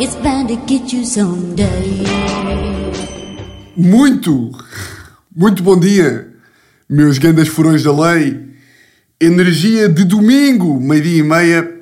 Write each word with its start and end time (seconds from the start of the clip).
It's 0.00 0.14
bound 0.14 0.46
to 0.46 0.56
get 0.64 0.92
you 0.92 1.04
someday. 1.04 2.04
Muito, 3.76 4.52
muito 5.34 5.60
bom 5.60 5.76
dia, 5.76 6.28
meus 6.88 7.18
grandes 7.18 7.48
furões 7.48 7.82
da 7.82 7.90
lei. 7.90 8.40
Energia 9.20 9.88
de 9.88 10.04
domingo, 10.04 10.80
meio-dia 10.80 11.18
e 11.18 11.22
meia, 11.24 11.80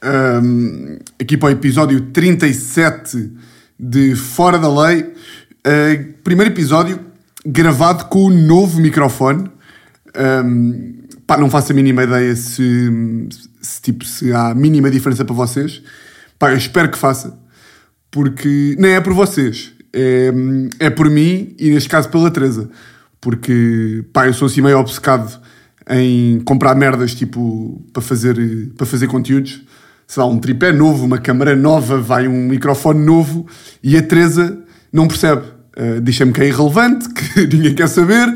ahm, 0.00 0.98
aqui 1.20 1.36
para 1.36 1.48
o 1.48 1.50
episódio 1.50 2.00
37 2.12 3.32
de 3.76 4.14
Fora 4.14 4.56
da 4.56 4.72
Lei. 4.72 5.12
Ah, 5.64 6.04
primeiro 6.22 6.52
episódio 6.52 7.00
gravado 7.44 8.04
com 8.04 8.26
o 8.26 8.30
novo 8.30 8.80
microfone. 8.80 9.50
Ahm, 10.14 11.00
pá, 11.26 11.36
não 11.36 11.50
faço 11.50 11.72
a 11.72 11.74
mínima 11.74 12.04
ideia 12.04 12.36
se, 12.36 13.28
se, 13.60 13.82
tipo, 13.82 14.04
se 14.04 14.32
há 14.32 14.50
a 14.50 14.54
mínima 14.54 14.88
diferença 14.88 15.24
para 15.24 15.34
vocês. 15.34 15.82
Pá, 16.40 16.52
eu 16.52 16.56
espero 16.56 16.90
que 16.90 16.96
faça, 16.96 17.38
porque 18.10 18.74
nem 18.78 18.92
é 18.92 19.00
por 19.02 19.12
vocês, 19.12 19.74
é, 19.92 20.32
é 20.78 20.88
por 20.88 21.10
mim 21.10 21.54
e 21.58 21.68
neste 21.68 21.86
caso 21.86 22.08
pela 22.08 22.30
Teresa, 22.30 22.70
porque 23.20 24.06
pá, 24.10 24.26
eu 24.26 24.32
sou 24.32 24.46
assim 24.46 24.62
meio 24.62 24.78
obcecado 24.78 25.38
em 25.90 26.40
comprar 26.40 26.74
merdas 26.74 27.14
tipo 27.14 27.84
para 27.92 28.00
fazer, 28.00 28.36
para 28.74 28.86
fazer 28.86 29.06
conteúdos. 29.06 29.60
Sei 30.06 30.22
lá, 30.22 30.26
um 30.26 30.38
tripé 30.38 30.72
novo, 30.72 31.04
uma 31.04 31.18
câmera 31.18 31.54
nova, 31.54 32.00
vai 32.00 32.26
um 32.26 32.48
microfone 32.48 33.04
novo 33.04 33.46
e 33.82 33.94
a 33.98 34.02
Teresa 34.02 34.64
não 34.90 35.06
percebe. 35.06 35.42
Uh, 35.76 36.00
Diz-me 36.00 36.32
que 36.32 36.40
é 36.40 36.48
irrelevante, 36.48 37.06
que 37.12 37.40
ninguém 37.54 37.74
quer 37.74 37.86
saber, 37.86 38.26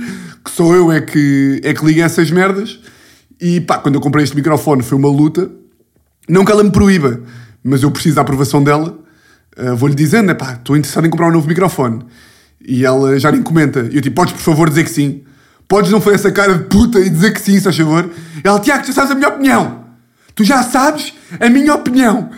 que 0.44 0.50
só 0.50 0.74
eu 0.74 0.92
é 0.92 1.00
que, 1.00 1.58
é 1.64 1.72
que 1.72 1.82
liga 1.82 2.04
essas 2.04 2.30
merdas. 2.30 2.78
E 3.40 3.62
pá, 3.62 3.78
quando 3.78 3.94
eu 3.94 4.00
comprei 4.02 4.24
este 4.24 4.36
microfone 4.36 4.82
foi 4.82 4.98
uma 4.98 5.08
luta. 5.08 5.50
Não 6.28 6.44
que 6.44 6.52
ela 6.52 6.62
me 6.62 6.70
proíba, 6.70 7.22
mas 7.64 7.82
eu 7.82 7.90
preciso 7.90 8.16
da 8.16 8.20
aprovação 8.20 8.62
dela. 8.62 8.98
Uh, 9.58 9.74
Vou-lhe 9.74 9.94
dizendo, 9.94 10.30
é 10.30 10.34
pá, 10.34 10.52
estou 10.52 10.76
interessado 10.76 11.06
em 11.06 11.10
comprar 11.10 11.28
um 11.28 11.32
novo 11.32 11.48
microfone. 11.48 12.04
E 12.60 12.84
ela 12.84 13.18
já 13.18 13.32
nem 13.32 13.42
comenta. 13.42 13.88
E 13.90 13.96
eu 13.96 14.02
tipo, 14.02 14.14
podes 14.14 14.34
por 14.34 14.40
favor 14.42 14.68
dizer 14.68 14.84
que 14.84 14.90
sim? 14.90 15.22
Podes 15.66 15.90
não 15.90 16.00
foi 16.00 16.14
essa 16.14 16.30
cara 16.30 16.54
de 16.54 16.64
puta 16.64 17.00
e 17.00 17.08
dizer 17.08 17.32
que 17.32 17.40
sim, 17.40 17.58
se 17.58 17.72
favor? 17.72 18.10
Ela, 18.44 18.60
Tiago, 18.60 18.86
já 18.86 18.92
sabes 18.92 19.10
a 19.10 19.14
minha 19.14 19.28
opinião. 19.28 19.84
Tu 20.34 20.44
já 20.44 20.62
sabes 20.62 21.14
a 21.40 21.48
minha 21.48 21.74
opinião. 21.74 22.30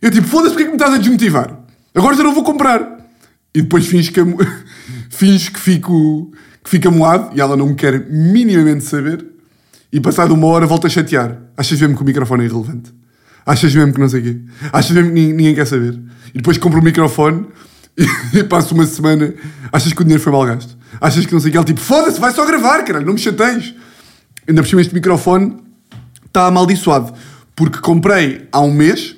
Eu 0.00 0.10
tipo, 0.10 0.26
foda-se 0.26 0.54
porque 0.54 0.62
é 0.62 0.66
que 0.66 0.70
me 0.70 0.76
estás 0.76 0.94
a 0.94 0.98
desmotivar? 0.98 1.58
Agora 1.94 2.16
já 2.16 2.22
não 2.22 2.32
vou 2.32 2.42
comprar. 2.42 2.98
E 3.54 3.60
depois 3.60 3.86
finge 3.86 4.10
que, 4.10 4.20
finge 5.10 5.50
que 5.50 5.60
fico 5.60 6.32
que 6.62 6.70
fica 6.70 6.90
moado 6.90 7.36
e 7.36 7.40
ela 7.40 7.56
não 7.56 7.68
me 7.68 7.74
quer 7.74 8.06
minimamente 8.08 8.84
saber. 8.84 9.26
E 9.92 10.00
passado 10.00 10.32
uma 10.34 10.46
hora 10.46 10.66
volta 10.66 10.86
a 10.86 10.90
chatear. 10.90 11.38
Achas 11.56 11.80
mesmo 11.80 11.96
que 11.96 12.02
o 12.02 12.06
microfone 12.06 12.44
é 12.44 12.46
irrelevante? 12.46 12.92
Achas 13.44 13.74
mesmo 13.74 13.92
que 13.92 14.00
não 14.00 14.08
sei 14.08 14.20
o 14.20 14.22
quê? 14.22 14.36
Achas 14.72 14.90
mesmo 14.92 15.08
que 15.08 15.14
ninguém, 15.14 15.32
ninguém 15.34 15.54
quer 15.54 15.66
saber? 15.66 15.98
E 16.34 16.38
depois 16.38 16.58
compro 16.58 16.80
o 16.80 16.84
microfone 16.84 17.46
e, 17.96 18.04
e 18.38 18.44
passo 18.44 18.74
uma 18.74 18.86
semana. 18.86 19.34
Achas 19.72 19.92
que 19.92 20.00
o 20.00 20.04
dinheiro 20.04 20.22
foi 20.22 20.32
mal 20.32 20.44
gasto? 20.44 20.76
Achas 21.00 21.26
que 21.26 21.32
não 21.32 21.40
sei 21.40 21.48
o 21.48 21.52
quê? 21.52 21.56
Ela 21.58 21.66
tipo, 21.66 21.80
foda-se, 21.80 22.20
vai 22.20 22.32
só 22.32 22.46
gravar, 22.46 22.82
caralho, 22.84 23.06
não 23.06 23.14
me 23.14 23.18
chateis. 23.18 23.74
Ainda 24.46 24.62
por 24.62 24.68
cima 24.68 24.80
este 24.80 24.94
microfone 24.94 25.56
está 26.26 26.46
amaldiçoado. 26.46 27.12
Porque 27.54 27.78
comprei 27.78 28.48
há 28.52 28.60
um 28.60 28.72
mês, 28.72 29.16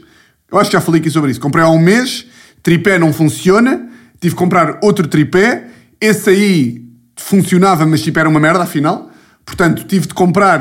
eu 0.50 0.58
acho 0.58 0.70
que 0.70 0.76
já 0.76 0.80
falei 0.80 1.00
aqui 1.00 1.10
sobre 1.10 1.30
isso. 1.30 1.40
Comprei 1.40 1.64
há 1.64 1.68
um 1.68 1.78
mês, 1.78 2.26
tripé 2.62 2.98
não 2.98 3.12
funciona, 3.12 3.88
tive 4.20 4.34
que 4.34 4.38
comprar 4.38 4.78
outro 4.82 5.06
tripé, 5.06 5.68
esse 6.00 6.30
aí 6.30 6.84
funcionava, 7.16 7.86
mas 7.86 8.02
tipo 8.02 8.18
era 8.18 8.28
uma 8.28 8.40
merda 8.40 8.62
afinal. 8.62 9.10
Portanto, 9.44 9.84
tive 9.84 10.06
de 10.06 10.14
comprar 10.14 10.60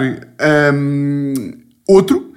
hum, 0.73 1.53
outro 1.87 2.30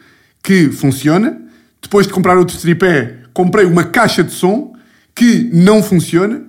que 0.44 0.70
funciona. 0.70 1.40
Depois 1.82 2.06
de 2.06 2.12
comprar 2.12 2.36
outro 2.36 2.56
tripé, 2.56 3.16
comprei 3.32 3.64
uma 3.64 3.82
caixa 3.82 4.22
de 4.22 4.30
som 4.30 4.74
que 5.14 5.50
não 5.52 5.82
funciona. 5.82 6.42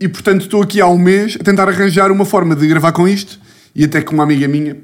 E 0.00 0.08
portanto, 0.08 0.42
estou 0.42 0.62
aqui 0.62 0.80
há 0.80 0.88
um 0.88 0.98
mês 0.98 1.36
a 1.40 1.44
tentar 1.44 1.68
arranjar 1.68 2.10
uma 2.10 2.24
forma 2.24 2.56
de 2.56 2.66
gravar 2.66 2.92
com 2.92 3.06
isto. 3.06 3.38
E 3.74 3.84
até 3.84 4.02
que 4.02 4.12
uma 4.12 4.22
amiga 4.24 4.48
minha, 4.48 4.76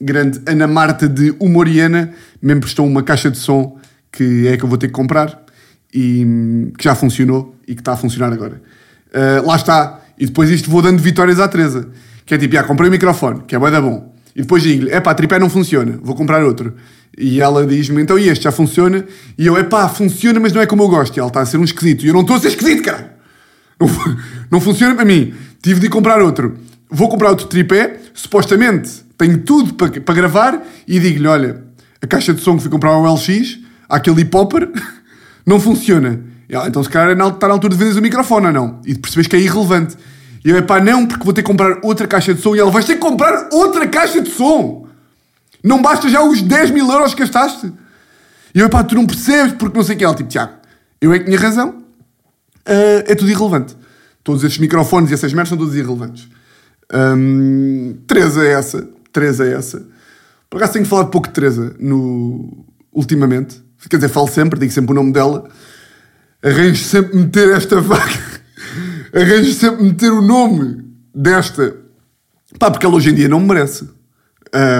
grande 0.00 0.40
Ana 0.46 0.66
Marta 0.66 1.08
de 1.08 1.34
Humoriana, 1.40 2.12
me 2.42 2.52
emprestou 2.52 2.86
uma 2.86 3.02
caixa 3.02 3.30
de 3.30 3.38
som 3.38 3.78
que 4.12 4.48
é 4.48 4.56
que 4.56 4.64
eu 4.64 4.68
vou 4.68 4.78
ter 4.78 4.88
que 4.88 4.92
comprar 4.92 5.44
e 5.92 6.24
hum, 6.24 6.72
que 6.76 6.84
já 6.84 6.94
funcionou 6.94 7.54
e 7.66 7.74
que 7.74 7.80
está 7.80 7.92
a 7.92 7.96
funcionar 7.96 8.32
agora. 8.32 8.60
Uh, 9.08 9.46
lá 9.46 9.56
está. 9.56 10.00
E 10.18 10.26
depois 10.26 10.50
isto 10.50 10.70
vou 10.70 10.82
dando 10.82 11.00
vitórias 11.00 11.38
à 11.38 11.46
Teresa. 11.46 11.88
Que 12.26 12.34
é 12.34 12.38
tipo, 12.38 12.54
já 12.54 12.62
comprei 12.62 12.88
o 12.88 12.92
microfone, 12.92 13.42
que 13.46 13.54
é 13.54 13.58
bué 13.58 13.70
da 13.70 13.80
bom. 13.80 14.12
E 14.38 14.42
depois 14.42 14.62
digo-lhe, 14.62 15.00
pá, 15.00 15.12
tripé 15.14 15.38
não 15.38 15.50
funciona, 15.50 15.98
vou 16.00 16.14
comprar 16.14 16.44
outro. 16.44 16.72
E 17.18 17.40
ela 17.40 17.66
diz-me, 17.66 18.00
então 18.00 18.16
e 18.16 18.28
este 18.28 18.44
já 18.44 18.52
funciona? 18.52 19.04
E 19.36 19.44
eu, 19.44 19.56
é 19.56 19.64
pá, 19.64 19.88
funciona, 19.88 20.38
mas 20.38 20.52
não 20.52 20.62
é 20.62 20.66
como 20.66 20.84
eu 20.84 20.88
gosto. 20.88 21.16
E 21.16 21.18
ela 21.18 21.28
está 21.28 21.40
a 21.40 21.46
ser 21.46 21.58
um 21.58 21.64
esquisito. 21.64 22.04
E 22.04 22.08
eu 22.08 22.14
não 22.14 22.20
estou 22.20 22.36
a 22.36 22.40
ser 22.40 22.48
esquisito, 22.48 22.84
cara. 22.84 23.18
Não, 23.80 23.88
não 24.48 24.60
funciona 24.60 24.94
para 24.94 25.04
mim. 25.04 25.34
Tive 25.60 25.80
de 25.80 25.88
comprar 25.88 26.22
outro. 26.22 26.56
Vou 26.88 27.08
comprar 27.08 27.30
outro 27.30 27.48
tripé, 27.48 27.98
supostamente 28.14 29.08
tenho 29.18 29.38
tudo 29.38 29.74
para, 29.74 30.00
para 30.00 30.14
gravar, 30.14 30.62
e 30.86 31.00
digo-lhe, 31.00 31.26
olha, 31.26 31.64
a 32.00 32.06
caixa 32.06 32.32
de 32.32 32.40
som 32.40 32.54
que 32.56 32.62
fui 32.62 32.70
comprar 32.70 32.90
ao 32.90 33.12
LX, 33.12 33.58
aquele 33.88 34.20
hip 34.20 34.34
hopper, 34.34 34.70
não 35.44 35.58
funciona. 35.58 36.20
E 36.48 36.54
ela, 36.54 36.68
então 36.68 36.82
se 36.82 36.88
calhar 36.88 37.10
é 37.10 37.28
está 37.28 37.48
na 37.48 37.54
altura 37.54 37.72
de 37.72 37.78
venderes 37.78 37.98
o 37.98 38.02
microfone 38.02 38.46
ou 38.46 38.52
não. 38.52 38.80
E 38.86 38.94
percebes 38.94 39.26
que 39.26 39.34
é 39.34 39.40
irrelevante. 39.40 39.96
E 40.44 40.50
eu, 40.50 40.56
é 40.56 40.62
pá, 40.62 40.80
não, 40.80 41.06
porque 41.06 41.24
vou 41.24 41.32
ter 41.32 41.42
que 41.42 41.46
comprar 41.46 41.78
outra 41.82 42.06
caixa 42.06 42.32
de 42.34 42.40
som. 42.40 42.54
E 42.54 42.60
ela, 42.60 42.70
vais 42.70 42.84
ter 42.84 42.94
que 42.94 43.00
comprar 43.00 43.48
outra 43.52 43.86
caixa 43.86 44.20
de 44.20 44.30
som. 44.30 44.86
Não 45.62 45.82
basta 45.82 46.08
já 46.08 46.22
os 46.22 46.40
10 46.40 46.70
mil 46.70 46.90
euros 46.90 47.14
que 47.14 47.20
gastaste. 47.20 47.72
E 48.54 48.60
eu, 48.60 48.68
pá, 48.68 48.82
tu 48.84 48.94
não 48.94 49.06
percebes 49.06 49.54
porque 49.54 49.76
não 49.76 49.84
sei 49.84 49.96
o 49.96 49.98
que. 49.98 50.04
Ela, 50.04 50.14
tipo, 50.14 50.28
Tiago, 50.28 50.52
eu 51.00 51.12
é 51.12 51.18
que 51.18 51.24
tinha 51.24 51.38
razão. 51.38 51.82
Ah, 52.68 53.04
é 53.06 53.14
tudo 53.14 53.30
irrelevante. 53.30 53.76
Todos 54.22 54.44
estes 54.44 54.60
microfones 54.60 55.10
e 55.10 55.14
essas 55.14 55.32
merdas 55.32 55.48
são 55.48 55.58
todos 55.58 55.74
irrelevantes. 55.74 56.28
Hum, 56.92 57.96
Teresa 58.06 58.44
é 58.44 58.52
essa. 58.52 58.88
Teresa 59.12 59.46
é 59.46 59.54
essa. 59.54 59.86
Por 60.50 60.58
acaso 60.58 60.74
tenho 60.74 60.84
falado 60.84 61.10
pouco 61.10 61.28
de 61.28 61.34
Teresa 61.34 61.74
no... 61.78 62.64
ultimamente. 62.92 63.62
Quer 63.88 63.96
dizer, 63.96 64.08
falo 64.08 64.28
sempre, 64.28 64.60
digo 64.60 64.72
sempre 64.72 64.92
o 64.92 64.94
nome 64.94 65.12
dela. 65.12 65.48
Arranjo 66.42 66.84
sempre 66.84 67.16
meter 67.16 67.50
esta 67.50 67.80
vaca. 67.80 68.37
Arranjo 69.12 69.52
sempre 69.52 69.84
meter 69.84 70.12
o 70.12 70.22
nome 70.22 70.84
desta. 71.14 71.76
Pá, 72.58 72.70
porque 72.70 72.86
ela 72.86 72.96
hoje 72.96 73.10
em 73.10 73.14
dia 73.14 73.28
não 73.28 73.40
me 73.40 73.48
merece. 73.48 73.88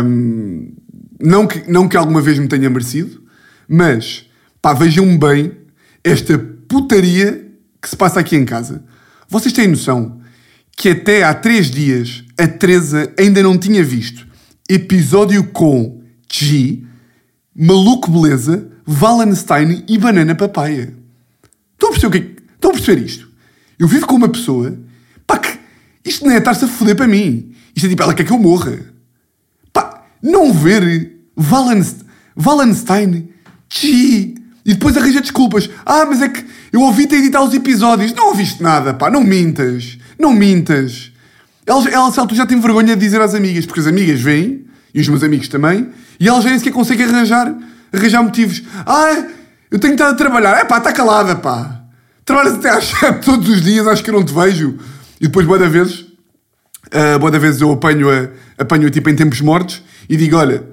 Hum, 0.05 0.73
não, 1.21 1.47
que, 1.47 1.71
não 1.71 1.89
que 1.89 1.97
alguma 1.97 2.21
vez 2.21 2.39
me 2.39 2.49
tenha 2.49 2.71
merecido, 2.71 3.23
mas 3.69 4.27
pá, 4.63 4.73
vejam 4.73 5.19
bem 5.19 5.53
esta 6.03 6.39
putaria 6.39 7.49
que 7.81 7.89
se 7.89 7.97
passa 7.97 8.21
aqui 8.21 8.37
em 8.37 8.45
casa. 8.45 8.85
Vocês 9.29 9.53
têm 9.53 9.69
noção 9.69 10.21
que 10.77 10.91
até 10.91 11.25
há 11.25 11.35
três 11.35 11.71
dias 11.71 12.25
a 12.39 12.47
Teresa 12.47 13.13
ainda 13.19 13.43
não 13.43 13.59
tinha 13.59 13.83
visto 13.83 14.27
episódio 14.69 15.45
com 15.45 16.03
G, 16.31 16.85
Maluco 17.55 18.11
Beleza, 18.11 18.71
Wallenstein 18.87 19.85
e 19.89 19.97
Banana 19.97 20.35
Papaya. 20.35 20.95
Estão 21.73 21.89
a 21.89 21.93
perceber 21.93 22.07
o 22.07 22.11
que 22.11 22.19
é 22.19 22.39
Estão 22.55 22.71
a 22.71 22.75
perceber 22.75 23.03
isto? 23.03 23.28
Eu 23.79 23.87
vivo 23.89 24.07
com 24.07 24.17
uma 24.17 24.29
pessoa, 24.29 24.77
pá, 25.27 25.39
que 25.39 25.59
isto 26.05 26.25
não 26.25 26.33
é 26.33 26.39
estar-se 26.39 26.65
a 26.65 26.69
foder 26.69 26.97
para 26.97 27.07
mim. 27.07 27.53
Isto 27.75 27.87
é 27.87 27.89
tipo, 27.91 28.03
ela 28.03 28.15
quer 28.15 28.25
que 28.25 28.33
eu 28.33 28.39
morra. 28.39 28.79
Pá, 29.73 30.03
não 30.23 30.53
ver 30.53 31.17
Wallenst- 31.37 32.05
Wallenstein, 32.37 33.29
Chi, 33.69 34.35
e 34.65 34.75
depois 34.75 34.97
arranja 34.97 35.21
desculpas. 35.21 35.71
Ah, 35.87 36.05
mas 36.07 36.21
é 36.23 36.29
que 36.29 36.45
eu 36.73 36.81
ouvi-te 36.81 37.15
editar 37.15 37.43
os 37.43 37.55
episódios. 37.55 38.13
Não 38.13 38.29
ouviste 38.29 38.63
nada, 38.63 38.93
pá, 38.95 39.11
não 39.11 39.23
mintas. 39.23 39.99
Não 40.19 40.33
mintas. 40.33 41.13
Ela, 41.67 41.89
ela 41.91 42.13
sabe, 42.13 42.29
tu 42.29 42.35
já 42.35 42.47
tem 42.47 42.59
vergonha 42.61 42.97
de 42.97 43.01
dizer 43.01 43.21
às 43.21 43.35
amigas, 43.35 43.65
porque 43.67 43.81
as 43.81 43.87
amigas 43.87 44.21
vêm, 44.21 44.65
e 44.95 45.01
os 45.01 45.09
meus 45.09 45.23
amigos 45.23 45.49
também, 45.49 45.89
e 46.19 46.27
elas 46.27 46.43
já 46.43 46.51
nem 46.51 46.59
sequer 46.59 46.73
conseguem 46.73 47.07
arranjar, 47.07 47.55
arranjar 47.93 48.23
motivos. 48.23 48.63
Ah, 48.87 49.25
eu 49.71 49.79
tenho 49.79 49.93
estado 49.93 50.13
a 50.13 50.17
trabalhar. 50.17 50.59
É 50.59 50.65
pá, 50.65 50.79
está 50.79 50.93
calada, 50.93 51.37
pá. 51.37 51.78
Trabalhas 52.29 52.55
até 52.55 52.71
às 52.71 52.85
7 52.85 53.25
todos 53.27 53.49
os 53.49 53.63
dias, 53.63 53.87
acho 53.87 54.05
que 54.05 54.11
eu 54.11 54.15
não 54.15 54.25
te 54.25 54.33
vejo. 54.33 54.79
E 55.21 55.27
depois, 55.27 55.47
boa 55.47 55.59
da 55.59 55.69
vezes, 55.69 56.07
Uh, 56.89 57.19
boa 57.19 57.31
da 57.31 57.39
vezes 57.39 57.61
eu 57.61 57.71
apanho-a 57.71 58.31
apanho 58.57 58.89
tipo 58.89 59.11
em 59.11 59.15
tempos 59.15 59.41
mortos 59.43 59.83
e 60.09 60.17
digo: 60.17 60.37
Olha, 60.37 60.65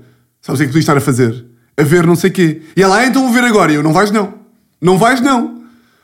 sabes 0.41 0.59
o 0.59 0.63
que 0.63 0.63
é 0.63 0.67
que 0.67 0.71
tu 0.71 0.79
estar 0.79 0.95
a 0.95 1.01
fazer? 1.01 1.45
A 1.77 1.83
ver 1.83 2.07
não 2.07 2.15
sei 2.15 2.29
quê. 2.29 2.61
E 2.75 2.81
ela, 2.81 2.97
ah, 2.97 3.05
então 3.05 3.23
vou 3.23 3.33
ver 3.33 3.43
agora. 3.43 3.71
E 3.71 3.75
eu, 3.75 3.83
não 3.83 3.91
vais 3.91 4.11
não. 4.11 4.33
Não 4.79 4.97
vais 4.97 5.19
não. 5.19 5.63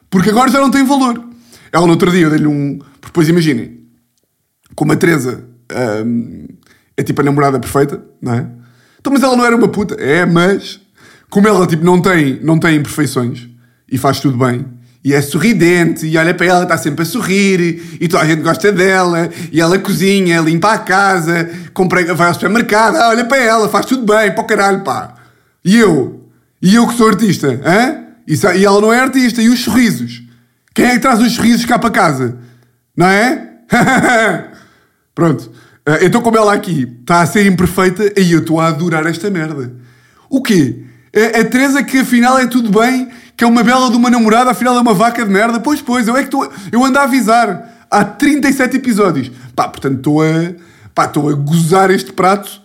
Porque 0.10 0.30
agora 0.30 0.52
já 0.52 0.60
não 0.60 0.70
tem 0.70 0.86
valor. 0.86 1.24
Ela 1.72 1.86
no 1.86 1.94
outro 1.94 2.12
dia 2.12 2.24
eu 2.24 2.30
dei-lhe 2.30 2.48
um. 2.48 2.80
Depois 3.02 3.30
imaginem, 3.30 3.86
como 4.76 4.92
a 4.92 4.98
Teresa 4.98 5.46
um, 6.06 6.48
é 6.98 7.04
tipo 7.04 7.22
a 7.22 7.24
namorada 7.24 7.58
perfeita, 7.58 8.04
não 8.22 8.34
é? 8.34 8.48
Então, 9.00 9.14
mas 9.14 9.24
ela 9.24 9.38
não 9.38 9.46
era 9.46 9.56
uma 9.56 9.70
puta. 9.70 9.96
É, 9.96 10.26
mas 10.26 10.82
como 11.30 11.48
ela 11.48 11.66
tipo 11.66 11.86
não 11.86 12.02
tem, 12.02 12.38
não 12.44 12.60
tem 12.60 12.76
imperfeições 12.76 13.48
e 13.90 13.98
faz 13.98 14.20
tudo 14.20 14.38
bem. 14.38 14.66
E 15.04 15.14
é 15.14 15.22
sorridente, 15.22 16.06
e 16.06 16.16
olha 16.16 16.34
para 16.34 16.46
ela, 16.46 16.64
está 16.64 16.78
sempre 16.78 17.02
a 17.02 17.06
sorrir, 17.06 17.98
e 18.00 18.08
toda 18.08 18.24
a 18.24 18.28
gente 18.28 18.42
gosta 18.42 18.72
dela, 18.72 19.30
e 19.52 19.60
ela 19.60 19.80
cozinha, 19.80 20.40
limpa 20.42 20.74
a 20.74 20.78
casa, 20.78 21.50
compra, 21.74 22.14
vai 22.14 22.28
ao 22.28 22.34
supermercado, 22.36 22.98
ah, 22.98 23.10
olha 23.10 23.26
para 23.26 23.38
ela, 23.38 23.68
faz 23.68 23.88
tudo 23.88 24.06
bem, 24.06 24.32
para 24.32 24.42
o 24.42 24.46
caralho, 24.46 24.82
pá. 24.84 25.16
E 25.66 25.78
eu? 25.78 26.30
E 26.62 26.76
eu 26.76 26.88
que 26.88 26.94
sou 26.96 27.08
artista, 27.08 27.60
hã? 27.66 28.02
E 28.28 28.66
ela 28.66 28.80
não 28.80 28.94
é 28.94 29.00
artista. 29.00 29.42
E 29.42 29.50
os 29.50 29.60
sorrisos? 29.60 30.24
Quem 30.74 30.86
é 30.86 30.94
que 30.94 31.00
traz 31.00 31.20
os 31.20 31.34
sorrisos 31.34 31.66
cá 31.66 31.78
para 31.78 31.90
casa? 31.90 32.38
Não 32.96 33.08
é? 33.08 33.50
Pronto. 35.14 35.52
Uh, 35.88 36.04
então, 36.04 36.22
como 36.22 36.38
ela 36.38 36.54
aqui 36.54 36.88
está 37.02 37.22
a 37.22 37.26
ser 37.26 37.46
imperfeita, 37.46 38.14
aí 38.18 38.32
eu 38.32 38.40
estou 38.40 38.60
a 38.60 38.68
adorar 38.68 39.06
esta 39.06 39.30
merda. 39.30 39.74
O 40.30 40.42
quê? 40.42 40.84
A, 41.16 41.42
a 41.42 41.46
Teresa 41.46 41.84
que 41.84 42.00
afinal 42.00 42.38
é 42.40 42.48
tudo 42.48 42.70
bem, 42.80 43.10
que 43.36 43.44
é 43.44 43.48
uma 43.48 43.64
bela 43.64 43.90
de 43.90 43.98
uma 43.98 44.10
namorada, 44.10 44.52
afinal 44.52 44.76
é 44.76 44.82
uma 44.82 44.94
vaca 44.94 45.26
de 45.26 45.32
merda. 45.32 45.60
Pois, 45.60 45.82
pois, 45.82 46.08
eu 46.08 46.16
é 46.16 46.20
que 46.20 46.28
estou. 46.28 46.52
Eu 46.72 46.84
ando 46.84 47.00
a 47.00 47.04
avisar. 47.04 47.86
Há 47.90 48.06
37 48.06 48.78
episódios. 48.78 49.32
Pá, 49.56 49.68
portanto, 49.68 49.98
estou 49.98 50.22
a. 50.22 51.06
Estou 51.06 51.30
a 51.30 51.34
gozar 51.34 51.90
este 51.90 52.14
prato 52.14 52.62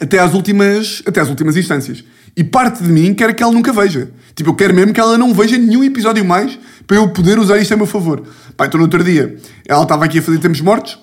até 0.00 0.18
às 0.18 0.32
últimas, 0.32 1.02
até 1.06 1.20
às 1.20 1.28
últimas 1.28 1.56
instâncias. 1.56 2.02
E 2.36 2.42
parte 2.42 2.82
de 2.82 2.90
mim 2.90 3.12
quer 3.12 3.34
que 3.34 3.42
ela 3.42 3.52
nunca 3.52 3.72
veja. 3.72 4.10
Tipo, 4.34 4.50
eu 4.50 4.54
quero 4.54 4.74
mesmo 4.74 4.92
que 4.94 5.00
ela 5.00 5.18
não 5.18 5.34
veja 5.34 5.58
nenhum 5.58 5.84
episódio 5.84 6.24
mais 6.24 6.58
para 6.86 6.96
eu 6.96 7.08
poder 7.10 7.38
usar 7.38 7.58
isto 7.58 7.74
a 7.74 7.76
meu 7.76 7.86
favor. 7.86 8.22
Pá, 8.56 8.66
então 8.66 8.78
no 8.78 8.84
outro 8.84 9.04
dia, 9.04 9.36
ela 9.68 9.82
estava 9.82 10.04
aqui 10.04 10.18
a 10.18 10.22
fazer 10.22 10.38
Tempos 10.38 10.60
Mortos. 10.60 10.98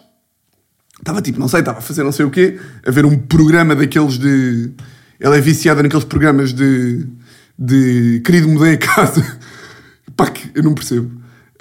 Estava 0.99 1.21
tipo, 1.21 1.39
não 1.39 1.47
sei, 1.47 1.59
estava 1.59 1.77
a 1.77 1.81
fazer 1.81 2.03
não 2.03 2.11
sei 2.11 2.25
o 2.25 2.31
quê, 2.31 2.59
a 2.85 2.89
ver 2.89 3.05
um 3.05 3.17
programa 3.17 3.75
daqueles 3.75 4.17
de. 4.17 4.71
Ela 5.19 5.37
é 5.37 5.41
viciada 5.41 5.81
naqueles 5.81 6.05
programas 6.05 6.53
de. 6.53 7.07
de 7.57 8.21
querido 8.25 8.47
mudei 8.47 8.73
a 8.73 8.77
casa. 8.77 9.25
Pá, 10.15 10.27
que 10.27 10.49
eu 10.55 10.63
não 10.63 10.73
percebo. 10.73 11.11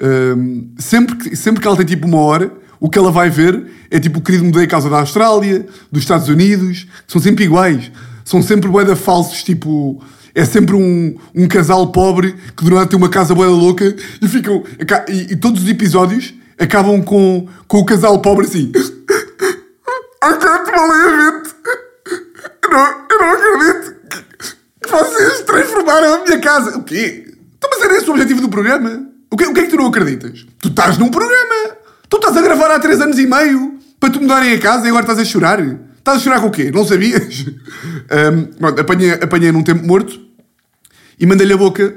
Um, 0.01 0.71
sempre, 0.79 1.17
que, 1.17 1.37
sempre 1.37 1.61
que 1.61 1.67
ela 1.67 1.77
tem 1.77 1.87
tipo 1.87 2.07
uma 2.07 2.19
hora, 2.19 2.53
o 2.79 2.91
que 2.91 2.99
ela 2.99 3.11
vai 3.11 3.31
ver 3.31 3.67
é 3.91 3.99
tipo 3.99 4.19
o 4.19 4.23
querido 4.23 4.45
mudei 4.45 4.65
a 4.65 4.69
casa 4.69 4.91
da 4.91 5.01
Austrália, 5.01 5.67
dos 5.91 6.03
Estados 6.03 6.29
Unidos, 6.29 6.87
são 7.07 7.21
sempre 7.21 7.45
iguais. 7.45 7.91
São 8.25 8.43
sempre 8.43 8.69
boeda 8.69 8.97
falsos, 8.97 9.43
tipo. 9.43 10.03
É 10.35 10.45
sempre 10.45 10.75
um, 10.75 11.17
um 11.35 11.49
casal 11.49 11.91
pobre 11.93 12.35
que 12.55 12.63
do 12.63 12.71
nada 12.75 12.87
tem 12.87 12.99
uma 12.99 13.09
casa 13.09 13.35
boeda 13.35 13.53
louca 13.53 13.97
e 14.21 14.29
ficam. 14.29 14.65
E, 15.09 15.33
e, 15.33 15.37
todos 15.37 15.63
os 15.63 15.69
episódios 15.69 16.35
acabam 16.59 17.01
com, 17.03 17.49
com 17.67 17.79
o 17.79 17.87
casal 17.87 18.19
pobre 18.21 18.45
assim. 18.45 18.71
Ai, 20.23 20.39
canto 20.39 20.73
malamente! 20.73 21.51
Eu 22.67 22.71
não, 22.71 23.07
eu 23.09 23.19
não 23.21 23.33
acredito 23.33 23.97
que 24.83 24.91
vocês 24.91 25.41
transformaram 25.43 26.15
a 26.15 26.25
minha 26.25 26.41
casa. 26.41 26.77
O 26.77 26.83
quê? 26.83 27.33
Então, 27.57 27.71
mas 27.73 27.83
era 27.83 27.97
esse 27.97 28.09
o 28.09 28.11
objetivo 28.11 28.41
do 28.41 28.49
programa? 28.49 29.07
O 29.31 29.37
que, 29.37 29.47
o 29.47 29.55
que 29.55 29.61
é 29.61 29.63
que 29.65 29.71
tu 29.71 29.77
não 29.77 29.87
acreditas? 29.87 30.45
Tu 30.61 30.69
estás 30.69 30.99
num 30.99 31.09
programa! 31.09 31.77
Tu 32.09 32.17
estás 32.17 32.37
a 32.37 32.43
gravar 32.43 32.73
há 32.73 32.81
3 32.81 33.01
anos 33.01 33.19
e 33.19 33.27
meio 33.27 33.79
para 34.01 34.11
te 34.11 34.19
mudarem 34.19 34.53
a 34.53 34.59
casa 34.59 34.87
e 34.87 34.89
agora 34.89 35.05
estás 35.05 35.19
a 35.21 35.25
chorar? 35.25 35.61
Estás 35.61 36.19
a 36.19 36.21
chorar 36.21 36.41
com 36.41 36.49
o 36.49 36.51
quê? 36.51 36.73
Não 36.73 36.85
sabias? 36.85 37.47
um, 38.35 38.45
pronto, 38.59 38.81
apanhei, 38.81 39.11
apanhei 39.13 39.53
num 39.53 39.63
tempo 39.63 39.87
morto 39.87 40.21
e 41.21 41.25
mandei-lhe 41.25 41.53
a 41.53 41.57
boca. 41.57 41.95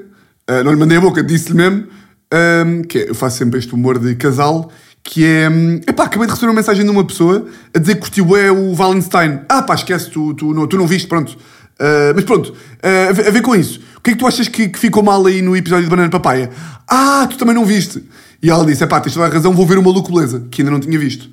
Uh, 0.50 0.64
não 0.64 0.72
lhe 0.72 0.80
mandei 0.80 0.98
a 0.98 1.02
boca, 1.02 1.24
disse-lhe 1.24 1.56
mesmo. 1.56 1.88
Um, 2.32 2.84
que 2.84 3.00
é, 3.00 3.10
eu 3.10 3.16
faço 3.16 3.40
sempre 3.40 3.58
este 3.58 3.74
humor 3.74 3.98
de 3.98 4.16
casal. 4.16 4.72
Que 5.12 5.26
é. 5.26 5.50
Um, 5.50 5.78
epá, 5.88 6.04
acabei 6.04 6.28
de 6.28 6.34
receber 6.34 6.52
uma 6.52 6.58
mensagem 6.58 6.86
de 6.86 6.92
uma 6.92 7.04
pessoa 7.04 7.48
a 7.74 7.80
dizer 7.80 7.96
que 7.96 8.02
curtiu 8.02 8.38
é 8.38 8.52
o 8.52 8.76
Wallenstein. 8.76 9.40
Ah, 9.50 9.64
pá, 9.64 9.74
esquece, 9.74 10.12
tu, 10.12 10.36
tu, 10.36 10.54
não, 10.54 10.68
tu 10.68 10.78
não 10.78 10.86
viste, 10.86 11.08
pronto. 11.08 11.32
Uh, 11.32 12.14
mas 12.14 12.24
pronto, 12.26 12.52
uh, 12.52 13.10
a, 13.10 13.12
ver, 13.12 13.28
a, 13.28 13.32
ver, 13.32 13.42
com 13.42 13.56
isso. 13.56 13.82
O 13.98 14.02
que 14.02 14.12
é 14.12 14.14
que 14.14 14.20
tu 14.20 14.28
achas 14.28 14.48
que, 14.48 14.70
que, 14.70 14.78
ficou 14.78 15.02
mal 15.02 15.26
aí 15.26 15.42
no 15.42 15.58
episódio 15.58 15.86
de 15.86 15.90
Banana 15.90 16.10
Papaya? 16.12 16.52
Ah, 16.88 17.26
tu 17.28 17.40
também 17.40 17.56
não 17.56 17.66
viste. 17.66 18.04
E 18.40 18.52
ela 18.52 18.64
disse: 18.64 18.84
é 18.84 18.88
pá, 18.88 19.02
tens 19.02 19.16
toda 19.16 19.26
a 19.26 19.30
razão, 19.30 19.52
vou 19.52 19.66
ver 19.66 19.80
o 19.80 19.84
Maluco 19.84 20.14
Beleza, 20.14 20.46
que 20.52 20.62
ainda 20.62 20.70
não 20.70 20.80
tinha 20.80 21.00
visto. 21.00 21.28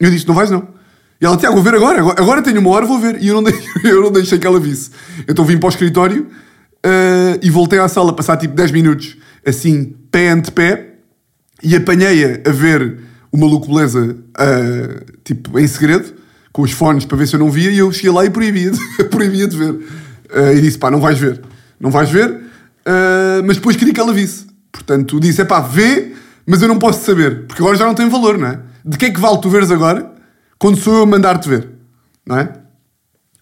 E 0.00 0.04
eu 0.04 0.10
disse: 0.12 0.28
não 0.28 0.34
vais 0.34 0.48
não. 0.48 0.68
E 1.20 1.26
ela, 1.26 1.36
Tiago, 1.36 1.56
vou 1.56 1.64
ver 1.64 1.74
agora, 1.74 2.00
agora, 2.00 2.42
tenho 2.42 2.60
uma 2.60 2.70
hora, 2.70 2.86
vou 2.86 3.00
ver. 3.00 3.20
E 3.20 3.26
eu 3.26 3.34
não, 3.34 3.42
deixei, 3.42 3.66
eu 3.90 4.02
não 4.02 4.12
deixei 4.12 4.38
que 4.38 4.46
ela 4.46 4.60
visse. 4.60 4.92
Então 5.26 5.44
vim 5.44 5.58
para 5.58 5.66
o 5.66 5.70
escritório 5.70 6.28
uh, 6.86 7.40
e 7.42 7.50
voltei 7.50 7.80
à 7.80 7.88
sala, 7.88 8.14
passar 8.14 8.36
tipo 8.36 8.54
10 8.54 8.70
minutos, 8.70 9.16
assim, 9.44 9.96
pé 10.12 10.28
ante 10.28 10.52
pé, 10.52 10.90
e 11.60 11.74
apanhei-a 11.74 12.48
a 12.48 12.52
ver 12.52 13.06
o 13.36 13.40
Maluco 13.40 13.68
Beleza, 13.68 14.16
uh, 14.16 15.12
tipo, 15.22 15.58
em 15.58 15.66
segredo, 15.66 16.14
com 16.52 16.62
os 16.62 16.72
fones 16.72 17.04
para 17.04 17.18
ver 17.18 17.28
se 17.28 17.36
eu 17.36 17.40
não 17.40 17.50
via, 17.50 17.70
e 17.70 17.78
eu 17.78 17.92
cheguei 17.92 18.10
lá 18.10 18.24
e 18.24 18.30
proibia 18.30 18.70
de, 18.70 18.80
proibia 19.10 19.46
de 19.46 19.56
ver. 19.56 19.70
Uh, 19.72 20.56
e 20.56 20.60
disse, 20.62 20.78
pá, 20.78 20.90
não 20.90 21.00
vais 21.00 21.18
ver. 21.18 21.42
Não 21.78 21.90
vais 21.90 22.08
ver, 22.08 22.40
mas 23.44 23.58
depois 23.58 23.76
queria 23.76 23.92
que 23.92 24.00
ela 24.00 24.14
visse. 24.14 24.46
Portanto, 24.72 25.20
disse, 25.20 25.42
é 25.42 25.44
pá, 25.44 25.60
vê, 25.60 26.14
mas 26.46 26.62
eu 26.62 26.68
não 26.68 26.78
posso 26.78 27.04
saber, 27.04 27.46
porque 27.46 27.60
agora 27.60 27.76
já 27.76 27.84
não 27.84 27.94
tem 27.94 28.08
valor, 28.08 28.38
não 28.38 28.48
é? 28.48 28.60
De 28.82 28.96
que 28.96 29.04
é 29.04 29.10
que 29.10 29.20
vale 29.20 29.38
tu 29.42 29.50
veres 29.50 29.70
agora 29.70 30.10
quando 30.58 30.78
sou 30.78 30.94
eu 30.94 31.02
a 31.02 31.06
mandar-te 31.06 31.50
ver? 31.50 31.68
Não 32.24 32.38
é? 32.38 32.50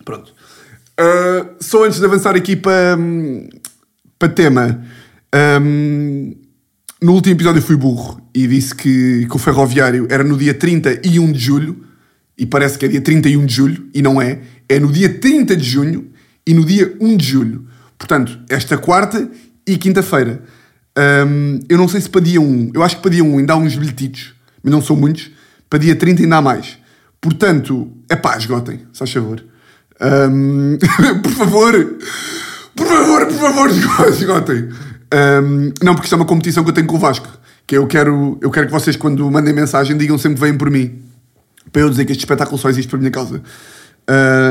Pronto. 0.05 0.35
Uh, 1.01 1.55
só 1.61 1.85
antes 1.85 2.01
de 2.01 2.05
avançar 2.05 2.35
aqui 2.35 2.57
para, 2.57 2.99
para 4.19 4.29
tema, 4.29 4.83
um, 5.63 6.35
no 7.05 7.13
último 7.13 7.35
episódio 7.35 7.61
fui 7.61 7.77
burro 7.77 8.19
e 8.33 8.47
disse 8.47 8.75
que, 8.75 9.27
que 9.27 9.37
o 9.37 9.39
ferroviário 9.39 10.07
era 10.09 10.25
no 10.25 10.39
dia 10.39 10.55
31 10.55 11.33
de 11.33 11.39
julho 11.39 11.85
e 12.37 12.47
parece 12.47 12.79
que 12.79 12.87
é 12.87 12.89
dia 12.89 13.01
31 13.03 13.45
de 13.45 13.55
julho 13.55 13.87
e 13.93 14.01
não 14.01 14.23
é. 14.23 14.41
É 14.67 14.81
no 14.81 14.91
dia 14.91 15.11
30 15.11 15.55
de 15.55 15.69
junho 15.69 16.11
e 16.47 16.55
no 16.55 16.65
dia 16.65 16.97
1 16.99 17.17
de 17.19 17.27
julho. 17.27 17.67
Portanto, 17.99 18.39
esta 18.49 18.79
quarta 18.79 19.31
e 19.67 19.77
quinta-feira. 19.77 20.43
Um, 20.97 21.61
eu 21.69 21.77
não 21.77 21.89
sei 21.89 22.01
se 22.01 22.09
para 22.09 22.23
dia 22.23 22.41
1, 22.41 22.71
eu 22.73 22.83
acho 22.83 22.97
que 22.97 23.03
para 23.03 23.11
dia 23.11 23.23
1 23.23 23.39
ainda 23.39 23.53
há 23.53 23.57
uns 23.57 23.77
bilhetitos, 23.77 24.33
mas 24.63 24.73
não 24.73 24.81
são 24.81 24.97
muitos. 24.97 25.31
Para 25.69 25.81
dia 25.81 25.95
30 25.95 26.23
ainda 26.23 26.37
há 26.37 26.43
mais. 26.43 26.79
Portanto, 27.21 27.93
é 28.09 28.17
pá, 28.17 28.39
esgotem, 28.39 28.81
faz 28.95 29.13
favor. 29.13 29.45
Um, 30.01 30.79
por 31.23 31.33
favor, 31.33 31.99
por 32.75 32.87
favor, 32.87 33.27
por 33.27 33.39
favor, 33.39 33.71
esgotem. 34.09 34.71
Um, 35.15 35.73
não, 35.83 35.95
porque 35.95 36.07
isto 36.07 36.15
é 36.15 36.17
uma 36.17 36.25
competição 36.25 36.65
que 36.65 36.71
eu 36.71 36.75
tenho 36.75 36.89
com 36.89 36.97
o 36.97 36.99
Vasco. 36.99 37.29
Que 37.67 37.79
eu 37.79 37.87
quero, 37.87 38.37
eu 38.41 38.51
quero 38.51 38.67
que 38.67 38.73
vocês, 38.73 38.97
quando 38.97 39.31
mandem 39.31 39.55
mensagem, 39.55 39.97
digam 39.97 40.19
sempre 40.19 40.41
que 40.41 40.45
vêm 40.45 40.59
por 40.59 40.69
mim. 40.71 41.01
Para 41.73 41.83
eu 41.83 41.91
dizer 41.91 42.05
que 42.05 42.11
este 42.13 42.23
espetáculo 42.23 42.59
só 42.59 42.69
existe 42.69 42.89
por 42.89 42.99
minha 42.99 43.11
causa. 43.11 43.37
Uh, 43.37 43.43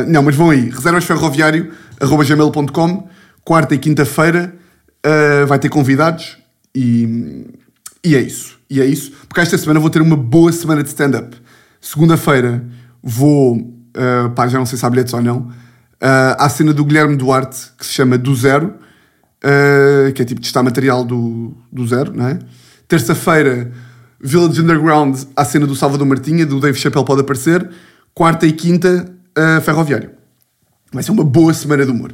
não, 0.07 0.23
mas 0.23 0.35
vão 0.35 0.49
aí. 0.49 0.69
reservasferroviário.gmail.com 0.69 3.07
Quarta 3.43 3.75
e 3.75 3.77
quinta-feira 3.77 4.55
uh, 5.05 5.45
vai 5.45 5.59
ter 5.59 5.69
convidados 5.69 6.37
e, 6.73 7.45
e 8.03 8.15
é 8.15 8.21
isso. 8.21 8.57
E 8.69 8.81
é 8.81 8.85
isso. 8.85 9.11
Porque 9.27 9.41
esta 9.41 9.57
semana 9.57 9.81
vou 9.81 9.89
ter 9.89 10.01
uma 10.01 10.15
boa 10.15 10.49
semana 10.51 10.81
de 10.81 10.89
stand-up. 10.89 11.35
Segunda-feira 11.81 12.63
vou, 13.01 13.57
uh, 13.57 14.29
pá, 14.33 14.47
já 14.47 14.57
não 14.57 14.65
sei 14.65 14.77
se 14.77 14.85
há 14.85 14.89
bilhetes 14.89 15.13
ou 15.13 15.21
não, 15.21 15.39
uh, 15.39 15.51
à 16.39 16.47
cena 16.47 16.73
do 16.73 16.85
Guilherme 16.85 17.17
Duarte, 17.17 17.73
que 17.77 17.85
se 17.85 17.91
chama 17.91 18.17
Do 18.17 18.33
Zero, 18.33 18.75
uh, 19.43 20.13
que 20.13 20.21
é 20.21 20.25
tipo 20.25 20.41
de 20.41 20.47
estar 20.47 20.63
material 20.63 21.03
do, 21.03 21.55
do 21.71 21.85
Zero, 21.87 22.13
não 22.15 22.27
é? 22.27 22.39
Terça-feira, 22.87 23.71
Village 24.19 24.61
Underground, 24.61 25.17
à 25.35 25.43
cena 25.43 25.67
do 25.67 25.75
Salvador 25.75 26.07
Martinha, 26.07 26.45
do 26.45 26.59
Dave 26.59 26.77
Chappelle 26.77 27.05
pode 27.05 27.21
aparecer. 27.21 27.69
Quarta 28.13 28.45
e 28.45 28.53
quinta, 28.53 29.05
uh, 29.37 29.61
Ferroviário. 29.61 30.11
Vai 30.91 31.03
ser 31.03 31.11
uma 31.11 31.23
boa 31.23 31.53
semana 31.53 31.85
de 31.85 31.91
humor. 31.91 32.13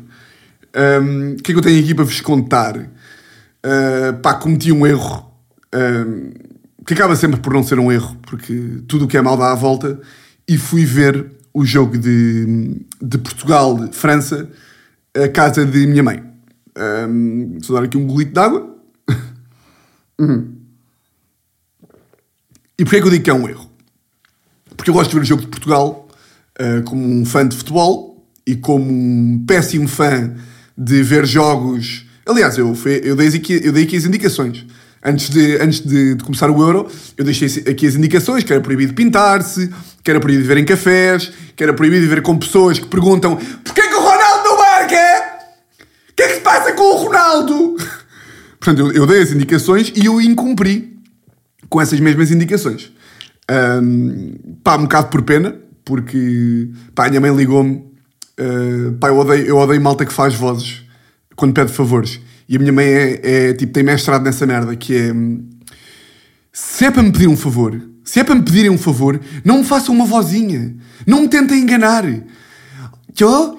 Um, 0.76 1.34
o 1.34 1.36
que 1.36 1.52
é 1.52 1.54
que 1.54 1.60
eu 1.60 1.62
tenho 1.62 1.84
aqui 1.84 1.94
para 1.94 2.06
vos 2.06 2.22
contar? 2.22 2.78
Uh, 2.78 4.14
pá, 4.22 4.36
cometi 4.36 4.72
um 4.72 4.88
erro. 4.88 5.30
Um, 5.76 6.32
que 6.86 6.94
acaba 6.94 7.16
sempre 7.16 7.40
por 7.40 7.54
não 7.54 7.62
ser 7.62 7.78
um 7.78 7.92
erro, 7.92 8.18
porque 8.24 8.82
tudo 8.88 9.06
o 9.06 9.08
que 9.08 9.18
é 9.18 9.22
mal 9.22 9.38
dá 9.38 9.52
a 9.52 9.56
volta. 9.56 10.00
E 10.48 10.58
fui 10.58 10.86
ver 10.86 11.30
o 11.54 11.66
jogo 11.66 11.98
de, 11.98 12.82
de 13.02 13.18
Portugal-França, 13.18 14.50
a 15.16 15.28
casa 15.28 15.66
de 15.66 15.86
minha 15.86 16.02
mãe. 16.02 16.29
Um, 16.78 17.58
dar 17.70 17.84
aqui 17.84 17.98
um 17.98 18.08
golito 18.08 18.34
de 18.34 18.40
água. 18.40 18.76
uhum. 20.20 20.56
E 22.78 22.84
porquê 22.84 22.98
é 22.98 23.02
que 23.02 23.08
eu 23.08 23.12
digo 23.12 23.24
que 23.24 23.30
é 23.30 23.34
um 23.34 23.50
erro? 23.50 23.70
Porque 24.78 24.90
eu 24.90 24.94
gosto 24.94 25.10
de 25.10 25.16
ver 25.18 25.22
o 25.24 25.26
jogo 25.26 25.42
de 25.42 25.50
Portugal 25.50 26.08
uh, 26.60 26.84
como 26.84 27.06
um 27.06 27.26
fã 27.26 27.46
de 27.46 27.56
futebol 27.56 28.26
e 28.48 28.56
como 28.56 28.86
um 28.90 29.44
péssimo 29.46 29.88
fã 29.88 30.34
de 30.78 31.04
ver 31.04 31.26
jogos. 31.26 32.06
Aliás, 32.26 32.58
eu, 32.58 32.74
eu, 33.04 33.16
dei, 33.16 33.28
aqui, 33.28 33.60
eu 33.64 33.74
dei 33.74 33.84
aqui 33.84 33.98
as 33.98 34.06
indicações. 34.06 34.66
Antes, 35.04 35.30
de, 35.30 35.58
antes 35.58 35.80
de, 35.82 36.16
de, 36.16 36.24
começar 36.24 36.50
o 36.50 36.62
Euro, 36.62 36.90
eu 37.18 37.24
deixei 37.24 37.48
aqui 37.70 37.88
as 37.88 37.96
indicações 37.96 38.44
que 38.44 38.52
era 38.52 38.62
proibido 38.62 38.94
pintar-se, 38.94 39.70
que 40.04 40.10
era 40.10 40.20
proibido 40.20 40.48
ver 40.48 40.58
em 40.58 40.66
cafés, 40.66 41.32
que 41.56 41.64
era 41.64 41.74
proibido 41.74 42.08
ver 42.08 42.22
com 42.22 42.38
pessoas 42.38 42.80
que 42.80 42.86
perguntam 42.86 43.36
porquê 43.36 43.82
que 43.82 43.94
o 43.94 44.02
Ronaldo 44.02 44.44
não 44.44 44.58
marca? 44.58 45.29
Que 46.20 46.24
é 46.24 46.28
que 46.28 46.36
se 46.36 46.42
passa 46.42 46.74
com 46.74 46.84
o 46.84 47.04
Ronaldo? 47.06 47.78
Portanto, 48.60 48.80
eu, 48.80 48.92
eu 48.92 49.08
dei 49.08 49.22
as 49.22 49.32
indicações 49.32 49.90
e 49.96 50.06
eu 50.06 50.20
incumpri 50.20 51.00
com 51.70 51.80
essas 51.80 51.98
mesmas 52.02 52.30
indicações. 52.30 52.92
Um, 53.50 54.34
pá, 54.62 54.76
um 54.76 54.82
bocado 54.82 55.08
por 55.08 55.22
pena, 55.22 55.56
porque 55.86 56.72
pá, 56.94 57.06
a 57.06 57.10
minha 57.10 57.22
mãe 57.22 57.34
ligou-me. 57.34 57.86
Uh, 58.38 58.92
pá, 59.00 59.08
eu 59.08 59.18
odeio, 59.18 59.46
eu 59.46 59.58
odeio 59.60 59.80
malta 59.80 60.06
que 60.06 60.12
faz 60.12 60.36
vozes 60.36 60.82
quando 61.38 61.54
pede 61.54 61.72
favores. 61.72 62.20
E 62.50 62.58
a 62.58 62.60
minha 62.60 62.74
mãe 62.74 62.86
é, 62.86 63.22
é, 63.24 63.54
tipo, 63.54 63.72
tem 63.72 63.84
mestrado 63.84 64.22
nessa 64.22 64.46
merda, 64.46 64.76
que 64.76 64.94
é. 64.94 65.14
Se 66.52 66.84
é 66.84 66.92
para 66.92 67.02
me 67.02 67.14
pedir 67.14 67.30
um 67.30 67.38
favor, 67.38 67.82
se 68.04 68.20
é 68.20 68.26
para 68.26 68.36
me 68.36 68.42
pedirem 68.42 68.70
um 68.70 68.78
favor, 68.78 69.18
não 69.46 69.60
me 69.60 69.64
façam 69.64 69.96
uma 69.96 70.04
vozinha. 70.04 70.76
Não 71.08 71.22
me 71.22 71.30
tentem 71.30 71.62
enganar. 71.62 72.04
Tô, 73.16 73.58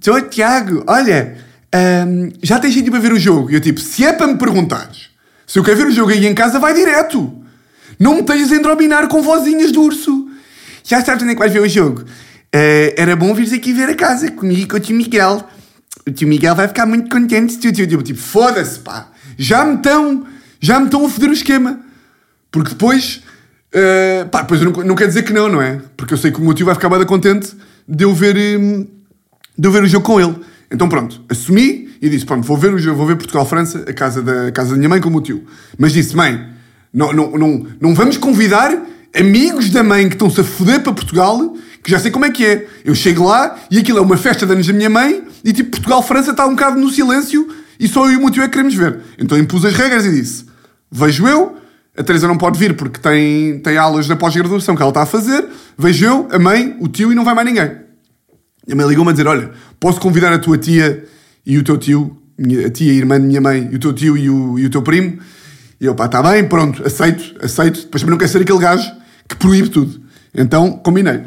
tô, 0.00 0.20
Tiago, 0.22 0.82
olha, 0.88 1.49
"Ahm, 1.72 2.30
já 2.42 2.58
tens 2.58 2.74
sítio 2.74 2.90
para 2.90 3.00
ver 3.00 3.12
o 3.12 3.18
jogo? 3.18 3.50
E 3.50 3.54
eu 3.54 3.60
tipo, 3.60 3.80
se 3.80 4.04
é 4.04 4.12
para 4.12 4.26
me 4.26 4.36
perguntares, 4.36 5.10
se 5.46 5.58
eu 5.58 5.64
quero 5.64 5.76
ver 5.76 5.86
o 5.88 5.90
jogo 5.90 6.10
aí 6.10 6.26
em 6.26 6.34
casa, 6.34 6.58
vai 6.58 6.74
direto. 6.74 7.32
Não 7.98 8.14
me 8.14 8.20
estejas 8.20 8.52
a 8.52 8.56
endrobinar 8.56 9.08
com 9.08 9.22
vozinhas 9.22 9.72
de 9.72 9.78
urso. 9.78 10.28
Já 10.84 11.04
sabes 11.04 11.22
onde 11.22 11.32
é 11.32 11.34
que 11.34 11.40
vais 11.40 11.52
ver 11.52 11.60
o 11.60 11.68
jogo? 11.68 12.04
Eh, 12.52 12.94
era 12.96 13.14
bom 13.14 13.32
vires 13.34 13.52
aqui 13.52 13.72
ver 13.72 13.90
a 13.90 13.94
casa 13.94 14.30
comigo 14.30 14.60
e 14.60 14.66
com 14.66 14.76
o 14.76 14.80
tio 14.80 14.96
Miguel. 14.96 15.44
O 16.06 16.10
tio 16.10 16.26
Miguel 16.26 16.54
vai 16.54 16.66
ficar 16.66 16.86
muito 16.86 17.10
contente. 17.10 17.58
Tio, 17.58 17.72
tio, 17.72 17.86
tio. 17.86 18.02
Tipo, 18.02 18.18
foda-se, 18.18 18.78
pá. 18.78 19.08
Já 19.36 19.64
me 19.64 19.76
estão, 19.76 20.26
já 20.60 20.78
me 20.78 20.86
estão 20.86 21.04
a 21.04 21.08
foder 21.08 21.30
o 21.30 21.32
esquema. 21.32 21.80
Porque 22.50 22.70
depois, 22.70 23.22
eh, 23.72 24.26
pá, 24.30 24.42
depois 24.42 24.60
não, 24.62 24.72
não 24.72 24.94
quer 24.96 25.06
dizer 25.06 25.22
que 25.22 25.32
não, 25.32 25.48
não 25.48 25.62
é? 25.62 25.80
Porque 25.96 26.14
eu 26.14 26.18
sei 26.18 26.32
que 26.32 26.40
o 26.40 26.44
meu 26.44 26.54
tio 26.54 26.66
vai 26.66 26.74
ficar 26.74 26.88
bem 26.88 27.04
contente 27.04 27.52
de 27.86 28.04
eu 28.04 28.14
ver, 28.14 28.36
hum, 28.58 28.86
de 29.56 29.68
eu 29.68 29.70
ver 29.70 29.82
o 29.82 29.88
jogo 29.88 30.04
com 30.04 30.20
ele. 30.20 30.36
Então 30.70 30.88
pronto, 30.88 31.20
assumi 31.28 31.90
e 32.00 32.08
disse, 32.08 32.24
pronto, 32.24 32.46
vou 32.46 32.56
ver 32.56 32.70
vou 32.92 33.06
ver 33.06 33.16
Portugal-França, 33.16 33.84
a 33.88 33.92
casa 33.92 34.22
da, 34.22 34.46
a 34.46 34.52
casa 34.52 34.70
da 34.70 34.76
minha 34.76 34.88
mãe 34.88 35.00
com 35.00 35.08
o 35.08 35.12
meu 35.12 35.20
tio. 35.20 35.44
Mas 35.76 35.92
disse, 35.92 36.16
mãe, 36.16 36.48
não, 36.92 37.12
não, 37.12 37.30
não, 37.32 37.66
não 37.80 37.94
vamos 37.94 38.16
convidar 38.16 38.76
amigos 39.14 39.70
da 39.70 39.82
mãe 39.82 40.08
que 40.08 40.14
estão-se 40.14 40.40
a 40.40 40.44
foder 40.44 40.80
para 40.80 40.92
Portugal, 40.92 41.54
que 41.82 41.90
já 41.90 41.98
sei 41.98 42.10
como 42.10 42.24
é 42.24 42.30
que 42.30 42.44
é. 42.44 42.66
Eu 42.84 42.94
chego 42.94 43.24
lá 43.24 43.56
e 43.70 43.78
aquilo 43.78 43.98
é 43.98 44.00
uma 44.00 44.16
festa 44.16 44.46
de 44.46 44.52
anos 44.52 44.66
da 44.66 44.72
minha 44.72 44.90
mãe 44.90 45.22
e 45.44 45.52
tipo, 45.52 45.70
Portugal-França 45.70 46.30
está 46.30 46.46
um 46.46 46.50
bocado 46.50 46.80
no 46.80 46.88
silêncio 46.90 47.48
e 47.78 47.88
só 47.88 48.06
eu 48.06 48.12
e 48.12 48.16
o 48.16 48.20
meu 48.20 48.30
tio 48.30 48.42
é 48.42 48.46
que 48.46 48.52
queremos 48.52 48.74
ver. 48.74 49.00
Então 49.18 49.38
impus 49.38 49.64
as 49.64 49.74
regras 49.74 50.06
e 50.06 50.12
disse, 50.12 50.46
vejo 50.90 51.26
eu, 51.26 51.56
a 51.96 52.02
Teresa 52.02 52.28
não 52.28 52.38
pode 52.38 52.58
vir 52.58 52.74
porque 52.74 53.00
tem, 53.00 53.58
tem 53.58 53.76
aulas 53.76 54.06
da 54.06 54.14
pós-graduação 54.14 54.76
que 54.76 54.82
ela 54.82 54.90
está 54.90 55.02
a 55.02 55.06
fazer, 55.06 55.44
vejo 55.76 56.04
eu, 56.06 56.28
a 56.30 56.38
mãe, 56.38 56.76
o 56.80 56.88
tio 56.88 57.10
e 57.10 57.14
não 57.14 57.24
vai 57.24 57.34
mais 57.34 57.46
ninguém. 57.46 57.89
A 58.68 58.74
mãe 58.74 58.86
ligou-me 58.86 59.10
a 59.10 59.12
dizer: 59.12 59.26
Olha, 59.26 59.50
posso 59.78 60.00
convidar 60.00 60.32
a 60.32 60.38
tua 60.38 60.58
tia 60.58 61.04
e 61.46 61.58
o 61.58 61.62
teu 61.62 61.78
tio, 61.78 62.16
a 62.66 62.70
tia 62.70 62.92
e 62.92 62.96
a 62.96 62.98
irmã 62.98 63.20
de 63.20 63.26
minha 63.26 63.40
mãe, 63.40 63.68
e 63.70 63.76
o 63.76 63.78
teu 63.78 63.92
tio 63.92 64.16
e 64.16 64.28
o, 64.28 64.58
e 64.58 64.66
o 64.66 64.70
teu 64.70 64.82
primo? 64.82 65.18
E 65.80 65.86
eu, 65.86 65.94
pá, 65.94 66.06
está 66.06 66.22
bem, 66.22 66.46
pronto, 66.46 66.86
aceito, 66.86 67.36
aceito. 67.42 67.82
Depois 67.82 68.02
também 68.02 68.10
não 68.10 68.18
quer 68.18 68.28
ser 68.28 68.42
aquele 68.42 68.58
gajo 68.58 68.90
que 69.28 69.36
proíbe 69.36 69.70
tudo. 69.70 70.00
Então, 70.34 70.72
combinei. 70.72 71.22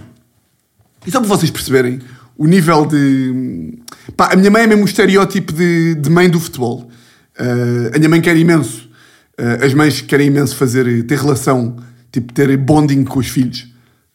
E 1.05 1.11
só 1.11 1.19
para 1.19 1.27
vocês 1.27 1.49
perceberem 1.49 1.99
o 2.37 2.45
nível 2.47 2.85
de. 2.85 3.79
Pá, 4.15 4.33
a 4.33 4.35
minha 4.35 4.51
mãe 4.51 4.63
é 4.63 4.67
mesmo 4.67 4.83
o 4.83 4.85
estereótipo 4.85 5.51
de, 5.51 5.95
de 5.95 6.09
mãe 6.09 6.29
do 6.29 6.39
futebol. 6.39 6.89
Eh, 7.37 7.91
a 7.95 7.97
minha 7.97 8.09
mãe 8.09 8.21
quer 8.21 8.37
imenso. 8.37 8.89
eh, 9.37 9.65
as 9.65 9.73
mães 9.73 10.01
querem 10.01 10.27
imenso 10.27 10.55
fazer, 10.55 11.03
ter 11.05 11.17
relação, 11.17 11.77
tipo, 12.11 12.31
ter 12.31 12.55
bonding 12.57 13.03
com 13.03 13.19
os 13.19 13.27
filhos. 13.27 13.72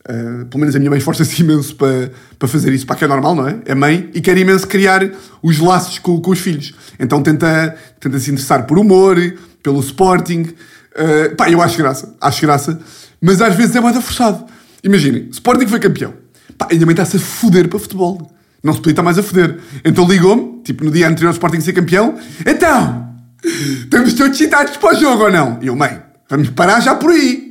Eh, 0.08 0.44
pelo 0.48 0.60
menos 0.60 0.74
a 0.74 0.78
minha 0.78 0.90
mãe 0.90 0.98
esforça-se 0.98 1.40
imenso 1.42 1.76
para, 1.76 2.10
para 2.38 2.48
fazer 2.48 2.72
isso. 2.72 2.86
Pá, 2.86 2.94
que 2.94 3.04
é 3.04 3.08
normal, 3.08 3.34
não 3.34 3.46
é? 3.46 3.58
É 3.66 3.74
mãe 3.74 4.10
e 4.14 4.20
quer 4.20 4.36
imenso 4.38 4.66
criar 4.66 5.08
os 5.42 5.58
laços 5.58 5.98
com, 5.98 6.18
com 6.20 6.30
os 6.30 6.38
filhos. 6.38 6.74
Então 6.98 7.22
tenta, 7.22 7.76
tenta 8.00 8.18
se 8.18 8.30
interessar 8.30 8.66
por 8.66 8.78
humor, 8.78 9.16
pelo 9.62 9.80
sporting. 9.80 10.46
Eh, 10.94 11.28
pá, 11.30 11.50
eu 11.50 11.60
acho 11.60 11.76
graça. 11.76 12.14
Acho 12.20 12.40
graça. 12.40 12.80
Mas 13.20 13.42
às 13.42 13.54
vezes 13.54 13.76
é 13.76 13.80
mais 13.80 13.96
forçado. 13.96 14.46
Imaginem, 14.82 15.28
Sporting 15.30 15.66
foi 15.66 15.78
campeão. 15.78 16.14
Pá, 16.56 16.66
a 16.70 16.74
minha 16.74 16.86
mãe 16.86 16.92
está-se 16.94 17.16
a 17.18 17.20
foder 17.20 17.68
para 17.68 17.78
futebol. 17.78 18.32
Não 18.62 18.72
se 18.72 18.78
podia 18.78 18.92
estar 18.92 19.02
mais 19.02 19.18
a 19.18 19.22
foder. 19.22 19.58
Então 19.84 20.08
ligou-me, 20.08 20.62
tipo 20.62 20.84
no 20.84 20.90
dia 20.90 21.06
anterior 21.08 21.28
ao 21.28 21.34
Sporting 21.34 21.60
ser 21.60 21.72
campeão. 21.74 22.16
Então, 22.46 23.14
estamos 23.44 24.14
todos 24.14 24.40
excitados 24.40 24.76
para 24.76 24.96
o 24.96 25.00
jogo 25.00 25.24
ou 25.24 25.30
não? 25.30 25.58
E 25.60 25.66
eu, 25.66 25.76
mãe, 25.76 26.00
vamos 26.30 26.50
parar 26.50 26.80
já 26.80 26.94
por 26.94 27.10
aí. 27.10 27.47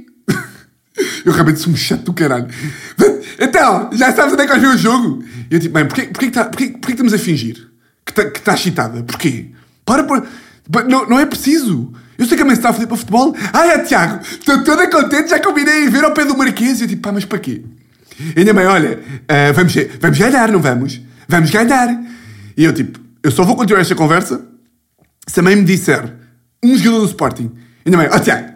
Eu 1.25 1.31
realmente 1.31 1.59
sou 1.59 1.71
um 1.71 1.75
chato 1.75 2.03
do 2.03 2.13
caralho. 2.13 2.47
Então, 3.39 3.89
já 3.93 4.11
sabes 4.13 4.33
onde 4.33 4.41
é 4.43 4.47
que 4.47 4.57
ver 4.59 4.67
o 4.67 4.77
jogo? 4.77 5.23
E 5.49 5.53
eu 5.55 5.59
tipo, 5.59 5.73
mãe, 5.73 5.85
porquê, 5.85 6.03
porquê, 6.03 6.25
que 6.27 6.31
tá- 6.31 6.45
porquê, 6.45 6.67
porquê 6.69 6.85
que 6.87 6.91
estamos 6.93 7.13
a 7.13 7.17
fingir 7.17 7.67
que 8.05 8.13
que 8.31 8.41
tá 8.41 8.53
excitada? 8.53 9.03
Porquê? 9.03 9.51
Para, 9.85 10.03
para. 10.03 10.23
Pa- 10.71 10.83
Não, 10.83 11.07
não 11.07 11.19
é 11.19 11.25
preciso. 11.25 11.91
Eu 12.17 12.25
sei 12.25 12.35
que 12.35 12.41
a 12.41 12.45
mãe 12.45 12.53
está 12.55 12.69
a 12.69 12.73
fazer 12.73 12.87
para 12.87 12.97
futebol. 12.97 13.35
Ai, 13.53 13.69
é 13.71 13.79
Tiago, 13.79 14.21
estou 14.23 14.63
toda 14.63 14.89
contente, 14.89 15.29
já 15.29 15.39
combinei 15.39 15.83
ir 15.83 15.89
ver 15.91 16.03
ao 16.03 16.11
pé 16.13 16.25
do 16.25 16.35
Marquês. 16.37 16.79
E 16.79 16.83
eu 16.83 16.87
tipo, 16.87 17.01
pá, 17.03 17.11
mas 17.11 17.25
para 17.25 17.37
quê? 17.37 17.63
E 18.35 18.39
a 18.39 18.41
minha 18.41 18.53
mãe, 18.53 18.65
olha, 18.65 18.99
ah, 19.27 19.51
vamos, 19.53 19.73
vamos 20.01 20.17
ganhar, 20.17 20.51
não 20.51 20.59
vamos? 20.59 20.99
Vamos 21.27 21.51
ganhar. 21.51 22.03
E 22.57 22.63
eu 22.63 22.73
tipo, 22.73 22.99
eu 23.21 23.29
só 23.29 23.43
vou 23.43 23.55
continuar 23.55 23.81
esta 23.81 23.93
conversa 23.93 24.41
se 25.27 25.39
a 25.39 25.43
mãe 25.43 25.55
me 25.55 25.63
disser 25.63 26.11
um 26.63 26.75
jogador 26.75 27.01
do 27.01 27.05
Sporting. 27.07 27.51
E 27.85 27.89
a 27.89 27.91
minha 27.91 27.97
mãe, 27.97 28.09
ó 28.11 28.19
Tiago, 28.19 28.47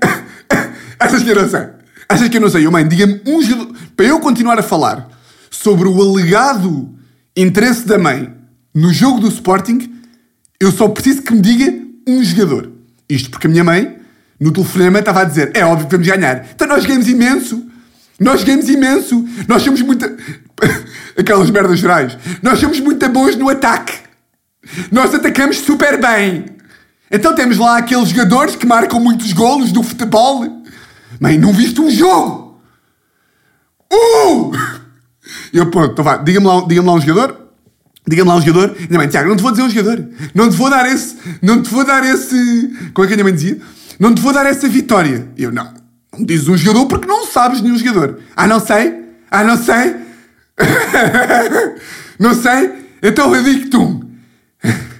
achas 1.00 1.22
que? 1.24 1.81
Achas 2.12 2.28
que 2.28 2.36
eu 2.36 2.42
não 2.42 2.50
sei? 2.50 2.66
Eu, 2.66 2.72
mãe, 2.72 2.86
diga-me 2.86 3.22
um 3.26 3.42
jogador. 3.42 3.74
Para 3.96 4.06
eu 4.06 4.20
continuar 4.20 4.60
a 4.60 4.64
falar 4.64 5.08
sobre 5.50 5.88
o 5.88 6.02
alegado 6.02 6.94
interesse 7.38 7.88
da 7.88 7.98
mãe 7.98 8.34
no 8.76 8.92
jogo 8.92 9.22
do 9.22 9.30
Sporting, 9.30 9.90
eu 10.60 10.74
só 10.74 10.90
preciso 10.90 11.22
que 11.22 11.34
me 11.34 11.40
diga 11.40 11.74
um 12.06 12.22
jogador. 12.22 12.70
Isto 13.10 13.30
porque 13.30 13.48
a 13.48 13.50
minha 13.50 13.64
mãe, 13.64 13.98
no 14.38 14.52
telefonema, 14.52 15.00
estava 15.00 15.22
a 15.22 15.24
dizer: 15.24 15.52
é 15.54 15.66
óbvio 15.66 15.88
que 15.88 15.92
vamos 15.94 16.06
ganhar. 16.06 16.50
Então 16.54 16.68
nós 16.68 16.86
ganhamos 16.86 17.08
imenso. 17.08 17.66
Nós 18.20 18.44
ganhamos 18.44 18.68
imenso. 18.68 19.26
Nós 19.48 19.62
somos 19.64 19.82
muito. 19.82 20.06
Aquelas 21.18 21.50
merdas 21.50 21.80
gerais. 21.80 22.18
Nós 22.44 22.60
somos 22.60 22.82
muito 22.82 23.08
bons 23.08 23.38
no 23.38 23.48
ataque. 23.48 23.94
Nós 24.92 25.16
atacamos 25.16 25.60
super 25.60 25.98
bem. 25.98 26.44
Então 27.10 27.34
temos 27.34 27.58
lá 27.58 27.78
aqueles 27.78 28.10
jogadores 28.10 28.58
que 28.58 28.66
marcam 28.66 29.00
muitos 29.00 29.32
golos 29.32 29.72
do 29.72 29.82
futebol. 29.82 30.61
Mãe, 31.22 31.38
não 31.38 31.54
viste 31.54 31.80
um 31.80 31.92
jogo? 31.92 32.60
Uh! 33.94 34.52
Eu, 35.54 35.70
pronto, 35.70 35.92
então 35.92 36.04
vá, 36.04 36.18
diga-me 36.18 36.48
lá, 36.48 36.66
diga 36.68 36.82
lá 36.82 36.94
um 36.94 37.00
jogador. 37.00 37.38
Diga-me 38.08 38.28
lá 38.28 38.38
um 38.38 38.42
jogador. 38.42 38.76
Minha 38.90 38.98
mãe, 38.98 39.08
Tiago, 39.08 39.30
não 39.30 39.36
te 39.36 39.44
vou 39.44 39.52
dizer 39.52 39.64
um 39.64 39.70
jogador. 39.70 40.10
Não 40.34 40.50
te 40.50 40.58
vou 40.58 40.68
dar 40.72 40.92
esse. 40.92 41.16
Não 41.40 41.62
te 41.62 41.70
vou 41.70 41.86
dar 41.86 42.04
esse. 42.04 42.92
Como 42.92 43.06
é 43.06 43.08
que 43.08 43.14
a 43.14 43.18
minha 43.18 43.24
mãe 43.26 43.36
dizia? 43.36 43.60
Não 44.00 44.16
te 44.16 44.20
vou 44.20 44.34
dar 44.34 44.48
essa 44.48 44.68
vitória. 44.68 45.30
Eu, 45.38 45.52
não. 45.52 45.72
Não 46.18 46.26
dizes 46.26 46.48
um 46.48 46.58
jogador 46.58 46.88
porque 46.88 47.06
não 47.06 47.28
sabes 47.28 47.62
nenhum 47.62 47.78
jogador. 47.78 48.20
Ah, 48.36 48.48
não 48.48 48.60
sei? 48.60 49.04
Ah, 49.30 49.44
não 49.44 49.58
sei? 49.58 49.96
não 52.18 52.34
sei? 52.34 52.72
Então 53.04 53.36
eu 53.36 53.44
digo-te 53.44 53.78
um. 53.78 54.02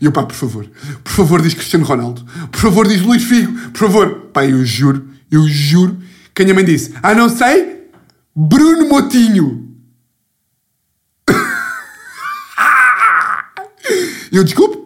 E 0.00 0.06
eu, 0.06 0.12
pá, 0.12 0.22
por 0.22 0.34
favor, 0.34 0.66
por 1.04 1.12
favor, 1.12 1.42
diz 1.42 1.52
Cristiano 1.52 1.84
Ronaldo. 1.84 2.24
Por 2.50 2.58
favor, 2.58 2.88
diz 2.88 3.02
Luís 3.02 3.22
Figo. 3.22 3.52
Por 3.68 3.80
favor. 3.80 4.19
Pá, 4.32 4.46
eu 4.46 4.64
juro, 4.64 5.08
eu 5.30 5.46
juro 5.48 5.98
que 6.34 6.42
a 6.42 6.44
minha 6.44 6.54
mãe 6.54 6.64
disse: 6.64 6.94
Ah, 7.02 7.14
não 7.14 7.28
sei? 7.28 7.88
Bruno 8.34 8.88
Motinho. 8.88 9.68
Eu, 14.32 14.44
desculpe? 14.44 14.78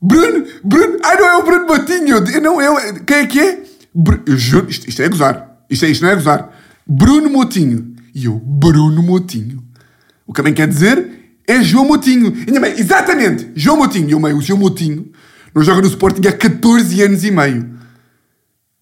Bruno, 0.00 0.44
Bruno, 0.62 0.98
ah, 1.02 1.14
não 1.16 1.26
é 1.26 1.36
o 1.38 1.42
Bruno 1.42 1.66
Motinho. 1.66 2.16
Eu, 2.18 2.40
não, 2.40 2.60
é, 2.60 2.92
quem 3.00 3.16
é 3.18 3.26
que 3.26 3.40
é? 3.40 3.62
Bru- 3.94 4.22
eu 4.26 4.36
juro, 4.36 4.68
isto, 4.70 4.88
isto 4.88 5.02
é 5.02 5.08
gozar. 5.08 5.58
Isto, 5.70 5.84
é, 5.86 5.90
isto 5.90 6.02
não 6.02 6.10
é 6.10 6.14
gozar. 6.14 6.50
Bruno 6.86 7.28
Motinho. 7.30 7.94
E 8.14 8.26
eu, 8.26 8.36
Bruno 8.38 9.02
Motinho. 9.02 9.62
O 10.26 10.32
que 10.32 10.36
também 10.40 10.52
quer 10.54 10.68
dizer 10.68 11.32
é 11.46 11.62
João 11.62 11.86
Motinho. 11.86 12.34
E 12.36 12.42
a 12.42 12.46
minha 12.46 12.60
mãe, 12.60 12.74
exatamente, 12.78 13.50
João 13.56 13.78
Motinho. 13.78 14.08
E 14.08 14.12
eu, 14.12 14.20
mãe, 14.20 14.34
o 14.34 14.42
João 14.42 14.58
Motinho 14.58 15.10
não 15.54 15.62
joga 15.62 15.80
no 15.80 15.88
Sporting 15.88 16.26
há 16.28 16.32
14 16.32 17.02
anos 17.02 17.24
e 17.24 17.30
meio. 17.30 17.70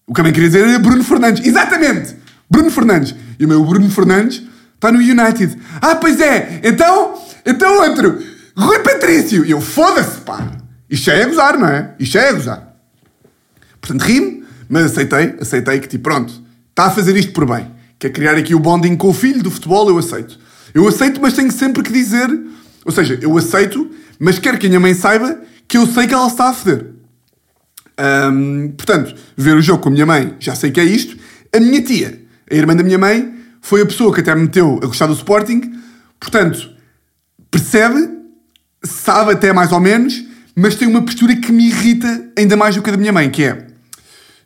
O 0.07 0.13
que 0.13 0.17
também 0.17 0.31
queria 0.31 0.47
dizer 0.47 0.65
é 0.65 0.79
Bruno 0.79 1.03
Fernandes. 1.03 1.45
Exatamente! 1.45 2.15
Bruno 2.49 2.71
Fernandes. 2.71 3.13
E 3.37 3.43
o 3.43 3.47
meu 3.47 3.63
Bruno 3.65 3.89
Fernandes 3.89 4.41
está 4.73 4.89
no 4.89 4.99
United. 4.99 5.57
Ah, 5.81 5.95
pois 5.95 6.21
é! 6.21 6.61
Então, 6.63 7.21
então 7.45 7.81
outro. 7.81 8.17
Rui 8.55 8.79
Patrício. 8.79 9.45
E 9.45 9.51
eu, 9.51 9.59
foda-se, 9.59 10.21
pá. 10.21 10.49
Isto 10.89 11.07
já 11.07 11.13
é 11.13 11.25
gozar, 11.25 11.57
não 11.59 11.67
é? 11.67 11.93
Isto 11.99 12.13
já 12.13 12.21
é 12.21 12.33
gozar. 12.33 12.73
Portanto, 13.81 14.01
ri-me, 14.01 14.45
mas 14.69 14.85
aceitei. 14.85 15.35
Aceitei 15.41 15.79
que, 15.81 15.89
tipo, 15.89 16.05
pronto. 16.05 16.33
Está 16.69 16.85
a 16.85 16.91
fazer 16.91 17.17
isto 17.17 17.33
por 17.33 17.45
bem. 17.45 17.69
Quer 17.99 18.11
criar 18.11 18.35
aqui 18.35 18.55
o 18.55 18.59
bonding 18.59 18.95
com 18.95 19.09
o 19.09 19.13
filho 19.13 19.43
do 19.43 19.51
futebol, 19.51 19.89
eu 19.89 19.97
aceito. 19.97 20.39
Eu 20.73 20.87
aceito, 20.87 21.19
mas 21.21 21.33
tenho 21.33 21.51
sempre 21.51 21.83
que 21.83 21.91
dizer... 21.91 22.29
Ou 22.85 22.91
seja, 22.93 23.19
eu 23.21 23.37
aceito, 23.37 23.91
mas 24.17 24.39
quero 24.39 24.57
que 24.57 24.67
a 24.67 24.69
minha 24.69 24.79
mãe 24.79 24.93
saiba 24.93 25.37
que 25.67 25.77
eu 25.77 25.85
sei 25.85 26.07
que 26.07 26.13
ela 26.13 26.27
está 26.27 26.47
a 26.47 26.53
foder. 26.53 26.96
Hum, 27.99 28.73
portanto, 28.77 29.15
ver 29.35 29.55
o 29.55 29.61
jogo 29.61 29.81
com 29.81 29.89
a 29.89 29.91
minha 29.91 30.05
mãe, 30.05 30.35
já 30.39 30.55
sei 30.55 30.71
que 30.71 30.79
é 30.79 30.83
isto. 30.83 31.17
A 31.53 31.59
minha 31.59 31.81
tia, 31.81 32.21
a 32.49 32.55
irmã 32.55 32.75
da 32.75 32.83
minha 32.83 32.97
mãe, 32.97 33.33
foi 33.61 33.81
a 33.81 33.85
pessoa 33.85 34.13
que 34.13 34.21
até 34.21 34.33
me 34.35 34.43
meteu 34.43 34.79
a 34.81 34.85
gostar 34.85 35.07
do 35.07 35.13
Sporting. 35.13 35.61
Portanto, 36.19 36.69
percebe, 37.49 38.09
sabe 38.83 39.31
até 39.31 39.51
mais 39.51 39.71
ou 39.71 39.79
menos, 39.79 40.23
mas 40.55 40.75
tem 40.75 40.87
uma 40.87 41.01
postura 41.01 41.35
que 41.35 41.51
me 41.51 41.67
irrita 41.67 42.31
ainda 42.37 42.55
mais 42.55 42.75
do 42.75 42.81
que 42.81 42.89
a 42.89 42.93
da 42.93 42.97
minha 42.97 43.13
mãe, 43.13 43.29
que 43.29 43.43
é... 43.43 43.67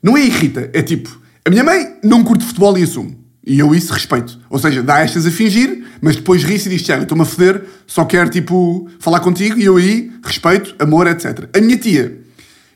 Não 0.01 0.17
é 0.17 0.25
irrita, 0.25 0.70
é 0.74 0.81
tipo... 0.81 1.22
A 1.46 1.50
minha 1.50 1.63
mãe 1.63 1.98
não 2.03 2.24
curte 2.24 2.46
futebol 2.46 2.77
e 2.77 2.84
assume. 2.84 3.17
E 3.46 3.58
eu 3.58 3.74
isso 3.74 3.91
respeito. 3.91 4.39
Ou 4.50 4.60
seja, 4.60 4.84
dá 4.84 5.00
estas 5.00 5.25
a 5.25 5.31
fingir, 5.31 5.84
mas 6.00 6.15
depois 6.15 6.43
ri-se 6.43 6.67
e 6.67 6.72
diz, 6.72 6.84
Tiago, 6.84 7.03
estou-me 7.03 7.24
a 7.24 7.25
foder, 7.25 7.63
só 7.88 8.05
quero, 8.05 8.29
tipo, 8.29 8.88
falar 9.00 9.20
contigo, 9.20 9.58
e 9.58 9.65
eu 9.65 9.77
aí, 9.77 10.12
respeito, 10.24 10.75
amor, 10.77 11.08
etc. 11.08 11.50
A 11.55 11.60
minha 11.60 11.77
tia, 11.77 12.20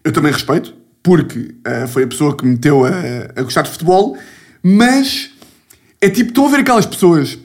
eu 0.05 0.11
também 0.11 0.31
respeito, 0.31 0.73
porque 1.01 1.55
ah, 1.65 1.87
foi 1.87 2.03
a 2.03 2.07
pessoa 2.07 2.37
que 2.37 2.45
me 2.45 2.51
meteu 2.51 2.85
a, 2.85 2.91
a 3.35 3.41
gostar 3.41 3.63
de 3.63 3.71
futebol, 3.71 4.15
mas 4.61 5.31
é 5.99 6.09
tipo, 6.09 6.29
estão 6.29 6.45
a 6.45 6.49
ver 6.49 6.59
aquelas 6.59 6.85
pessoas 6.85 7.39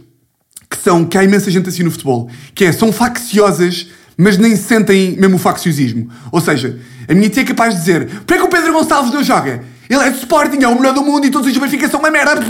que 0.68 0.76
são, 0.76 1.04
que 1.04 1.16
há 1.16 1.24
imensa 1.24 1.50
gente 1.50 1.68
assim 1.68 1.82
no 1.82 1.90
futebol, 1.90 2.30
que 2.54 2.64
é, 2.66 2.72
são 2.72 2.92
facciosas, 2.92 3.88
mas 4.16 4.36
nem 4.36 4.54
sentem 4.54 5.16
mesmo 5.16 5.36
o 5.36 5.38
facciosismo. 5.38 6.10
Ou 6.30 6.40
seja, 6.40 6.78
a 7.08 7.14
minha 7.14 7.30
tia 7.30 7.42
é 7.42 7.46
capaz 7.46 7.74
de 7.74 7.80
dizer: 7.80 8.06
Porquê 8.06 8.36
que 8.36 8.42
o 8.42 8.48
Pedro 8.48 8.72
Gonçalves 8.74 9.12
não 9.12 9.24
joga? 9.24 9.64
Ele 9.88 10.02
é 10.02 10.10
de 10.10 10.18
Sporting, 10.18 10.62
é 10.62 10.68
o 10.68 10.76
melhor 10.76 10.94
do 10.94 11.02
mundo 11.02 11.26
e 11.26 11.30
todos 11.30 11.50
os 11.50 11.56
Benfica 11.56 11.88
são 11.88 11.98
uma 11.98 12.10
merda. 12.10 12.40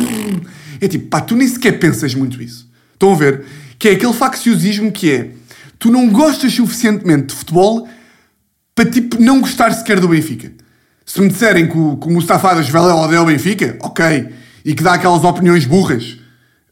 É 0.81 0.89
tipo, 0.89 1.07
pá, 1.07 1.21
tu 1.21 1.37
nem 1.37 1.47
sequer 1.47 1.79
pensas 1.79 2.15
muito 2.15 2.43
isso. 2.43 2.69
Estão 2.93 3.13
a 3.13 3.17
ver? 3.17 3.45
Que 3.79 3.91
é 3.91 3.93
aquele 3.93 4.13
facciosismo 4.13 4.91
que 4.91 5.11
é: 5.11 5.31
tu 5.79 5.91
não 5.91 6.11
gostas 6.11 6.53
suficientemente 6.53 7.29
de 7.29 7.35
futebol 7.35 7.89
para 8.81 8.91
tipo 8.91 9.21
não 9.21 9.43
gostar 9.43 9.71
sequer 9.73 10.01
do 10.01 10.09
Benfica. 10.09 10.51
Se 11.05 11.21
me 11.21 11.29
disserem 11.29 11.69
que 11.69 11.77
o, 11.77 11.99
que 11.99 12.07
o 12.07 12.11
Mustafa 12.11 12.55
das 12.55 12.71
Vela 12.71 12.95
odeia 12.95 13.21
o 13.21 13.27
Benfica, 13.27 13.77
ok. 13.81 14.31
E 14.65 14.75
que 14.75 14.83
dá 14.83 14.95
aquelas 14.95 15.23
opiniões 15.23 15.67
burras 15.67 16.17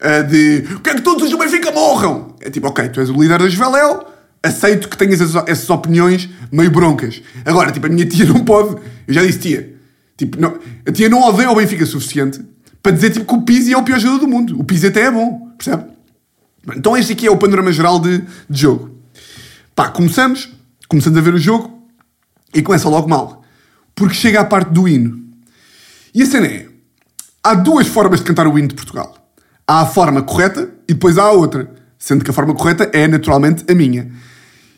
uh, 0.01 0.27
de 0.27 0.63
quer 0.83 0.95
que 0.95 1.01
todos 1.01 1.25
os 1.25 1.29
do 1.29 1.37
Benfica 1.37 1.71
morram. 1.71 2.35
É 2.41 2.49
tipo, 2.49 2.67
ok, 2.67 2.89
tu 2.89 2.99
és 2.99 3.11
o 3.11 3.13
líder 3.13 3.37
da 3.37 3.47
Veléu, 3.47 4.07
aceito 4.41 4.89
que 4.89 4.97
tenhas 4.97 5.21
essas, 5.21 5.47
essas, 5.47 5.69
opiniões 5.69 6.27
meio 6.51 6.71
broncas. 6.71 7.21
Agora, 7.45 7.71
tipo, 7.71 7.85
a 7.85 7.89
minha 7.89 8.07
tia 8.07 8.25
não 8.33 8.43
pode. 8.43 8.81
Eu 9.07 9.13
já 9.13 9.23
disse 9.23 9.37
tia. 9.37 9.75
Tipo, 10.17 10.41
não, 10.41 10.57
a 10.87 10.91
tia 10.91 11.09
não 11.09 11.21
odeia 11.21 11.51
o 11.51 11.55
Benfica 11.55 11.85
suficiente 11.85 12.43
para 12.81 12.91
dizer 12.91 13.11
tipo, 13.11 13.25
que 13.25 13.33
o 13.35 13.41
Pizzi 13.43 13.73
é 13.73 13.77
o 13.77 13.83
pior 13.83 13.99
jogador 13.99 14.21
do 14.21 14.27
mundo. 14.27 14.59
O 14.59 14.63
Pizzi 14.63 14.87
até 14.87 15.01
é 15.01 15.11
bom, 15.11 15.51
percebe? 15.55 15.83
Então 16.75 16.97
este 16.97 17.13
aqui 17.13 17.27
é 17.27 17.31
o 17.31 17.37
panorama 17.37 17.71
geral 17.71 17.99
de, 17.99 18.17
de 18.49 18.61
jogo. 18.61 18.97
Pá, 19.75 19.89
começamos, 19.89 20.49
começamos 20.87 21.19
a 21.19 21.21
ver 21.21 21.35
o 21.35 21.37
jogo 21.37 21.78
e 22.53 22.61
começa 22.61 22.89
logo 22.89 23.07
mal. 23.07 23.43
Porque 23.95 24.15
chega 24.15 24.41
à 24.41 24.45
parte 24.45 24.71
do 24.71 24.87
hino. 24.87 25.23
E 26.13 26.23
a 26.23 26.25
cena 26.25 26.47
é, 26.47 26.67
há 27.43 27.53
duas 27.53 27.87
formas 27.87 28.19
de 28.19 28.25
cantar 28.25 28.47
o 28.47 28.57
hino 28.57 28.67
de 28.67 28.75
Portugal. 28.75 29.15
Há 29.67 29.81
a 29.81 29.85
forma 29.85 30.21
correta 30.21 30.69
e 30.87 30.93
depois 30.93 31.17
há 31.17 31.23
a 31.23 31.31
outra. 31.31 31.71
Sendo 31.97 32.23
que 32.23 32.31
a 32.31 32.33
forma 32.33 32.55
correta 32.55 32.89
é 32.93 33.07
naturalmente 33.07 33.65
a 33.69 33.75
minha. 33.75 34.11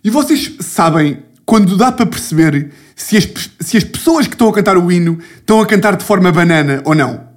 E 0.04 0.10
vocês 0.10 0.56
sabem 0.60 1.24
quando 1.46 1.78
dá 1.78 1.92
para 1.92 2.06
perceber 2.06 2.72
se 2.96 3.18
as, 3.18 3.28
se 3.60 3.78
as 3.78 3.84
pessoas 3.84 4.28
que 4.28 4.34
estão 4.34 4.50
a 4.50 4.54
cantar 4.54 4.78
o 4.78 4.92
hino 4.92 5.20
estão 5.38 5.62
a 5.62 5.66
cantar 5.66 5.96
de 5.96 6.04
forma 6.04 6.32
banana 6.32 6.82
ou 6.86 6.96
não. 6.96 7.30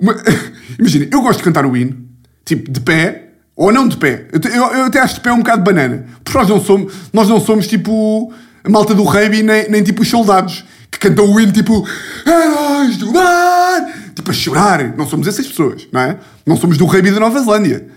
Imagina, 0.78 1.08
eu 1.10 1.20
gosto 1.22 1.38
de 1.38 1.44
cantar 1.44 1.66
o 1.66 1.76
hino, 1.76 1.96
tipo, 2.44 2.70
de 2.70 2.80
pé, 2.80 3.28
ou 3.56 3.72
não 3.72 3.88
de 3.88 3.96
pé. 3.96 4.28
Eu, 4.32 4.50
eu, 4.50 4.64
eu, 4.74 4.84
até 4.84 5.00
acho 5.00 5.16
de 5.16 5.20
pé 5.20 5.32
um 5.32 5.38
bocado 5.38 5.62
banana. 5.62 6.06
Porque 6.22 6.38
nós 6.38 6.48
não 6.48 6.60
somos, 6.60 6.92
nós 7.12 7.28
não 7.28 7.40
somos 7.40 7.66
tipo 7.66 8.32
a 8.68 8.70
malta 8.70 8.94
do 8.94 9.02
rugby, 9.02 9.42
nem, 9.42 9.68
nem 9.70 9.82
tipo 9.82 10.02
os 10.02 10.08
soldados 10.08 10.62
que 10.90 10.98
cantam 10.98 11.32
o 11.32 11.40
hino 11.40 11.50
tipo 11.52 11.88
Heróis 12.26 12.98
do 12.98 13.10
Mar! 13.12 13.80
Tipo 14.14 14.30
a 14.30 14.34
chorar. 14.34 14.94
Não 14.96 15.08
somos 15.08 15.26
essas 15.26 15.46
pessoas, 15.46 15.88
não 15.90 16.00
é? 16.00 16.18
Não 16.46 16.56
somos 16.56 16.76
do 16.76 16.84
rugby 16.84 17.10
da 17.10 17.18
Nova 17.18 17.40
Zelândia. 17.40 17.88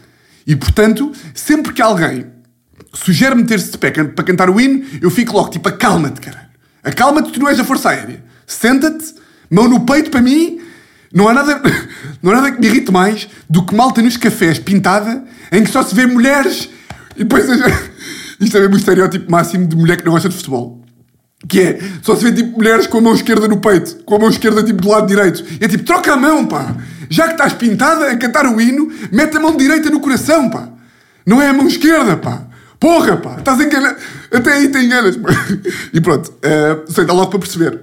E 0.47 0.55
portanto, 0.55 1.11
sempre 1.33 1.73
que 1.73 1.81
alguém 1.81 2.25
sugere 2.93 3.35
meter-se 3.35 3.71
de 3.71 3.77
pé 3.77 3.91
para 3.91 4.23
cantar 4.23 4.49
o 4.49 4.59
hino, 4.59 4.85
eu 5.01 5.09
fico 5.09 5.35
logo 5.35 5.49
tipo, 5.49 5.67
acalma-te, 5.67 6.21
caralho. 6.21 6.47
Acalma-te, 6.81 7.31
tu 7.31 7.39
não 7.39 7.49
és 7.49 7.59
a 7.59 7.65
Força 7.65 7.89
Aérea. 7.89 8.23
Senta-te, 8.47 9.13
mão 9.49 9.67
no 9.67 9.81
peito 9.81 10.09
para 10.09 10.21
mim. 10.21 10.61
Não 11.13 11.27
há, 11.27 11.33
nada, 11.33 11.61
não 12.23 12.31
há 12.31 12.35
nada 12.35 12.51
que 12.53 12.61
me 12.61 12.67
irrite 12.67 12.91
mais 12.93 13.27
do 13.49 13.65
que 13.65 13.75
malta 13.75 14.01
nos 14.01 14.15
cafés 14.15 14.57
pintada 14.57 15.21
em 15.51 15.63
que 15.65 15.69
só 15.69 15.83
se 15.83 15.93
vê 15.93 16.05
mulheres 16.05 16.69
e 17.17 17.25
depois. 17.25 17.45
Isto 18.41 18.57
é 18.57 18.59
mesmo 18.61 18.75
o 18.75 18.77
estereótipo 18.77 19.31
máximo 19.31 19.67
de 19.67 19.75
mulher 19.75 19.97
que 19.97 20.03
não 20.03 20.13
gosta 20.13 20.27
de 20.27 20.35
futebol. 20.35 20.81
Que 21.47 21.61
é, 21.61 21.79
só 22.01 22.15
se 22.15 22.23
vê 22.23 22.31
tipo 22.31 22.57
mulheres 22.57 22.87
com 22.87 22.97
a 22.97 23.01
mão 23.01 23.13
esquerda 23.13 23.47
no 23.47 23.57
peito, 23.57 24.03
com 24.03 24.15
a 24.15 24.19
mão 24.19 24.29
esquerda 24.29 24.63
tipo 24.63 24.81
do 24.81 24.89
lado 24.89 25.07
direito. 25.07 25.43
É 25.59 25.67
tipo, 25.67 25.83
troca 25.83 26.13
a 26.13 26.17
mão, 26.17 26.45
pá! 26.45 26.75
Já 27.09 27.27
que 27.27 27.33
estás 27.33 27.53
pintada 27.53 28.11
a 28.11 28.17
cantar 28.17 28.45
o 28.45 28.59
hino, 28.59 28.91
mete 29.11 29.37
a 29.37 29.39
mão 29.39 29.55
direita 29.55 29.89
no 29.89 29.99
coração, 29.99 30.49
pá! 30.49 30.69
Não 31.25 31.41
é 31.41 31.49
a 31.49 31.53
mão 31.53 31.67
esquerda, 31.67 32.17
pá! 32.17 32.47
Porra, 32.79 33.17
pá! 33.17 33.37
Estás 33.39 33.59
enganado! 33.59 33.97
Até 34.31 34.53
aí 34.53 34.69
tem 34.69 34.85
enganas, 34.85 35.17
pá! 35.17 35.29
E 35.93 36.01
pronto, 36.01 36.29
uh, 36.29 36.91
sei, 36.91 37.05
dá 37.05 37.13
logo 37.13 37.29
para 37.29 37.39
perceber. 37.39 37.79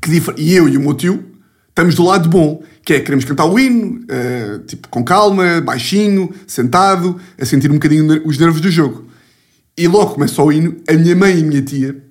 Que 0.00 0.10
E 0.38 0.54
eu 0.54 0.68
e 0.68 0.76
o 0.76 0.80
meu 0.80 0.94
tio 0.94 1.24
estamos 1.68 1.94
do 1.94 2.04
lado 2.04 2.28
bom, 2.28 2.62
que 2.84 2.94
é 2.94 3.00
queremos 3.00 3.24
cantar 3.24 3.46
o 3.46 3.58
hino, 3.58 4.00
uh, 4.04 4.58
tipo, 4.60 4.88
com 4.88 5.02
calma, 5.04 5.60
baixinho, 5.60 6.32
sentado, 6.46 7.18
a 7.38 7.44
sentir 7.44 7.70
um 7.70 7.74
bocadinho 7.74 8.26
os 8.26 8.38
nervos 8.38 8.60
do 8.60 8.70
jogo. 8.70 9.09
E 9.76 9.88
logo 9.88 10.14
começa 10.14 10.42
o 10.42 10.52
hino, 10.52 10.76
a 10.88 10.92
minha 10.94 11.16
mãe 11.16 11.38
e 11.38 11.42
a 11.42 11.44
minha 11.44 11.62
tia 11.62 12.10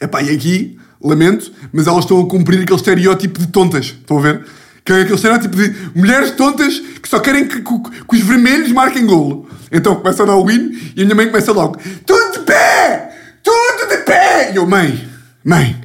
Epá, 0.00 0.22
e 0.22 0.30
aqui, 0.30 0.78
lamento, 1.02 1.52
mas 1.70 1.86
elas 1.86 2.04
estão 2.04 2.20
a 2.20 2.26
cumprir 2.26 2.62
aquele 2.62 2.78
estereótipo 2.78 3.38
de 3.38 3.48
tontas. 3.48 3.86
Estão 3.86 4.16
a 4.16 4.22
ver? 4.22 4.46
Que 4.82 4.94
é 4.94 5.00
aquele 5.02 5.14
estereótipo 5.14 5.54
de 5.54 5.74
mulheres 5.94 6.30
tontas 6.30 6.78
que 6.78 7.06
só 7.06 7.20
querem 7.20 7.46
que, 7.46 7.60
que, 7.60 7.80
que 8.08 8.16
os 8.16 8.20
vermelhos 8.22 8.72
marquem 8.72 9.04
golo. 9.04 9.46
Então 9.70 9.96
começa 9.96 10.22
a 10.22 10.26
dar 10.26 10.36
o 10.36 10.46
win 10.46 10.70
e 10.96 11.02
a 11.02 11.04
minha 11.04 11.14
mãe 11.14 11.26
começa 11.26 11.52
logo: 11.52 11.78
Tudo 12.06 12.38
de 12.38 12.38
pé! 12.46 13.14
Tudo 13.42 13.90
de 13.90 13.98
pé! 14.04 14.52
E 14.52 14.56
eu, 14.56 14.66
mãe, 14.66 15.06
mãe, 15.44 15.78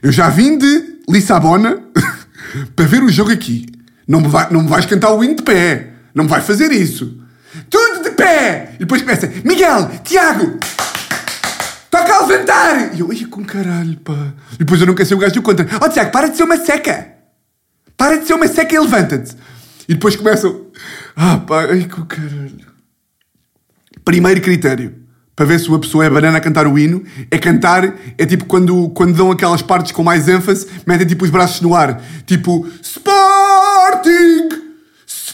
eu 0.00 0.12
já 0.12 0.28
vim 0.28 0.56
de 0.56 1.00
Lissabona 1.08 1.82
para 2.76 2.86
ver 2.86 3.02
o 3.02 3.10
jogo 3.10 3.32
aqui. 3.32 3.66
Não 4.06 4.20
me, 4.20 4.28
vai, 4.28 4.48
não 4.52 4.62
me 4.62 4.68
vais 4.68 4.86
cantar 4.86 5.12
o 5.12 5.24
hino 5.24 5.34
de 5.34 5.42
pé. 5.42 5.90
Não 6.14 6.24
me 6.24 6.30
vais 6.30 6.44
fazer 6.44 6.70
isso. 6.70 7.20
Tudo 7.68 7.97
pé! 8.18 8.72
E 8.74 8.78
depois 8.80 9.00
começa: 9.00 9.32
Miguel, 9.44 9.88
Tiago, 10.02 10.58
Toca 11.90 12.14
a 12.14 12.26
levantar! 12.26 12.94
E 12.94 13.00
eu, 13.00 13.08
ai, 13.10 13.24
com 13.24 13.42
caralho, 13.44 13.96
pá. 14.00 14.34
E 14.54 14.58
depois 14.58 14.80
eu 14.80 14.94
quero 14.94 15.08
ser 15.08 15.14
o 15.14 15.18
gajo 15.18 15.34
do 15.34 15.42
contra. 15.42 15.66
Oh, 15.82 15.88
Tiago, 15.88 16.10
para 16.10 16.28
de 16.28 16.36
ser 16.36 16.42
uma 16.42 16.58
seca! 16.58 17.14
Para 17.96 18.18
de 18.18 18.26
ser 18.26 18.34
uma 18.34 18.46
seca 18.46 18.74
e 18.74 18.78
levanta-te! 18.78 19.34
E 19.88 19.94
depois 19.94 20.14
começam. 20.14 20.66
Ah, 21.16 21.38
pá, 21.38 21.64
ai, 21.70 21.84
com 21.84 22.04
caralho. 22.04 22.68
Primeiro 24.04 24.40
critério 24.40 25.08
para 25.34 25.46
ver 25.46 25.60
se 25.60 25.68
uma 25.68 25.78
pessoa 25.78 26.04
é 26.04 26.10
banana 26.10 26.38
a 26.38 26.40
cantar 26.40 26.66
o 26.66 26.76
hino 26.76 27.04
é 27.30 27.38
cantar, 27.38 27.94
é 28.18 28.26
tipo 28.26 28.44
quando, 28.46 28.88
quando 28.90 29.14
dão 29.14 29.30
aquelas 29.30 29.62
partes 29.62 29.92
com 29.92 30.02
mais 30.02 30.26
ênfase, 30.26 30.66
metem 30.84 31.06
tipo 31.06 31.24
os 31.24 31.30
braços 31.30 31.60
no 31.60 31.76
ar, 31.76 32.02
tipo 32.26 32.66
Sporting! 32.82 34.67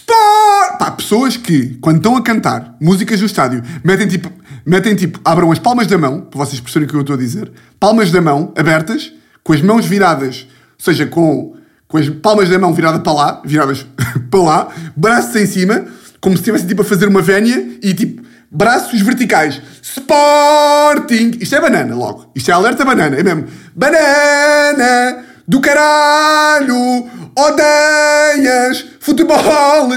Sport! 0.05 0.79
Pá, 0.79 0.90
pessoas 0.90 1.37
que, 1.37 1.77
quando 1.81 1.97
estão 1.97 2.17
a 2.17 2.23
cantar 2.23 2.77
músicas 2.81 3.21
do 3.21 3.27
estádio, 3.27 3.62
metem 3.83 4.07
tipo 4.07 4.31
metem 4.67 4.95
tipo, 4.95 5.21
abram 5.25 5.53
as 5.53 5.59
palmas 5.59 5.87
da 5.87 5.99
mão, 5.99 6.23
para 6.23 6.38
vocês 6.38 6.61
perceberem 6.61 6.88
o 6.88 6.90
que 6.90 6.97
eu 6.97 7.01
estou 7.03 7.17
a 7.17 7.19
dizer, 7.19 7.53
palmas 7.79 8.11
da 8.11 8.21
mão 8.21 8.53
abertas, 8.57 9.12
com 9.43 9.53
as 9.53 9.61
mãos 9.61 9.85
viradas, 9.85 10.47
ou 10.79 10.85
seja, 10.85 11.07
com, 11.07 11.55
com 11.87 11.99
as 11.99 12.09
palmas 12.09 12.49
da 12.49 12.59
mão 12.59 12.73
viradas 12.73 13.03
para 13.03 13.12
lá, 13.12 13.43
viradas 13.45 13.87
para 14.31 14.40
lá, 14.40 14.69
braços 14.97 15.37
em 15.37 15.47
cima, 15.47 15.85
como 16.21 16.35
se 16.35 16.40
estivessem 16.40 16.67
tipo 16.67 16.81
a 16.81 16.85
fazer 16.85 17.07
uma 17.09 17.21
vénia 17.21 17.79
e 17.83 17.93
tipo, 17.93 18.23
braços 18.51 18.99
verticais. 19.03 19.61
Sporting! 19.83 21.33
Isto 21.40 21.57
é 21.57 21.61
banana 21.61 21.95
logo. 21.95 22.31
Isto 22.35 22.51
é 22.51 22.55
alerta 22.55 22.85
banana, 22.85 23.17
é 23.17 23.23
mesmo. 23.23 23.47
Banana 23.77 25.25
do 25.46 25.61
caralho! 25.61 27.09
Odeias 27.37 28.85
futebol! 29.00 29.38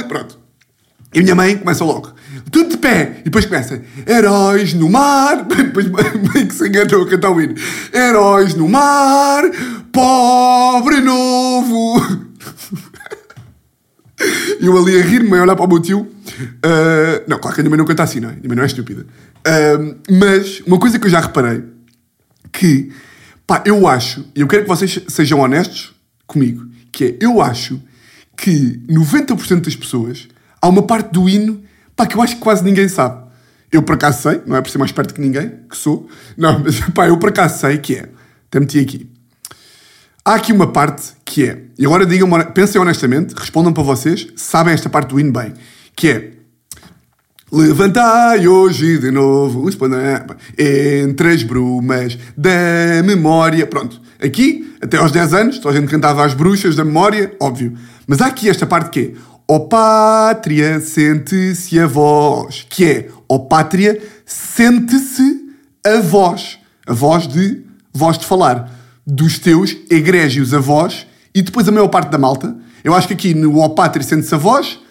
Pronto. 0.07 0.37
E 1.13 1.19
a 1.19 1.23
minha 1.23 1.35
mãe 1.35 1.57
começa 1.57 1.83
logo 1.83 2.17
tudo 2.51 2.69
de 2.69 2.77
pé. 2.77 3.17
E 3.21 3.23
depois 3.25 3.45
começa, 3.45 3.81
heróis 4.05 4.73
no 4.73 4.89
mar. 4.89 5.45
Depois 5.47 5.87
meio 5.87 6.47
que 6.47 6.53
se 6.53 6.67
enganou 6.67 7.03
a 7.03 7.09
cantar 7.09 7.31
o 7.31 7.41
hino. 7.41 7.55
Heróis 7.93 8.55
no 8.55 8.67
mar, 8.67 9.43
pobre 9.91 11.01
novo. 11.01 12.01
E 14.59 14.65
eu 14.65 14.77
ali 14.77 14.99
a 14.99 15.03
rir-me, 15.03 15.37
a 15.37 15.43
olhar 15.43 15.55
para 15.55 15.65
o 15.65 15.67
meu 15.67 15.79
tio. 15.79 15.99
Uh, 15.99 17.23
não, 17.27 17.39
claro 17.39 17.55
que 17.55 17.61
a 17.61 17.63
minha 17.63 17.71
mãe 17.71 17.77
não 17.77 17.85
canta 17.85 18.03
assim, 18.03 18.19
não 18.19 18.29
é? 18.29 18.33
A 18.33 18.35
minha 18.35 18.47
mãe 18.47 18.55
não 18.55 18.63
é 18.63 18.67
estúpida. 18.67 19.05
Uh, 19.45 19.97
mas 20.09 20.61
uma 20.65 20.79
coisa 20.79 20.99
que 20.99 21.07
eu 21.07 21.11
já 21.11 21.19
reparei, 21.19 21.63
que, 22.51 22.91
pá, 23.47 23.63
eu 23.65 23.87
acho, 23.87 24.25
e 24.35 24.41
eu 24.41 24.47
quero 24.47 24.63
que 24.63 24.69
vocês 24.69 24.99
sejam 25.07 25.39
honestos 25.39 25.95
comigo, 26.27 26.67
que 26.91 27.05
é, 27.05 27.17
eu 27.19 27.41
acho 27.41 27.81
que 28.35 28.79
90% 28.87 29.61
das 29.61 29.75
pessoas, 29.75 30.27
há 30.61 30.67
uma 30.67 30.83
parte 30.83 31.11
do 31.11 31.27
hino 31.27 31.65
Pá, 31.97 32.05
que 32.05 32.15
eu 32.15 32.21
acho 32.21 32.35
que 32.35 32.41
quase 32.41 32.63
ninguém 32.63 32.87
sabe. 32.87 33.25
Eu 33.71 33.81
por 33.81 33.95
acaso 33.95 34.21
sei, 34.21 34.41
não 34.45 34.55
é 34.55 34.61
por 34.61 34.69
ser 34.69 34.77
mais 34.77 34.91
perto 34.91 35.15
que 35.15 35.19
ninguém, 35.19 35.51
que 35.67 35.75
sou. 35.75 36.07
Não, 36.37 36.59
mas 36.63 36.79
pá, 36.91 37.07
eu 37.07 37.17
por 37.17 37.29
acaso 37.29 37.59
sei 37.59 37.79
que 37.79 37.95
é. 37.95 38.09
Até 38.47 38.59
meti 38.59 38.79
aqui. 38.79 39.09
Há 40.23 40.35
aqui 40.35 40.53
uma 40.53 40.71
parte 40.71 41.13
que 41.25 41.43
é, 41.45 41.63
e 41.77 41.85
agora 41.85 42.05
digam 42.05 42.29
pensem 42.53 42.79
honestamente, 42.79 43.33
respondam 43.33 43.73
para 43.73 43.81
vocês, 43.81 44.27
sabem 44.35 44.73
esta 44.73 44.89
parte 44.89 45.09
do 45.09 45.19
hino 45.19 45.31
bem, 45.31 45.53
que 45.95 46.09
é 46.09 46.31
Levantai 47.49 48.45
hoje 48.45 48.97
de 48.97 49.09
novo 49.09 49.63
os 49.63 49.77
entre 50.57 51.29
as 51.29 51.43
brumas 51.43 52.17
da 52.35 53.01
memória. 53.05 53.65
Pronto, 53.65 54.01
aqui, 54.21 54.75
até 54.81 54.97
aos 54.97 55.13
10 55.13 55.33
anos, 55.33 55.59
toda 55.59 55.77
a 55.77 55.79
gente 55.79 55.89
cantava 55.89 56.25
as 56.25 56.33
bruxas 56.33 56.75
da 56.75 56.83
memória, 56.83 57.31
óbvio. 57.39 57.73
Mas 58.05 58.19
há 58.21 58.27
aqui 58.27 58.49
esta 58.49 58.65
parte 58.65 58.89
que 58.89 58.99
é 58.99 59.37
Ó 59.49 59.55
oh, 59.55 59.59
pátria, 59.61 60.81
sente-se 60.81 61.79
a 61.79 61.87
voz. 61.87 62.67
Que 62.69 62.83
é, 62.83 63.09
ó 63.29 63.35
oh, 63.35 63.39
pátria, 63.45 63.97
sente-se 64.25 65.45
a 65.85 66.01
voz. 66.01 66.59
A 66.85 66.91
voz 66.91 67.29
de, 67.29 67.63
voz 67.93 68.17
de 68.17 68.25
falar. 68.25 68.69
Dos 69.05 69.39
teus 69.39 69.73
egrégios 69.89 70.53
avós 70.53 71.07
e 71.33 71.41
depois 71.41 71.65
a 71.65 71.71
maior 71.71 71.87
parte 71.87 72.11
da 72.11 72.17
malta. 72.17 72.53
Eu 72.83 72.93
acho 72.93 73.07
que 73.07 73.13
aqui 73.13 73.33
no 73.33 73.57
ó 73.59 73.67
oh, 73.67 73.69
pátria, 73.69 74.03
sente-se 74.03 74.35
a 74.35 74.37
voz, 74.37 74.81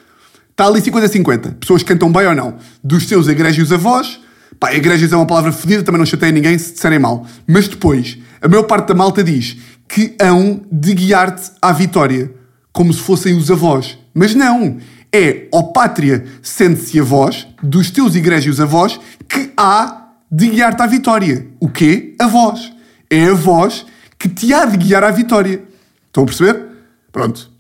está 0.57 0.67
ali 0.67 0.81
50-50. 0.81 1.57
Pessoas 1.61 1.83
que 1.83 1.89
cantam 1.93 2.11
bem 2.11 2.27
ou 2.27 2.35
não. 2.35 2.55
Dos 2.83 3.05
teus 3.05 3.29
egrégios 3.29 3.71
avós, 3.71 4.19
Pá, 4.59 4.73
igrejas 4.73 5.13
é 5.13 5.17
uma 5.17 5.27
palavra 5.27 5.53
fodida, 5.53 5.83
também 5.83 5.99
não 5.99 6.07
chateia 6.07 6.33
ninguém 6.33 6.57
se 6.57 6.73
disserem 6.73 6.99
mal. 6.99 7.27
Mas 7.47 7.69
depois, 7.69 8.17
a 8.41 8.49
maior 8.49 8.63
parte 8.63 8.89
da 8.89 8.95
malta 8.95 9.23
diz 9.23 9.59
que 9.87 10.17
hão 10.21 10.63
de 10.73 10.95
guiar-te 10.95 11.51
à 11.61 11.73
vitória, 11.73 12.33
como 12.73 12.91
se 12.91 13.01
fossem 13.01 13.37
os 13.37 13.51
avós. 13.51 13.99
Mas 14.15 14.35
não! 14.35 14.79
É, 15.13 15.47
ó 15.53 15.63
pátria, 15.63 16.25
sente-se 16.43 16.99
a 16.99 17.03
voz 17.03 17.47
dos 17.63 17.91
teus 17.91 18.15
igrejas 18.15 18.61
avós 18.61 18.99
que 19.29 19.53
há 19.57 20.09
de 20.31 20.49
guiar-te 20.49 20.83
à 20.83 20.87
vitória. 20.87 21.47
O 21.61 21.69
quê? 21.69 22.15
A 22.19 22.27
voz. 22.27 22.73
É 23.11 23.27
a 23.27 23.35
voz 23.35 23.85
que 24.19 24.29
te 24.29 24.53
há 24.55 24.65
de 24.65 24.77
guiar 24.77 25.05
à 25.05 25.11
vitória. 25.11 25.63
Estão 26.07 26.25
a 26.25 26.27
perceber? 26.27 26.65
Pronto. 27.13 27.51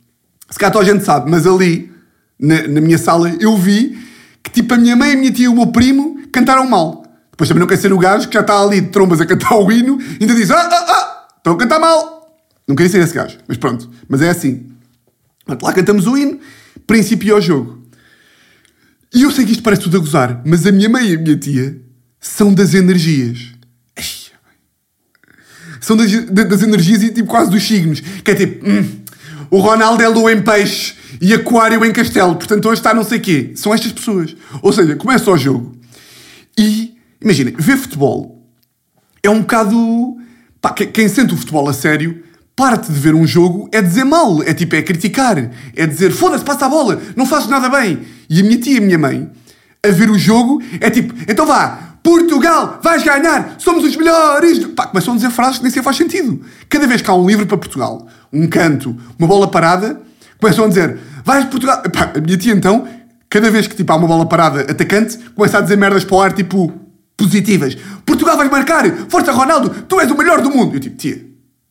Se 0.49 0.59
cá 0.59 0.69
a 0.69 0.85
gente 0.85 1.05
sabe, 1.05 1.31
mas 1.31 1.47
ali, 1.47 1.93
na, 2.39 2.67
na 2.69 2.81
minha 2.81 2.99
sala, 2.99 3.35
eu 3.41 3.57
vi 3.57 3.99
que 4.43 4.51
tipo 4.51 4.75
a 4.75 4.77
minha 4.77 4.95
mãe, 4.95 5.13
a 5.13 5.17
minha 5.17 5.33
tia 5.33 5.47
e 5.47 5.49
o 5.49 5.55
meu 5.55 5.69
primo 5.69 6.21
cantaram 6.31 6.69
mal. 6.69 7.05
Depois 7.31 7.49
também 7.49 7.61
não 7.61 7.67
quer 7.67 7.77
ser 7.77 7.93
o 7.93 7.99
gajo 7.99 8.29
que 8.29 8.35
já 8.35 8.41
está 8.41 8.61
ali 8.61 8.81
de 8.81 8.89
trombas 8.89 9.21
a 9.21 9.27
cantar 9.27 9.57
o 9.57 9.71
hino 9.71 9.99
e 10.01 10.23
ainda 10.23 10.35
diz: 10.35 10.51
Ah, 10.51 10.69
ah, 10.71 10.87
ah, 10.89 11.29
estão 11.37 11.55
a 11.55 11.59
cantar 11.59 11.79
mal. 11.79 12.17
Não 12.67 12.75
queria 12.75 12.91
ser 12.91 13.01
esse 13.01 13.15
gajo, 13.15 13.39
mas 13.47 13.57
pronto. 13.57 13.91
Mas 14.09 14.23
é 14.23 14.31
assim. 14.31 14.67
Lá 15.63 15.73
cantamos 15.73 16.07
o 16.07 16.17
hino, 16.17 16.41
princípio 16.87 17.35
ao 17.35 17.41
jogo. 17.41 17.83
E 19.15 19.23
eu 19.23 19.31
sei 19.31 19.45
que 19.45 19.53
isto 19.53 19.63
parece 19.63 19.83
tudo 19.83 19.97
a 19.97 20.01
gozar, 20.01 20.43
mas 20.45 20.67
a 20.67 20.73
minha 20.73 20.89
mãe 20.89 21.11
e 21.11 21.15
a 21.15 21.19
minha 21.19 21.37
tia 21.37 21.81
são 22.21 22.53
das 22.53 22.75
energias. 22.75 23.55
São 25.81 25.97
das, 25.97 26.11
das 26.31 26.63
energias 26.63 27.03
e 27.03 27.13
tipo 27.13 27.29
quase 27.29 27.49
dos 27.49 27.63
signos. 27.63 28.01
Que 28.01 28.33
é 28.33 28.35
tipo, 28.35 28.69
hum, 28.69 29.05
o 29.51 29.59
Ronaldo 29.61 30.03
é 30.03 30.09
lua 30.09 30.33
em 30.33 30.43
peixe 30.43 30.97
e 31.21 31.33
aquário 31.35 31.85
em 31.85 31.93
castelo, 31.93 32.37
portanto 32.37 32.67
hoje 32.67 32.81
está 32.81 32.93
não 32.95 33.05
sei 33.05 33.19
quê. 33.19 33.53
São 33.55 33.73
estas 33.75 33.93
pessoas. 33.93 34.37
Ou 34.63 34.73
seja, 34.73 34.97
começa 34.97 35.31
o 35.31 35.37
jogo 35.37 35.77
e, 36.59 36.95
imaginem, 37.21 37.55
ver 37.59 37.77
futebol 37.77 38.43
é 39.23 39.31
um 39.31 39.41
bocado... 39.41 40.17
Pá, 40.61 40.71
quem 40.71 41.09
sente 41.09 41.35
o 41.35 41.37
futebol 41.37 41.69
a 41.69 41.73
sério 41.73 42.23
parte 42.57 42.91
de 42.91 42.99
ver 42.99 43.15
um 43.15 43.27
jogo 43.27 43.69
é 43.71 43.83
dizer 43.83 44.05
mal, 44.05 44.43
é 44.43 44.55
tipo, 44.55 44.75
é 44.75 44.81
criticar, 44.81 45.51
é 45.77 45.87
dizer 45.87 46.11
foda-se, 46.11 46.43
passa 46.43 46.65
a 46.65 46.69
bola, 46.71 46.99
não 47.15 47.27
fazes 47.27 47.49
nada 47.49 47.69
bem. 47.69 48.01
E 48.31 48.41
a 48.41 48.43
minha 48.43 48.59
tia 48.59 48.77
e 48.77 48.79
a 48.79 48.81
minha 48.81 48.99
mãe, 48.99 49.31
a 49.85 49.89
ver 49.91 50.09
o 50.09 50.19
jogo, 50.19 50.63
é 50.81 50.89
tipo, 50.89 51.15
então 51.29 51.45
vá, 51.45 51.99
Portugal, 52.03 52.81
vais 52.83 53.03
ganhar, 53.03 53.57
somos 53.59 53.85
os 53.85 53.95
melhores. 53.95 54.65
Pá, 54.69 54.87
começam 54.87 55.13
a 55.13 55.17
dizer 55.17 55.31
frases 55.31 55.59
que 55.59 55.65
nem 55.65 55.71
sequer 55.71 55.85
faz 55.85 55.97
sentido. 55.97 56.41
Cada 56.69 56.87
vez 56.87 57.03
que 57.03 57.11
há 57.11 57.15
um 57.15 57.27
livro 57.27 57.45
para 57.47 57.59
Portugal, 57.59 58.07
um 58.33 58.47
canto, 58.47 58.97
uma 59.19 59.29
bola 59.29 59.51
parada, 59.51 60.01
começam 60.41 60.65
a 60.65 60.69
dizer, 60.69 60.99
vais 61.25 61.45
Portugal. 61.47 61.83
A 62.15 62.21
minha 62.21 62.37
tia 62.37 62.53
então, 62.53 62.87
cada 63.29 63.51
vez 63.51 63.67
que 63.67 63.77
tipo, 63.77 63.93
há 63.93 63.97
uma 63.97 64.07
bola 64.07 64.27
parada 64.27 64.61
atacante, 64.61 65.19
começa 65.35 65.59
a 65.59 65.61
dizer 65.61 65.77
merdas 65.77 66.05
para 66.05 66.17
o 66.17 66.21
ar, 66.21 66.33
tipo, 66.33 66.73
positivas. 67.17 67.77
Portugal 68.05 68.37
vais 68.37 68.51
marcar, 68.51 68.85
força 69.09 69.33
Ronaldo, 69.33 69.71
tu 69.89 70.01
és 70.01 70.11
o 70.11 70.17
melhor 70.17 70.41
do 70.41 70.51
mundo. 70.51 70.75
Eu 70.75 70.81
tipo, 70.81 70.97
tia, 70.97 71.25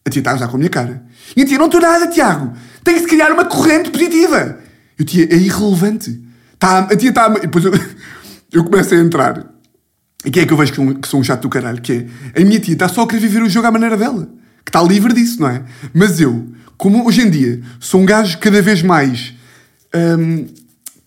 a 0.06 0.10
tia 0.10 0.19
está 0.19 0.32
a 0.32 0.36
usar 0.36 0.47
com 0.47 0.56
a 0.56 0.60
minha 0.60 0.69
cara. 0.69 1.04
E 1.36 1.41
a 1.41 1.45
tia, 1.45 1.58
não 1.58 1.65
estou 1.65 1.82
nada, 1.82 2.08
Tiago. 2.08 2.54
Tem 2.84 2.95
que 2.95 3.01
se 3.01 3.08
criar 3.08 3.32
uma 3.32 3.45
corrente 3.45 3.89
positiva. 3.89 4.60
E 4.99 5.04
a 5.04 5.06
tia, 5.06 5.28
é 5.32 5.36
irrelevante. 5.36 6.21
Tá, 6.60 6.80
a 6.80 6.95
tia 6.95 7.10
está. 7.10 7.28
Depois 7.30 7.65
eu, 7.65 7.71
eu 8.51 8.63
começo 8.63 8.93
a 8.93 8.97
entrar. 8.97 9.45
E 10.25 10.32
quem 10.32 10.43
é 10.43 10.45
que 10.45 10.54
eu 10.54 10.58
vejo 10.58 10.73
que, 10.73 10.95
que 10.95 11.08
sou 11.08 11.19
um 11.19 11.23
chato 11.23 11.41
do 11.41 11.49
caralho? 11.49 11.82
Que 11.82 12.08
é 12.34 12.41
a 12.41 12.45
minha 12.45 12.60
tia 12.60 12.73
está 12.73 12.88
só 12.88 13.04
a 13.04 13.08
querer 13.08 13.21
viver 13.21 13.43
o 13.43 13.49
jogo 13.49 13.67
à 13.67 13.71
maneira 13.71 13.95
dela. 13.95 14.28
Está 14.75 14.85
livre 14.85 15.13
disso, 15.13 15.39
não 15.39 15.47
é? 15.47 15.63
Mas 15.93 16.19
eu, 16.19 16.45
como 16.75 17.07
hoje 17.07 17.21
em 17.21 17.29
dia 17.29 17.61
sou 17.79 18.01
um 18.01 18.05
gajo 18.05 18.38
cada 18.39 18.61
vez 18.61 18.81
mais. 18.81 19.33
Hum, 20.19 20.47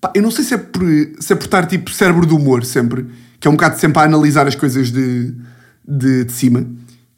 pá, 0.00 0.10
eu 0.14 0.22
não 0.22 0.30
sei 0.30 0.42
se 0.42 0.54
é, 0.54 0.56
por, 0.56 0.82
se 1.20 1.34
é 1.34 1.36
por 1.36 1.44
estar 1.44 1.66
tipo 1.66 1.90
cérebro 1.90 2.24
do 2.24 2.34
humor 2.34 2.64
sempre, 2.64 3.04
que 3.38 3.46
é 3.46 3.50
um 3.50 3.54
bocado 3.54 3.78
sempre 3.78 4.00
a 4.00 4.06
analisar 4.06 4.48
as 4.48 4.54
coisas 4.54 4.90
de, 4.90 5.34
de, 5.86 6.24
de 6.24 6.32
cima. 6.32 6.66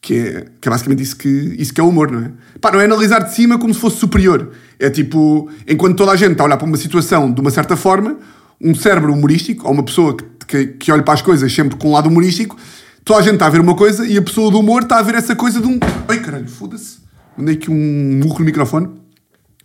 Que 0.00 0.18
é, 0.18 0.46
que 0.60 0.68
é 0.68 0.70
basicamente 0.72 1.04
isso 1.04 1.16
que, 1.16 1.28
isso 1.56 1.72
que 1.72 1.80
é 1.80 1.84
o 1.84 1.88
humor, 1.88 2.10
não 2.10 2.24
é? 2.24 2.32
Pá, 2.60 2.72
não 2.72 2.80
é 2.80 2.84
analisar 2.84 3.20
de 3.20 3.32
cima 3.32 3.56
como 3.56 3.72
se 3.72 3.78
fosse 3.78 3.98
superior. 3.98 4.50
É 4.76 4.90
tipo, 4.90 5.48
enquanto 5.68 5.98
toda 5.98 6.10
a 6.10 6.16
gente 6.16 6.32
está 6.32 6.42
a 6.42 6.46
olhar 6.46 6.56
para 6.56 6.66
uma 6.66 6.76
situação 6.76 7.32
de 7.32 7.40
uma 7.40 7.52
certa 7.52 7.76
forma, 7.76 8.18
um 8.60 8.74
cérebro 8.74 9.12
humorístico, 9.12 9.68
ou 9.68 9.72
uma 9.72 9.84
pessoa 9.84 10.16
que, 10.16 10.24
que, 10.48 10.66
que 10.66 10.90
olha 10.90 11.04
para 11.04 11.14
as 11.14 11.22
coisas 11.22 11.52
sempre 11.52 11.76
com 11.76 11.90
um 11.90 11.92
lado 11.92 12.08
humorístico, 12.08 12.56
toda 13.04 13.20
a 13.20 13.22
gente 13.22 13.34
está 13.34 13.46
a 13.46 13.50
ver 13.50 13.60
uma 13.60 13.74
coisa 13.74 14.06
e 14.06 14.16
a 14.16 14.22
pessoa 14.22 14.50
do 14.50 14.58
humor 14.58 14.82
está 14.82 14.98
a 14.98 15.02
ver 15.02 15.14
essa 15.14 15.34
coisa 15.34 15.60
de 15.60 15.66
um. 15.66 15.78
Ai 16.08 16.20
caralho, 16.20 16.48
foda-se. 16.48 16.98
Mandei 17.36 17.54
aqui 17.54 17.70
um 17.70 18.20
murro 18.22 18.40
no 18.40 18.44
microfone. 18.44 18.88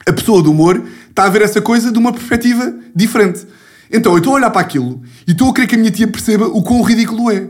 A 0.06 0.14
pessoa 0.14 0.42
do 0.42 0.52
humor 0.52 0.84
está 1.10 1.26
a 1.26 1.30
ver 1.30 1.42
essa 1.42 1.62
coisa 1.62 1.92
de 1.92 1.98
uma 1.98 2.14
perspectiva 2.14 2.74
diferente. 2.96 3.46
Então 3.92 4.14
eu 4.14 4.20
estou 4.20 4.34
a 4.34 4.36
olhar 4.38 4.50
para 4.50 4.62
aquilo 4.62 5.02
e 5.28 5.32
estou 5.32 5.50
a 5.50 5.54
querer 5.54 5.68
que 5.68 5.76
a 5.76 5.78
minha 5.78 5.92
tia 5.92 6.08
perceba 6.08 6.48
o 6.48 6.62
quão 6.62 6.82
ridículo 6.82 7.32
é. 7.32 7.48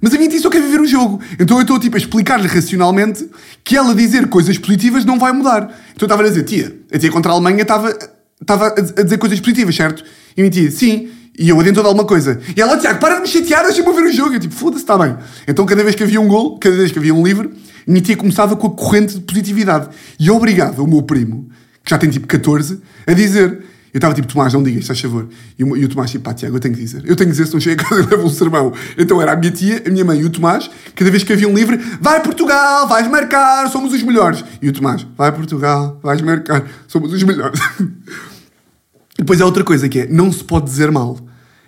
Mas 0.00 0.14
a 0.14 0.16
minha 0.16 0.30
tia 0.30 0.40
só 0.40 0.48
quer 0.48 0.62
viver 0.62 0.80
o 0.80 0.86
jogo. 0.86 1.20
Então 1.38 1.56
eu 1.56 1.62
estou 1.62 1.78
tipo 1.78 1.96
a 1.96 1.98
explicar-lhe 1.98 2.46
racionalmente 2.46 3.28
que 3.64 3.76
ela 3.76 3.94
dizer 3.94 4.28
coisas 4.28 4.56
positivas 4.56 5.04
não 5.04 5.18
vai 5.18 5.32
mudar. 5.32 5.62
Então 5.94 6.02
eu 6.02 6.06
estava 6.06 6.22
a 6.22 6.28
dizer, 6.28 6.44
tia, 6.44 6.76
a 6.92 6.98
tia 6.98 7.10
contra 7.10 7.32
a 7.32 7.34
Alemanha 7.34 7.62
estava, 7.62 7.96
estava 8.40 8.68
a 8.68 9.02
dizer 9.02 9.18
coisas 9.18 9.40
positivas, 9.40 9.74
certo? 9.74 10.04
E 10.36 10.40
a 10.40 10.44
minha 10.44 10.50
tia, 10.50 10.70
sim. 10.70 11.10
E 11.38 11.48
eu 11.48 11.60
adentro 11.60 11.82
de 11.82 11.86
alguma 11.86 12.04
coisa. 12.04 12.40
E 12.56 12.60
ela, 12.60 12.76
Tiago, 12.76 12.98
para 12.98 13.16
de 13.16 13.20
me 13.22 13.28
chatear, 13.28 13.64
deixa-me 13.64 13.92
ver 13.92 14.04
o 14.04 14.12
jogo. 14.12 14.34
Eu 14.34 14.40
tipo, 14.40 14.54
foda-se, 14.54 14.82
está 14.82 14.98
bem. 14.98 15.16
Então 15.46 15.64
cada 15.64 15.82
vez 15.82 15.94
que 15.94 16.02
havia 16.02 16.20
um 16.20 16.26
gol, 16.26 16.58
cada 16.58 16.76
vez 16.76 16.90
que 16.90 16.98
havia 16.98 17.14
um 17.14 17.24
livro, 17.24 17.50
a 17.50 17.90
minha 17.90 18.02
tia 18.02 18.16
começava 18.16 18.56
com 18.56 18.66
a 18.66 18.70
corrente 18.70 19.14
de 19.14 19.20
positividade. 19.20 19.88
E 20.18 20.30
obrigado 20.30 20.80
o 20.80 20.86
meu 20.86 21.02
primo, 21.02 21.48
que 21.84 21.90
já 21.90 21.98
tem 21.98 22.10
tipo 22.10 22.26
14, 22.26 22.80
a 23.06 23.12
dizer 23.12 23.62
eu 23.92 23.98
estava 23.98 24.12
tipo, 24.12 24.28
Tomás, 24.28 24.52
não 24.52 24.62
digas, 24.62 24.86
faz 24.86 25.00
favor. 25.00 25.28
E 25.58 25.64
o, 25.64 25.76
e 25.76 25.84
o 25.84 25.88
Tomás, 25.88 26.10
tipo, 26.10 26.22
pá, 26.22 26.34
Tiago, 26.34 26.56
eu 26.56 26.60
tenho 26.60 26.74
que 26.74 26.80
dizer. 26.80 27.02
Eu 27.04 27.16
tenho 27.16 27.30
que 27.30 27.36
dizer, 27.36 27.46
se 27.46 27.54
não 27.54 27.60
chego 27.60 27.80
a 27.80 27.84
casa, 27.84 28.02
eu 28.02 28.08
levo 28.08 28.26
um 28.26 28.30
sermão. 28.30 28.72
Então 28.98 29.20
era 29.20 29.32
a 29.32 29.36
minha 29.36 29.50
tia, 29.50 29.82
a 29.86 29.90
minha 29.90 30.04
mãe 30.04 30.20
e 30.20 30.24
o 30.24 30.30
Tomás, 30.30 30.70
cada 30.94 31.10
vez 31.10 31.24
que 31.24 31.32
havia 31.32 31.48
um 31.48 31.54
livre, 31.54 31.78
vai 32.00 32.22
Portugal, 32.22 32.86
vais 32.86 33.08
marcar, 33.08 33.68
somos 33.70 33.92
os 33.92 34.02
melhores. 34.02 34.44
E 34.60 34.68
o 34.68 34.72
Tomás, 34.72 35.06
vai 35.16 35.32
Portugal, 35.32 35.98
vais 36.02 36.20
marcar, 36.20 36.68
somos 36.86 37.12
os 37.12 37.22
melhores. 37.22 37.58
e 37.80 39.18
depois 39.18 39.40
há 39.40 39.46
outra 39.46 39.64
coisa 39.64 39.88
que 39.88 40.00
é, 40.00 40.06
não 40.06 40.30
se 40.30 40.44
pode 40.44 40.66
dizer 40.66 40.90
mal. 40.90 41.18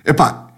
Epá, 0.05 0.49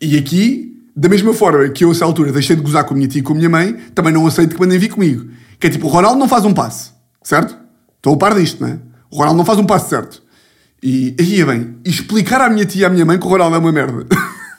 e 0.00 0.16
aqui, 0.16 0.82
da 0.94 1.08
mesma 1.08 1.32
forma 1.32 1.68
que 1.68 1.84
eu, 1.84 1.88
a 1.88 1.92
essa 1.92 2.04
altura, 2.04 2.32
deixei 2.32 2.56
de 2.56 2.62
gozar 2.62 2.84
com 2.84 2.94
a 2.94 2.96
minha 2.96 3.08
tia 3.08 3.20
e 3.20 3.22
com 3.22 3.32
a 3.32 3.36
minha 3.36 3.48
mãe, 3.48 3.72
também 3.94 4.12
não 4.12 4.26
aceito 4.26 4.54
que 4.54 4.60
mandem 4.60 4.78
vir 4.78 4.88
comigo. 4.88 5.30
Que 5.58 5.66
é 5.68 5.70
tipo, 5.70 5.86
o 5.86 5.90
Ronaldo 5.90 6.18
não 6.18 6.28
faz 6.28 6.44
um 6.44 6.52
passe, 6.52 6.90
certo? 7.22 7.56
Estou 7.96 8.14
a 8.14 8.16
par 8.16 8.34
disto, 8.34 8.60
não 8.60 8.68
é? 8.68 8.78
O 9.10 9.16
Ronaldo 9.16 9.38
não 9.38 9.44
faz 9.44 9.58
um 9.58 9.64
passe 9.64 9.88
certo. 9.88 10.22
E 10.82 11.16
aí 11.18 11.40
é 11.40 11.44
bem, 11.44 11.76
explicar 11.84 12.40
à 12.40 12.50
minha 12.50 12.64
tia 12.66 12.82
e 12.82 12.84
à 12.84 12.90
minha 12.90 13.04
mãe 13.04 13.18
que 13.18 13.26
o 13.26 13.28
Ronaldo 13.28 13.56
é 13.56 13.58
uma 13.58 13.72
merda. 13.72 14.06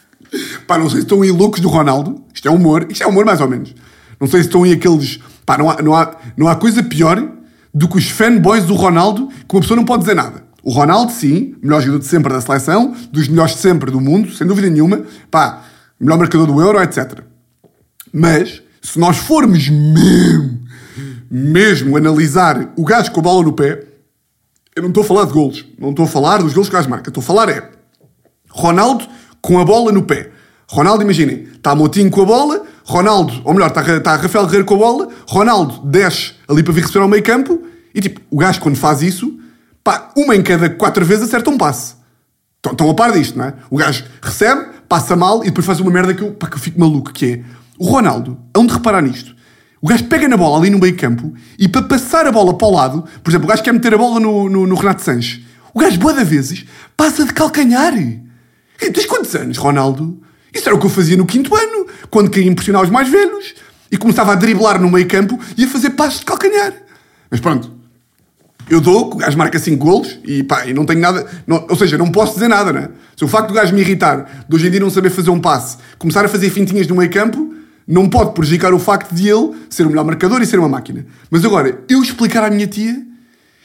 pá, 0.67 0.77
não 0.77 0.89
sei 0.89 0.99
se 0.99 1.05
estão 1.05 1.21
aí 1.21 1.31
loucos 1.31 1.59
do 1.59 1.69
Ronaldo. 1.69 2.23
Isto 2.33 2.47
é 2.47 2.51
humor, 2.51 2.87
isto 2.89 3.03
é 3.03 3.07
humor 3.07 3.25
mais 3.25 3.39
ou 3.39 3.47
menos. 3.47 3.73
Não 4.19 4.27
sei 4.27 4.41
se 4.41 4.47
estão 4.47 4.63
aí 4.63 4.73
aqueles. 4.73 5.19
Pá, 5.45 5.57
não 5.57 5.69
há, 5.69 5.81
não 5.81 5.95
há, 5.95 6.15
não 6.35 6.47
há 6.47 6.55
coisa 6.55 6.81
pior 6.83 7.23
do 7.73 7.87
que 7.87 7.97
os 7.97 8.09
fanboys 8.09 8.65
do 8.65 8.73
Ronaldo 8.73 9.27
que 9.47 9.55
uma 9.55 9.61
pessoa 9.61 9.77
não 9.77 9.85
pode 9.85 10.01
dizer 10.01 10.15
nada. 10.15 10.46
O 10.63 10.71
Ronaldo, 10.71 11.11
sim, 11.11 11.55
melhor 11.61 11.81
jogador 11.81 11.99
de 11.99 12.07
sempre 12.07 12.33
da 12.33 12.41
seleção, 12.41 12.95
dos 13.11 13.27
melhores 13.27 13.53
de 13.53 13.61
sempre 13.61 13.91
do 13.91 14.01
mundo, 14.01 14.31
sem 14.33 14.45
dúvida 14.45 14.69
nenhuma. 14.69 15.03
Pá, 15.31 15.63
melhor 15.99 16.17
marcador 16.17 16.47
do 16.47 16.59
Euro, 16.59 16.81
etc. 16.81 17.21
Mas, 18.11 18.61
se 18.81 18.99
nós 18.99 19.17
formos 19.17 19.69
mesmo, 19.69 20.59
mesmo 21.29 21.97
analisar 21.97 22.73
o 22.75 22.83
gajo 22.83 23.11
com 23.11 23.19
a 23.19 23.23
bola 23.23 23.43
no 23.43 23.53
pé, 23.53 23.83
eu 24.75 24.81
não 24.81 24.89
estou 24.89 25.03
a 25.03 25.07
falar 25.07 25.25
de 25.25 25.33
golos. 25.33 25.65
Não 25.79 25.91
estou 25.91 26.05
a 26.05 26.07
falar 26.07 26.37
dos 26.37 26.53
golos 26.53 26.69
que 26.69 26.75
o 26.75 26.77
gajo 26.77 26.89
marca. 26.89 27.09
Estou 27.09 27.21
a 27.21 27.25
falar 27.25 27.49
é 27.49 27.71
Ronaldo 28.49 29.07
com 29.41 29.59
a 29.59 29.65
bola 29.65 29.91
no 29.91 30.03
pé. 30.03 30.31
Ronaldo, 30.69 31.01
imaginem, 31.01 31.47
está 31.55 31.71
a 31.71 31.75
Motinho 31.75 32.11
com 32.11 32.21
a 32.21 32.25
bola, 32.25 32.63
Ronaldo, 32.83 33.41
ou 33.45 33.53
melhor, 33.53 33.67
está, 33.69 33.81
está 33.81 34.15
Rafael 34.17 34.45
Guerreiro 34.45 34.65
com 34.65 34.75
a 34.75 34.77
bola, 34.77 35.07
Ronaldo 35.25 35.79
desce 35.85 36.33
ali 36.47 36.61
para 36.61 36.73
vir 36.73 36.81
receber 36.81 36.99
ao 36.99 37.07
meio 37.07 37.23
campo 37.23 37.61
e 37.95 38.01
tipo, 38.01 38.19
o 38.29 38.37
gajo 38.37 38.59
quando 38.59 38.75
faz 38.75 39.01
isso, 39.01 39.39
pá, 39.87 40.11
uma 40.17 40.35
em 40.35 40.43
cada 40.43 40.69
quatro 40.69 41.05
vezes 41.05 41.23
acerta 41.23 41.49
um 41.49 41.57
passe. 41.57 41.95
Estão, 42.57 42.89
a 42.89 42.93
par 42.93 43.13
disto, 43.13 43.37
não 43.37 43.45
é? 43.45 43.53
O 43.69 43.77
gajo 43.77 44.03
recebe, 44.21 44.65
passa 44.89 45.15
mal 45.15 45.41
e 45.43 45.45
depois 45.45 45.65
faz 45.65 45.79
uma 45.79 45.89
merda 45.89 46.13
que 46.13 46.21
eu, 46.21 46.33
pá, 46.33 46.47
que 46.47 46.55
eu 46.55 46.59
fico 46.59 46.77
maluco, 46.77 47.13
que 47.13 47.25
é 47.25 47.41
o 47.79 47.85
Ronaldo, 47.85 48.37
onde 48.57 48.73
reparar 48.73 49.01
nisto? 49.01 49.33
O 49.81 49.87
gajo 49.87 50.03
pega 50.03 50.27
na 50.27 50.35
bola 50.35 50.57
ali 50.57 50.69
no 50.69 50.77
meio 50.77 50.93
campo 50.97 51.33
e 51.57 51.69
para 51.69 51.83
passar 51.83 52.27
a 52.27 52.33
bola 52.33 52.57
para 52.57 52.67
o 52.67 52.71
lado, 52.71 53.05
por 53.23 53.31
exemplo, 53.31 53.45
o 53.45 53.49
gajo 53.49 53.63
quer 53.63 53.71
meter 53.71 53.93
a 53.93 53.97
bola 53.97 54.19
no, 54.19 54.49
no, 54.49 54.67
no 54.67 54.75
Renato 54.75 55.03
Sanches. 55.03 55.41
O 55.73 55.79
gajo, 55.79 55.97
boa 55.99 56.13
vezes, 56.25 56.65
passa 56.97 57.23
de 57.23 57.31
calcanhar. 57.31 57.93
E 57.95 58.91
tens 58.91 59.05
quantos 59.05 59.33
anos, 59.35 59.55
Ronaldo? 59.55 60.21
Isso 60.53 60.67
era 60.67 60.75
o 60.75 60.79
que 60.81 60.85
eu 60.85 60.89
fazia 60.89 61.15
no 61.15 61.25
quinto 61.25 61.55
ano, 61.55 61.87
quando 62.09 62.29
queria 62.29 62.51
impressionar 62.51 62.83
os 62.83 62.89
mais 62.89 63.07
velhos. 63.07 63.55
E 63.89 63.95
começava 63.95 64.33
a 64.33 64.35
driblar 64.35 64.81
no 64.81 64.91
meio 64.91 65.07
campo 65.07 65.39
e 65.55 65.63
a 65.63 65.67
fazer 65.69 65.91
passos 65.91 66.19
de 66.19 66.25
calcanhar. 66.25 66.73
Mas 67.31 67.39
pronto, 67.39 67.76
eu 68.69 68.81
dou, 68.81 69.13
o 69.13 69.15
gajo 69.15 69.37
marca 69.37 69.57
5 69.57 69.83
golos 69.83 70.19
e 70.25 70.43
pá, 70.43 70.65
e 70.65 70.73
não 70.73 70.85
tenho 70.85 70.99
nada. 70.99 71.25
Não, 71.45 71.65
ou 71.69 71.75
seja, 71.75 71.97
não 71.97 72.11
posso 72.11 72.33
dizer 72.33 72.47
nada, 72.47 72.73
né? 72.73 72.89
Se 73.15 73.23
o 73.23 73.27
facto 73.27 73.49
do 73.49 73.53
gajo 73.53 73.73
me 73.73 73.81
irritar, 73.81 74.45
de 74.47 74.55
hoje 74.55 74.67
em 74.67 74.71
dia 74.71 74.79
não 74.79 74.89
saber 74.89 75.09
fazer 75.09 75.29
um 75.29 75.39
passe, 75.39 75.77
começar 75.97 76.25
a 76.25 76.27
fazer 76.27 76.49
fintinhas 76.49 76.87
no 76.87 76.95
meio 76.95 77.09
campo, 77.09 77.53
não 77.87 78.09
pode 78.09 78.33
prejudicar 78.33 78.73
o 78.73 78.79
facto 78.79 79.13
de 79.13 79.29
ele 79.29 79.53
ser 79.69 79.85
o 79.85 79.89
melhor 79.89 80.03
marcador 80.03 80.41
e 80.41 80.45
ser 80.45 80.59
uma 80.59 80.67
máquina. 80.67 81.05
Mas 81.31 81.45
agora, 81.45 81.79
eu 81.87 82.01
explicar 82.01 82.43
à 82.43 82.49
minha 82.49 82.67
tia, 82.67 83.01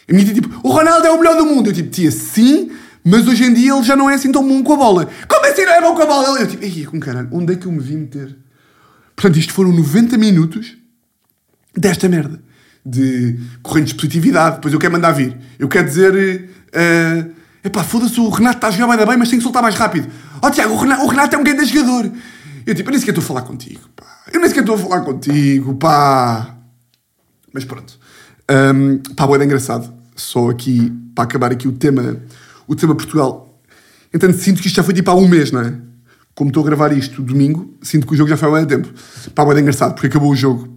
a 0.08 0.12
minha 0.12 0.24
tia 0.24 0.34
tipo, 0.34 0.60
o 0.62 0.70
Ronaldo 0.70 1.06
é 1.06 1.10
o 1.10 1.18
melhor 1.18 1.36
do 1.36 1.44
mundo. 1.44 1.70
Eu 1.70 1.72
tipo, 1.72 1.90
tia, 1.90 2.10
sim, 2.10 2.70
Mas 3.04 3.26
hoje 3.26 3.44
em 3.44 3.52
dia 3.52 3.74
ele 3.74 3.82
já 3.82 3.96
não 3.96 4.08
é 4.08 4.14
assim 4.14 4.30
tão 4.30 4.46
bom 4.46 4.62
com 4.62 4.74
a 4.74 4.76
bola. 4.76 5.08
Como 5.28 5.46
assim 5.46 5.64
não 5.64 5.72
é 5.72 5.80
bom 5.80 5.94
com 5.94 6.02
a 6.02 6.06
bola? 6.06 6.40
Eu 6.40 6.46
tipo, 6.46 6.64
ei, 6.64 6.84
com 6.84 7.00
caralho, 7.00 7.28
onde 7.32 7.52
é 7.52 7.56
que 7.56 7.66
eu 7.66 7.72
me 7.72 7.80
vi 7.80 7.96
meter? 7.96 8.36
Portanto, 9.16 9.38
isto 9.38 9.52
foram 9.52 9.72
90 9.72 10.16
minutos 10.16 10.76
desta 11.76 12.08
merda. 12.08 12.40
De 12.84 13.38
correntes 13.62 13.92
de 13.92 13.96
positividade. 13.96 14.56
Depois 14.56 14.74
eu 14.74 14.80
quero 14.80 14.92
mandar 14.92 15.12
vir. 15.12 15.36
Eu 15.58 15.68
quero 15.68 15.86
dizer. 15.86 16.50
Uh, 16.68 17.30
epá, 17.64 17.84
foda-se, 17.84 18.18
o 18.20 18.28
Renato 18.28 18.56
está 18.56 18.68
a 18.68 18.70
jogar 18.70 18.96
bem, 18.96 19.06
bem, 19.06 19.16
mas 19.16 19.28
tem 19.28 19.38
que 19.38 19.42
soltar 19.42 19.62
mais 19.62 19.74
rápido. 19.74 20.08
Ó 20.40 20.48
oh, 20.48 20.50
Tiago, 20.50 20.74
o 20.74 20.76
Renato, 20.76 21.04
o 21.04 21.06
Renato 21.06 21.36
é 21.36 21.38
um 21.38 21.44
grande 21.44 21.64
jogador. 21.64 22.10
Eu 22.66 22.74
tipo, 22.74 22.88
eu 22.88 22.92
nem 22.92 23.00
sequer 23.00 23.12
estou 23.12 23.22
a 23.22 23.26
falar 23.26 23.42
contigo, 23.42 23.80
pá. 23.94 24.06
Eu 24.32 24.40
nem 24.40 24.48
sequer 24.48 24.60
estou 24.60 24.76
a 24.76 24.78
falar 24.78 25.00
contigo, 25.02 25.74
pá. 25.74 26.56
Mas 27.52 27.64
pronto. 27.64 27.98
Um, 28.50 28.98
pá, 29.14 29.26
boa, 29.26 29.40
é 29.40 29.44
engraçado. 29.44 29.92
Só 30.16 30.50
aqui, 30.50 30.92
para 31.14 31.24
acabar 31.24 31.52
aqui 31.52 31.68
o 31.68 31.72
tema, 31.72 32.16
o 32.66 32.74
tema 32.74 32.94
Portugal. 32.94 33.60
Entanto, 34.12 34.36
sinto 34.38 34.60
que 34.60 34.66
isto 34.66 34.76
já 34.76 34.82
foi 34.82 34.94
tipo 34.94 35.10
há 35.10 35.14
um 35.14 35.28
mês, 35.28 35.50
não 35.50 35.60
é? 35.60 35.74
Como 36.34 36.50
estou 36.50 36.62
a 36.62 36.66
gravar 36.66 36.92
isto 36.92 37.22
domingo, 37.22 37.74
sinto 37.82 38.06
que 38.06 38.14
o 38.14 38.16
jogo 38.16 38.28
já 38.28 38.36
foi 38.36 38.48
há 38.48 38.52
muito 38.52 38.68
tempo. 38.68 38.88
Pá, 39.34 39.44
boa, 39.44 39.56
é 39.56 39.60
engraçado, 39.60 39.94
porque 39.94 40.06
acabou 40.06 40.30
o 40.30 40.36
jogo. 40.36 40.68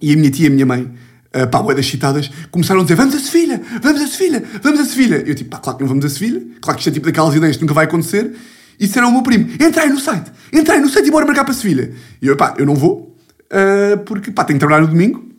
E 0.00 0.12
a 0.12 0.16
minha 0.16 0.30
tia 0.30 0.46
e 0.46 0.48
a 0.48 0.50
minha 0.50 0.66
mãe, 0.66 0.92
uh, 1.34 1.46
pá, 1.48 1.60
boa, 1.60 1.74
das 1.74 1.86
citadas, 1.86 2.30
começaram 2.50 2.80
a 2.80 2.82
dizer, 2.84 2.94
vamos 2.94 3.14
a 3.14 3.18
Sevilha, 3.18 3.60
vamos 3.82 4.00
a 4.00 4.06
Sevilha, 4.06 4.44
vamos 4.62 4.80
a 4.80 4.84
Sevilha. 4.84 5.24
Eu 5.26 5.34
tipo, 5.34 5.50
pá, 5.50 5.58
claro 5.58 5.78
que 5.78 5.84
não 5.84 5.88
vamos 5.88 6.04
a 6.04 6.08
Sevilha. 6.08 6.42
Claro 6.60 6.76
que 6.76 6.80
isto 6.80 6.88
é 6.88 6.92
tipo 6.92 7.06
daquelas 7.06 7.34
ideias 7.34 7.56
que 7.56 7.62
nunca 7.62 7.74
vai 7.74 7.84
acontecer. 7.84 8.34
E 8.78 8.86
disseram 8.86 9.06
ao 9.06 9.12
meu 9.12 9.22
primo, 9.22 9.48
entrei 9.60 9.88
no 9.88 10.00
site, 10.00 10.32
entrei 10.52 10.80
no 10.80 10.88
site 10.88 11.06
e 11.06 11.10
bora 11.10 11.24
marcar 11.24 11.44
para 11.44 11.54
Sevilha. 11.54 11.92
E 12.20 12.26
eu, 12.26 12.36
pá, 12.36 12.54
eu 12.58 12.66
não 12.66 12.74
vou, 12.74 13.16
uh, 13.52 13.98
porque, 14.04 14.30
pá, 14.30 14.44
tenho 14.44 14.58
que 14.58 14.60
trabalhar 14.60 14.82
no 14.82 14.88
domingo 14.88 15.34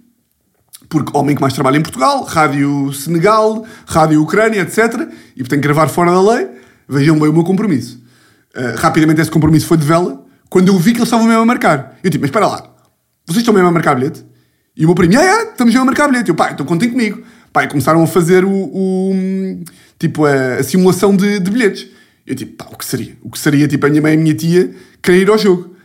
porque 0.87 1.17
homem 1.17 1.35
que 1.35 1.41
mais 1.41 1.53
trabalha 1.53 1.77
em 1.77 1.81
Portugal, 1.81 2.23
Rádio 2.23 2.93
Senegal, 2.93 3.65
Rádio 3.87 4.21
Ucrânia, 4.21 4.61
etc. 4.61 5.09
E 5.35 5.43
tenho 5.43 5.61
que 5.61 5.67
gravar 5.67 5.87
fora 5.87 6.11
da 6.11 6.21
lei. 6.21 6.47
Vejam 6.87 7.19
bem 7.19 7.29
o 7.29 7.33
meu 7.33 7.43
compromisso. 7.43 8.01
Uh, 8.55 8.77
rapidamente 8.77 9.19
esse 9.19 9.31
compromisso 9.31 9.65
foi 9.67 9.77
de 9.77 9.85
vela 9.85 10.23
quando 10.49 10.69
eu 10.69 10.77
vi 10.77 10.91
que 10.91 10.99
eles 10.99 11.07
estavam 11.07 11.25
mesmo 11.25 11.41
a 11.41 11.45
marcar. 11.45 11.97
Eu 12.03 12.09
tipo, 12.09 12.21
mas 12.21 12.29
espera 12.29 12.47
lá, 12.47 12.63
vocês 13.25 13.39
estão 13.39 13.53
mesmo 13.53 13.67
a 13.67 13.71
marcar 13.71 13.95
bilhete? 13.95 14.23
E 14.77 14.83
o 14.83 14.89
meu 14.89 14.95
primo, 14.95 15.17
ah, 15.17 15.23
é, 15.23 15.43
estamos 15.43 15.73
mesmo 15.73 15.81
a 15.81 15.85
marcar 15.85 16.09
bilhete. 16.09 16.29
Eu, 16.29 16.35
pá, 16.35 16.51
então 16.51 16.65
contem 16.65 16.89
comigo. 16.89 17.23
Pá, 17.53 17.63
e 17.63 17.67
começaram 17.67 18.03
a 18.03 18.07
fazer 18.07 18.43
o, 18.43 18.51
o 18.51 19.63
tipo, 19.97 20.25
a, 20.25 20.55
a, 20.55 20.63
simulação 20.63 21.15
de, 21.15 21.39
de 21.39 21.49
bilhetes. 21.49 21.87
Eu 22.27 22.35
tipo, 22.35 22.61
pá, 22.61 22.69
o 22.71 22.77
que 22.77 22.83
seria? 22.83 23.15
O 23.21 23.29
que 23.29 23.39
seria, 23.39 23.67
tipo, 23.67 23.85
a 23.85 23.89
minha 23.89 24.01
mãe 24.01 24.13
e 24.13 24.17
a 24.17 24.19
minha 24.19 24.35
tia 24.35 24.75
querer 25.01 25.21
ir 25.21 25.29
ao 25.29 25.37
jogo. 25.37 25.75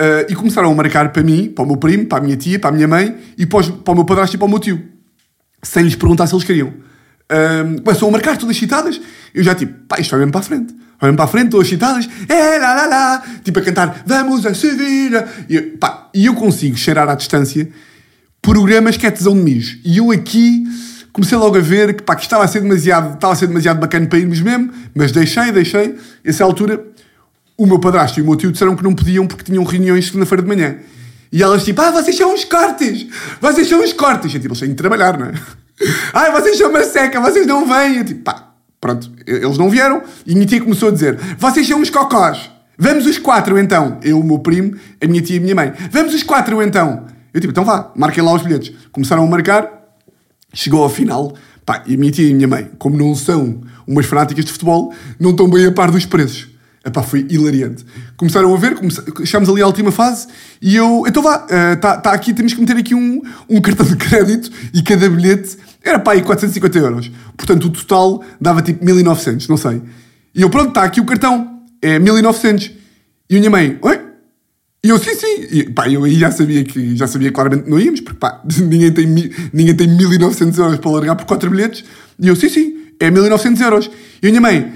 Uh, 0.00 0.30
e 0.30 0.34
começaram 0.34 0.70
a 0.70 0.74
marcar 0.74 1.12
para 1.12 1.22
mim, 1.22 1.50
para 1.50 1.64
o 1.64 1.66
meu 1.66 1.76
primo, 1.76 2.06
para 2.06 2.18
a 2.18 2.20
minha 2.20 2.36
tia, 2.36 2.58
para 2.58 2.70
a 2.70 2.72
minha 2.72 2.86
mãe 2.86 3.18
e 3.36 3.44
para, 3.44 3.58
os, 3.58 3.68
para 3.68 3.92
o 3.92 3.94
meu 3.96 4.04
padrasto 4.04 4.36
e 4.36 4.38
para 4.38 4.46
o 4.46 4.48
meu 4.48 4.60
tio. 4.60 4.80
Sem 5.62 5.82
lhes 5.82 5.96
perguntar 5.96 6.26
se 6.26 6.34
eles 6.34 6.44
queriam. 6.44 6.68
Uh, 6.68 7.82
começam 7.82 8.08
a 8.08 8.12
marcar 8.12 8.38
todas 8.38 8.56
citadas. 8.56 8.98
Eu 9.34 9.42
já 9.42 9.54
tipo, 9.54 9.74
pá, 9.86 10.00
isto 10.00 10.10
vai 10.10 10.20
mesmo 10.20 10.32
para 10.32 10.40
a 10.40 10.44
frente. 10.44 10.74
Mesmo 11.02 11.16
para 11.16 11.24
a 11.24 11.28
frente, 11.28 11.50
todas 11.50 11.68
citadas. 11.68 12.08
É, 12.28 12.58
lá, 12.58 12.74
lá, 12.74 12.86
lá. 12.86 13.24
Tipo 13.44 13.58
a 13.58 13.62
cantar, 13.62 14.02
vamos 14.06 14.46
a 14.46 14.54
Sevilha. 14.54 15.28
E, 15.48 15.60
pá, 15.60 16.08
e 16.14 16.26
eu 16.26 16.34
consigo 16.34 16.76
cheirar 16.76 17.08
à 17.08 17.14
distância 17.14 17.68
programas 18.42 18.96
que 18.96 19.06
é 19.06 19.10
tesão 19.10 19.34
de 19.34 19.40
mijo. 19.40 19.78
E 19.84 19.98
eu 19.98 20.10
aqui 20.10 20.64
comecei 21.12 21.36
logo 21.36 21.56
a 21.56 21.60
ver 21.60 21.94
que, 21.94 22.02
pá, 22.02 22.14
que 22.14 22.22
estava 22.22 22.44
a 22.44 22.48
ser 22.48 22.60
demasiado, 22.60 23.14
estava 23.14 23.32
a 23.32 23.36
ser 23.36 23.46
demasiado 23.46 23.78
bacana 23.78 24.06
para 24.06 24.18
irmos 24.18 24.40
mesmo. 24.40 24.70
Mas 24.94 25.12
deixei, 25.12 25.50
deixei. 25.52 25.96
Essa 26.24 26.44
altura 26.44 26.84
o 27.58 27.66
meu 27.66 27.80
padrasto 27.80 28.20
e 28.20 28.22
o 28.22 28.24
meu 28.24 28.36
tio 28.36 28.52
disseram 28.52 28.76
que 28.76 28.84
não 28.84 28.94
podiam 28.94 29.26
porque 29.26 29.42
tinham 29.42 29.64
reuniões 29.64 30.06
segunda-feira 30.06 30.42
de 30.42 30.48
manhã. 30.48 30.76
E 31.32 31.42
elas 31.42 31.64
tipo, 31.64 31.82
ah, 31.82 31.90
vocês 31.90 32.16
são 32.16 32.32
uns 32.32 32.44
cortes! 32.44 33.06
Vocês 33.40 33.68
são 33.68 33.82
uns 33.82 33.92
cortes! 33.92 34.32
Eu 34.32 34.40
tipo, 34.40 34.52
eles 34.52 34.60
têm 34.60 34.68
de 34.70 34.76
trabalhar, 34.76 35.18
não 35.18 35.26
é? 35.26 35.32
Ai, 36.14 36.30
vocês 36.40 36.56
são 36.56 36.70
uma 36.70 36.84
seca, 36.84 37.20
vocês 37.20 37.46
não 37.46 37.66
vêm! 37.66 37.98
Eu 37.98 38.04
tipo, 38.04 38.22
pá, 38.22 38.52
pronto, 38.80 39.10
eles 39.26 39.58
não 39.58 39.68
vieram. 39.68 40.02
E 40.24 40.34
minha 40.34 40.46
tia 40.46 40.60
começou 40.60 40.88
a 40.88 40.92
dizer, 40.92 41.18
vocês 41.36 41.66
são 41.66 41.80
uns 41.80 41.90
cocós! 41.90 42.48
Vamos 42.78 43.06
os 43.06 43.18
quatro 43.18 43.58
então! 43.58 43.98
Eu, 44.02 44.20
o 44.20 44.24
meu 44.24 44.38
primo, 44.38 44.76
a 45.02 45.06
minha 45.06 45.20
tia 45.20 45.36
e 45.36 45.38
a 45.40 45.42
minha 45.42 45.54
mãe. 45.54 45.72
Vamos 45.90 46.14
os 46.14 46.22
quatro 46.22 46.62
então! 46.62 47.06
Eu 47.38 47.40
tipo, 47.40 47.52
então 47.52 47.64
vá, 47.64 47.92
marquem 47.94 48.22
lá 48.22 48.32
os 48.34 48.42
bilhetes. 48.42 48.74
Começaram 48.90 49.22
a 49.22 49.26
marcar, 49.26 49.70
chegou 50.52 50.82
ao 50.82 50.90
final, 50.90 51.34
pá, 51.64 51.84
e 51.86 51.94
a 51.94 51.96
minha 51.96 52.10
tia 52.10 52.26
e 52.26 52.32
a 52.32 52.34
minha 52.34 52.48
mãe, 52.48 52.68
como 52.78 52.96
não 52.96 53.14
são 53.14 53.60
umas 53.86 54.06
fanáticas 54.06 54.44
de 54.44 54.50
futebol, 54.50 54.92
não 55.20 55.30
estão 55.30 55.48
bem 55.48 55.66
a 55.66 55.70
par 55.70 55.88
dos 55.92 56.04
preços. 56.04 56.48
Epá, 56.84 57.00
foi 57.00 57.24
hilariante. 57.30 57.86
Começaram 58.16 58.52
a 58.52 58.58
ver, 58.58 58.76
chegámos 59.24 59.48
ali 59.48 59.62
à 59.62 59.66
última 59.66 59.92
fase 59.92 60.26
e 60.60 60.74
eu, 60.74 61.04
então 61.06 61.22
vá, 61.22 61.46
está 61.74 61.98
uh, 61.98 62.02
tá 62.02 62.12
aqui, 62.12 62.34
temos 62.34 62.54
que 62.54 62.60
meter 62.60 62.76
aqui 62.76 62.94
um, 62.94 63.22
um 63.48 63.60
cartão 63.60 63.86
de 63.86 63.94
crédito 63.94 64.50
e 64.74 64.82
cada 64.82 65.08
bilhete 65.08 65.56
era 65.84 66.00
pá, 66.00 66.14
aí 66.14 66.22
450 66.22 66.76
euros. 66.76 67.10
Portanto, 67.36 67.66
o 67.66 67.70
total 67.70 68.20
dava 68.40 68.62
tipo 68.62 68.84
1900, 68.84 69.46
não 69.46 69.56
sei. 69.56 69.80
E 70.34 70.42
eu, 70.42 70.50
pronto, 70.50 70.70
está 70.70 70.82
aqui 70.82 71.00
o 71.00 71.04
cartão, 71.04 71.62
é 71.80 72.00
1900. 72.00 72.72
E 73.30 73.36
a 73.36 73.38
minha 73.38 73.50
mãe, 73.50 73.78
oi? 73.80 73.97
E 74.88 74.90
eu, 74.90 74.98
sim, 74.98 75.14
sim. 75.14 75.46
E, 75.50 75.64
pá, 75.64 75.86
eu 75.86 76.02
aí 76.02 76.14
já 76.14 76.30
sabia 76.30 76.64
que, 76.64 76.96
já 76.96 77.06
sabia 77.06 77.30
claramente 77.30 77.68
não 77.68 77.78
íamos, 77.78 78.00
porque 78.00 78.18
pá, 78.18 78.42
ninguém 78.58 78.90
tem, 78.90 79.06
ninguém 79.52 79.76
tem 79.76 79.86
1900 79.86 80.58
euros 80.58 80.78
para 80.78 80.90
largar 80.90 81.14
por 81.14 81.26
4 81.26 81.50
bilhetes. 81.50 81.84
E 82.18 82.26
eu, 82.26 82.34
sim, 82.34 82.48
sim, 82.48 82.74
é 82.98 83.10
1900 83.10 83.60
euros. 83.60 83.90
E 84.22 84.26
a 84.26 84.30
minha 84.30 84.40
mãe, 84.40 84.72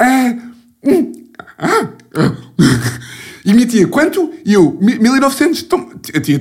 é. 0.00 0.30
Hum, 0.82 1.12
ah, 1.58 1.88
ah. 2.14 2.32
E 3.44 3.52
minha 3.52 3.66
tia, 3.66 3.86
quanto? 3.86 4.32
E 4.46 4.54
eu, 4.54 4.78
1900. 4.80 5.62
Então, 5.62 5.90
a 6.14 6.20
tia 6.20 6.40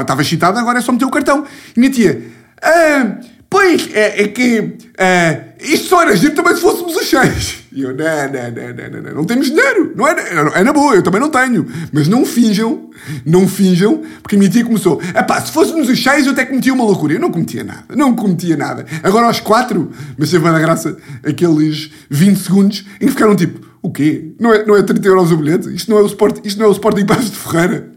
estava 0.00 0.22
excitada, 0.22 0.58
agora 0.58 0.78
é 0.78 0.82
só 0.82 0.90
meter 0.92 1.04
o 1.04 1.10
cartão. 1.10 1.44
E 1.76 1.80
minha 1.80 1.92
tia, 1.92 2.22
ah, 2.62 3.18
pois, 3.52 3.88
é, 3.92 4.22
é 4.22 4.28
que 4.28 4.78
ah, 4.98 5.52
isto 5.60 5.88
só 5.88 6.02
era 6.02 6.16
giro 6.16 6.34
também 6.34 6.54
se 6.54 6.62
fôssemos 6.62 6.96
os 6.96 7.06
seis. 7.06 7.64
E 7.70 7.82
eu, 7.82 7.94
não, 7.94 8.04
não, 8.04 8.50
não, 8.50 8.90
não, 8.90 9.02
não, 9.02 9.14
não, 9.16 9.24
temos 9.24 9.48
dinheiro. 9.48 9.92
Não 9.94 10.08
é, 10.08 10.14
é 10.54 10.64
na 10.64 10.72
boa, 10.72 10.94
eu 10.94 11.02
também 11.02 11.20
não 11.20 11.28
tenho. 11.28 11.66
Mas 11.92 12.08
não 12.08 12.24
finjam, 12.24 12.90
não 13.24 13.46
finjam, 13.46 14.02
porque 14.22 14.36
a 14.36 14.38
minha 14.38 14.50
tia 14.50 14.64
começou, 14.64 15.00
é 15.14 15.22
pá, 15.22 15.40
se 15.40 15.52
fôssemos 15.52 15.88
os 15.88 16.02
seis 16.02 16.26
eu 16.26 16.32
até 16.32 16.46
cometia 16.46 16.72
uma 16.72 16.84
loucura. 16.84 17.12
Eu 17.12 17.20
não 17.20 17.30
cometia 17.30 17.62
nada, 17.62 17.84
não 17.94 18.16
cometia 18.16 18.56
nada. 18.56 18.86
Agora 19.02 19.26
aos 19.26 19.40
quatro, 19.40 19.92
mas 20.16 20.30
teve 20.30 20.44
da 20.44 20.58
graça 20.58 20.96
aqueles 21.22 21.90
20 22.08 22.36
segundos 22.38 22.84
em 23.00 23.06
que 23.06 23.12
ficaram 23.12 23.36
tipo, 23.36 23.60
o 23.82 23.90
quê? 23.90 24.34
Não 24.40 24.52
é, 24.52 24.64
não 24.64 24.76
é 24.76 24.82
30 24.82 25.06
euros 25.06 25.30
o 25.30 25.36
bilhete? 25.36 25.74
Isto 25.74 25.90
não 25.90 25.98
é 25.98 26.02
o, 26.02 26.06
Sport, 26.06 26.40
isto 26.44 26.58
não 26.58 26.66
é 26.66 26.68
o 26.68 26.72
Sporting 26.72 27.04
Passos 27.04 27.30
de 27.30 27.36
Ferreira? 27.36 27.92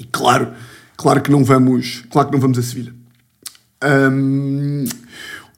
E 0.00 0.04
claro, 0.04 0.48
claro 0.96 1.20
que 1.20 1.30
não 1.30 1.44
vamos, 1.44 2.02
claro 2.10 2.28
que 2.28 2.34
não 2.34 2.40
vamos 2.40 2.58
a 2.58 2.62
Sevilha. 2.62 2.99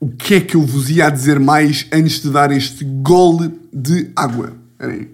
O 0.00 0.08
que 0.08 0.34
é 0.34 0.40
que 0.40 0.56
eu 0.56 0.62
vos 0.62 0.90
ia 0.90 1.08
dizer 1.10 1.38
mais 1.38 1.86
antes 1.92 2.20
de 2.20 2.30
dar 2.30 2.50
este 2.50 2.84
gole 2.84 3.52
de 3.72 4.10
água? 4.16 4.52
Espera 4.72 4.92
aí. 4.92 5.08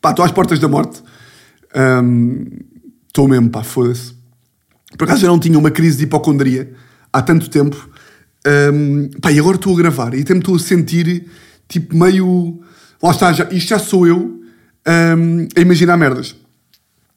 Pá, 0.00 0.10
estou 0.10 0.24
às 0.24 0.32
portas 0.32 0.58
da 0.58 0.68
morte. 0.68 1.02
Estou 3.08 3.24
um, 3.24 3.28
mesmo, 3.28 3.50
pá, 3.50 3.62
foda-se. 3.62 4.14
Por 4.96 5.04
acaso 5.04 5.22
já 5.22 5.28
não 5.28 5.38
tinha 5.38 5.58
uma 5.58 5.70
crise 5.70 5.98
de 5.98 6.04
hipocondria 6.04 6.72
há 7.12 7.22
tanto 7.22 7.50
tempo 7.50 7.90
um, 8.72 9.08
pá, 9.20 9.32
e 9.32 9.38
agora 9.38 9.56
estou 9.56 9.74
a 9.74 9.76
gravar 9.76 10.14
e 10.14 10.20
até 10.20 10.32
estou 10.34 10.54
a 10.54 10.58
sentir 10.58 11.28
tipo 11.68 11.96
meio. 11.96 12.60
Lá 13.02 13.10
está, 13.10 13.32
já, 13.32 13.48
isto 13.50 13.68
já 13.68 13.78
sou 13.78 14.06
eu 14.06 14.40
um, 15.18 15.48
a 15.56 15.60
imaginar 15.60 15.96
merdas. 15.96 16.36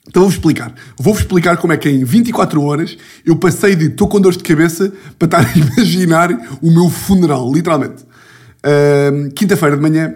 Então 0.09 0.23
vou-vos 0.23 0.35
explicar. 0.35 0.73
Vou-vos 0.97 1.21
explicar 1.21 1.57
como 1.57 1.71
é 1.71 1.77
que 1.77 1.87
em 1.87 2.03
24 2.03 2.61
horas 2.61 2.97
eu 3.25 3.35
passei 3.37 3.75
de 3.75 3.85
estou 3.85 4.07
com 4.07 4.19
dores 4.19 4.37
de 4.37 4.43
cabeça 4.43 4.91
para 5.17 5.25
estar 5.25 5.39
a 5.39 5.53
imaginar 5.57 6.31
o 6.61 6.69
meu 6.69 6.89
funeral, 6.89 7.51
literalmente. 7.53 8.03
Um, 9.13 9.29
Quinta-feira 9.29 9.77
de 9.77 9.81
manhã 9.81 10.15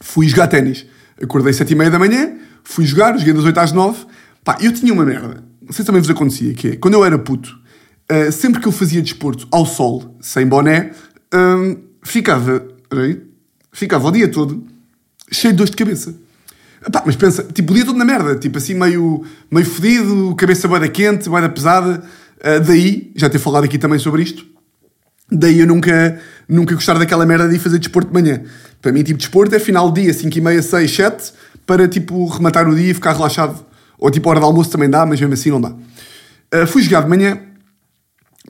fui 0.00 0.26
jogar 0.28 0.48
ténis. 0.48 0.86
Acordei 1.22 1.50
às 1.50 1.56
7 1.56 1.70
e 1.70 1.74
meia 1.76 1.90
da 1.90 1.98
manhã, 1.98 2.32
fui 2.64 2.84
jogar, 2.84 3.16
joguei 3.16 3.32
das 3.32 3.44
8 3.44 3.60
às 3.60 3.72
9. 3.72 4.06
Pá, 4.42 4.58
eu 4.60 4.72
tinha 4.72 4.92
uma 4.92 5.04
merda. 5.04 5.44
Não 5.62 5.72
sei 5.72 5.82
se 5.82 5.84
também 5.84 6.00
vos 6.00 6.10
acontecia, 6.10 6.54
que 6.54 6.68
é, 6.68 6.76
quando 6.76 6.94
eu 6.94 7.04
era 7.04 7.18
puto, 7.18 7.56
Uh, 8.10 8.30
sempre 8.30 8.60
que 8.60 8.68
eu 8.68 8.72
fazia 8.72 9.02
desporto 9.02 9.48
ao 9.50 9.66
sol, 9.66 10.16
sem 10.20 10.46
boné, 10.46 10.92
uh, 11.34 11.76
ficava, 12.04 12.64
aí, 12.88 13.20
ficava 13.72 14.06
o 14.06 14.12
dia 14.12 14.28
todo 14.28 14.64
cheio 15.32 15.52
de 15.52 15.58
dor 15.58 15.68
de 15.68 15.76
cabeça. 15.76 16.14
Epá, 16.86 17.02
mas 17.04 17.16
pensa, 17.16 17.42
tipo, 17.42 17.72
o 17.72 17.74
dia 17.74 17.84
todo 17.84 17.98
na 17.98 18.04
merda, 18.04 18.36
tipo 18.36 18.58
assim, 18.58 18.74
meio, 18.74 19.24
meio 19.50 19.66
fedido, 19.66 20.34
cabeça 20.36 20.68
boeda 20.68 20.88
quente, 20.88 21.28
boeda 21.28 21.48
pesada. 21.48 22.02
Uh, 22.38 22.60
daí, 22.64 23.10
já 23.16 23.28
ter 23.28 23.38
falado 23.38 23.64
aqui 23.64 23.76
também 23.76 23.98
sobre 23.98 24.22
isto, 24.22 24.46
daí 25.30 25.58
eu 25.58 25.66
nunca, 25.66 26.20
nunca 26.48 26.74
gostar 26.74 26.98
daquela 26.98 27.26
merda 27.26 27.48
de 27.48 27.56
ir 27.56 27.58
fazer 27.58 27.78
desporto 27.78 28.12
de 28.12 28.14
manhã. 28.14 28.42
Para 28.80 28.92
mim, 28.92 29.02
tipo, 29.02 29.18
desporto 29.18 29.54
é 29.54 29.58
final 29.58 29.90
de 29.90 30.02
dia, 30.02 30.14
5 30.14 30.38
e 30.38 30.40
meia, 30.40 30.62
6, 30.62 30.94
7, 30.94 31.32
para, 31.66 31.88
tipo, 31.88 32.24
rematar 32.26 32.68
o 32.68 32.74
dia 32.74 32.90
e 32.90 32.94
ficar 32.94 33.14
relaxado. 33.14 33.66
Ou, 33.98 34.10
tipo, 34.10 34.28
a 34.28 34.30
hora 34.30 34.40
de 34.40 34.46
almoço 34.46 34.70
também 34.70 34.88
dá, 34.88 35.04
mas 35.04 35.20
mesmo 35.20 35.34
assim 35.34 35.50
não 35.50 35.60
dá. 35.60 35.70
Uh, 35.70 36.66
fui 36.68 36.82
jogar 36.82 37.02
de 37.02 37.08
manhã, 37.08 37.40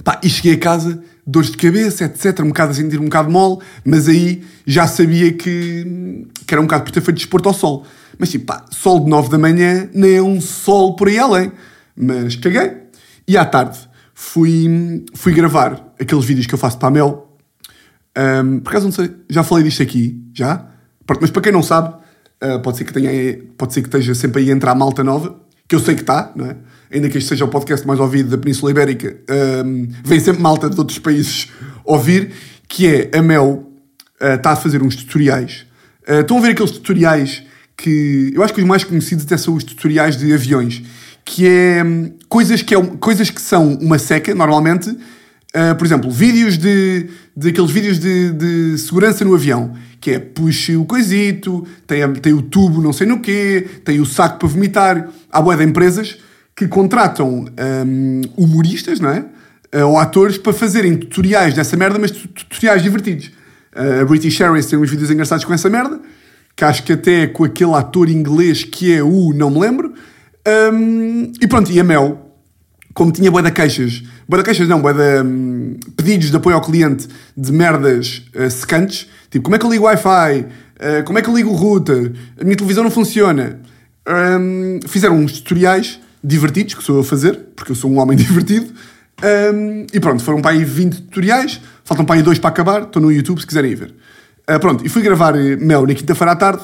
Pá, 0.04 0.20
e 0.22 0.28
cheguei 0.28 0.54
a 0.54 0.58
casa, 0.58 1.02
dores 1.26 1.50
de 1.50 1.56
cabeça, 1.56 2.04
etc, 2.04 2.40
um 2.40 2.48
bocado 2.48 2.72
a 2.72 2.74
sentir 2.74 3.00
um 3.00 3.04
bocado 3.04 3.30
mole, 3.30 3.62
mas 3.84 4.08
aí 4.08 4.44
já 4.66 4.86
sabia 4.86 5.32
que, 5.32 6.26
que 6.46 6.54
era 6.54 6.60
um 6.60 6.64
bocado 6.64 6.84
por 6.84 6.90
ter 6.90 7.00
feito 7.00 7.16
desporto 7.16 7.48
ao 7.48 7.54
sol. 7.54 7.86
Mas 8.18 8.30
tipo, 8.30 8.46
pá, 8.46 8.64
sol 8.70 9.00
de 9.00 9.10
9 9.10 9.28
da 9.28 9.38
manhã 9.38 9.88
nem 9.92 10.16
é 10.16 10.22
um 10.22 10.40
sol 10.40 10.96
por 10.96 11.08
aí 11.08 11.18
além. 11.18 11.52
Mas 11.96 12.36
caguei. 12.36 12.72
E 13.28 13.36
à 13.36 13.44
tarde 13.44 13.78
fui, 14.14 15.04
fui 15.14 15.32
gravar 15.32 15.94
aqueles 16.00 16.24
vídeos 16.24 16.46
que 16.46 16.54
eu 16.54 16.58
faço 16.58 16.78
para 16.78 16.88
a 16.88 16.90
Mel. 16.90 17.36
Um, 18.16 18.60
por 18.60 18.70
acaso 18.70 18.86
não 18.86 18.92
sei, 18.92 19.10
já 19.28 19.42
falei 19.42 19.64
disto 19.64 19.82
aqui, 19.82 20.18
já? 20.32 20.66
Mas 21.20 21.30
para 21.30 21.42
quem 21.42 21.52
não 21.52 21.62
sabe, 21.62 21.94
uh, 22.42 22.60
pode, 22.60 22.78
ser 22.78 22.84
que 22.84 22.92
tenha, 22.92 23.38
pode 23.58 23.74
ser 23.74 23.82
que 23.82 23.88
esteja 23.88 24.14
sempre 24.14 24.42
aí 24.42 24.50
a 24.50 24.54
entrar 24.54 24.74
malta 24.74 25.04
nova, 25.04 25.38
que 25.68 25.74
eu 25.74 25.80
sei 25.80 25.94
que 25.94 26.00
está, 26.00 26.32
não 26.34 26.46
é? 26.46 26.56
Ainda 26.90 27.08
que 27.08 27.18
este 27.18 27.28
seja 27.28 27.44
o 27.44 27.48
podcast 27.48 27.86
mais 27.86 28.00
ouvido 28.00 28.30
da 28.30 28.38
Península 28.38 28.70
Ibérica, 28.70 29.16
um, 29.64 29.88
vem 30.04 30.18
sempre 30.20 30.40
malta 30.40 30.70
de 30.70 30.78
outros 30.78 30.98
países 30.98 31.50
ouvir, 31.84 32.32
que 32.68 32.86
é 32.86 33.18
a 33.18 33.20
Mel 33.20 33.70
uh, 34.20 34.34
está 34.34 34.52
a 34.52 34.56
fazer 34.56 34.82
uns 34.82 34.96
tutoriais. 34.96 35.66
Uh, 36.08 36.20
estão 36.20 36.38
a 36.38 36.40
ver 36.40 36.52
aqueles 36.52 36.70
tutoriais 36.70 37.42
que 37.76 38.32
eu 38.34 38.42
acho 38.42 38.54
que 38.54 38.60
os 38.60 38.66
mais 38.66 38.82
conhecidos 38.84 39.24
até 39.24 39.36
são 39.36 39.54
os 39.54 39.62
tutoriais 39.62 40.16
de 40.16 40.32
aviões, 40.32 40.82
que 41.24 41.46
é 41.46 41.84
um, 41.84 42.12
coisas 42.28 42.62
que, 42.62 42.74
é, 42.74 42.80
coisas 42.98 43.28
que 43.28 43.40
são 43.40 43.74
uma 43.74 43.98
seca, 43.98 44.34
normalmente. 44.34 44.90
Uh, 44.90 45.74
por 45.78 45.86
exemplo, 45.86 46.10
vídeos 46.10 46.58
de, 46.58 47.08
de 47.34 47.48
aqueles 47.48 47.70
vídeos 47.70 47.98
de, 47.98 48.30
de 48.32 48.78
segurança 48.78 49.24
no 49.24 49.34
avião, 49.34 49.74
que 50.00 50.10
é 50.10 50.18
puxe 50.18 50.76
o 50.76 50.84
coisito, 50.84 51.66
tem, 51.86 52.12
tem 52.14 52.32
o 52.34 52.42
tubo 52.42 52.82
não 52.82 52.92
sei 52.92 53.06
no 53.06 53.20
quê, 53.20 53.66
tem 53.82 53.98
o 53.98 54.04
saco 54.04 54.38
para 54.38 54.48
vomitar. 54.48 55.08
Há 55.32 55.40
boa 55.40 55.56
de 55.56 55.64
empresas 55.64 56.18
que 56.54 56.68
contratam 56.68 57.46
um, 57.86 58.20
humoristas, 58.36 59.00
não 59.00 59.08
é? 59.08 59.24
Uh, 59.74 59.86
ou 59.86 59.98
atores 59.98 60.36
para 60.36 60.52
fazerem 60.52 60.94
tutoriais 60.96 61.54
dessa 61.54 61.76
merda, 61.76 61.98
mas 61.98 62.10
tutoriais 62.10 62.82
divertidos. 62.82 63.30
Uh, 63.74 64.02
a 64.02 64.04
British 64.04 64.38
Airways 64.40 64.66
tem 64.66 64.78
uns 64.78 64.90
vídeos 64.90 65.10
engraçados 65.10 65.44
com 65.44 65.54
essa 65.54 65.70
merda 65.70 65.98
que 66.56 66.64
acho 66.64 66.82
que 66.82 66.94
até 66.94 67.22
é 67.22 67.26
com 67.26 67.44
aquele 67.44 67.74
ator 67.74 68.08
inglês 68.08 68.64
que 68.64 68.92
é 68.92 69.02
o, 69.02 69.32
não 69.34 69.50
me 69.50 69.60
lembro. 69.60 69.92
Um, 70.72 71.32
e 71.40 71.46
pronto, 71.46 71.70
e 71.70 71.78
a 71.78 71.84
Mel, 71.84 72.32
como 72.94 73.12
tinha 73.12 73.30
boa 73.30 73.42
da 73.42 73.50
queixas, 73.50 74.02
boa 74.26 74.42
da 74.42 74.44
queixas 74.44 74.66
não, 74.66 74.80
boa 74.80 74.94
da 74.94 75.22
um, 75.22 75.76
pedidos 75.96 76.30
de 76.30 76.36
apoio 76.36 76.56
ao 76.56 76.62
cliente 76.62 77.06
de 77.36 77.52
merdas 77.52 78.22
uh, 78.34 78.50
secantes, 78.50 79.06
tipo 79.30 79.44
como 79.44 79.56
é 79.56 79.58
que 79.58 79.66
eu 79.66 79.70
ligo 79.70 79.84
o 79.84 79.86
Wi-Fi, 79.86 80.40
uh, 80.40 81.04
como 81.04 81.18
é 81.18 81.22
que 81.22 81.28
eu 81.28 81.36
ligo 81.36 81.50
o 81.50 81.54
router, 81.54 82.12
a 82.40 82.44
minha 82.44 82.56
televisão 82.56 82.82
não 82.82 82.90
funciona. 82.90 83.60
Um, 84.08 84.80
fizeram 84.86 85.16
uns 85.16 85.32
tutoriais 85.32 86.00
divertidos, 86.24 86.74
que 86.74 86.82
sou 86.82 86.96
eu 86.96 87.00
a 87.02 87.04
fazer, 87.04 87.38
porque 87.54 87.72
eu 87.72 87.76
sou 87.76 87.90
um 87.90 87.98
homem 87.98 88.16
divertido. 88.16 88.72
Um, 89.52 89.86
e 89.92 90.00
pronto, 90.00 90.22
foram 90.22 90.40
para 90.40 90.52
aí 90.52 90.64
20 90.64 91.02
tutoriais, 91.02 91.60
faltam 91.84 92.06
para 92.06 92.16
aí 92.16 92.22
dois 92.22 92.38
para 92.38 92.50
acabar, 92.50 92.82
estou 92.82 93.02
no 93.02 93.12
YouTube 93.12 93.40
se 93.40 93.46
quiserem 93.46 93.72
ir 93.72 93.74
ver. 93.74 93.94
Uh, 94.48 94.60
pronto, 94.60 94.86
e 94.86 94.88
fui 94.88 95.02
gravar 95.02 95.34
eh, 95.34 95.56
Mel 95.56 95.86
na 95.86 95.94
quinta-feira 95.94 96.32
à 96.32 96.36
tarde. 96.36 96.62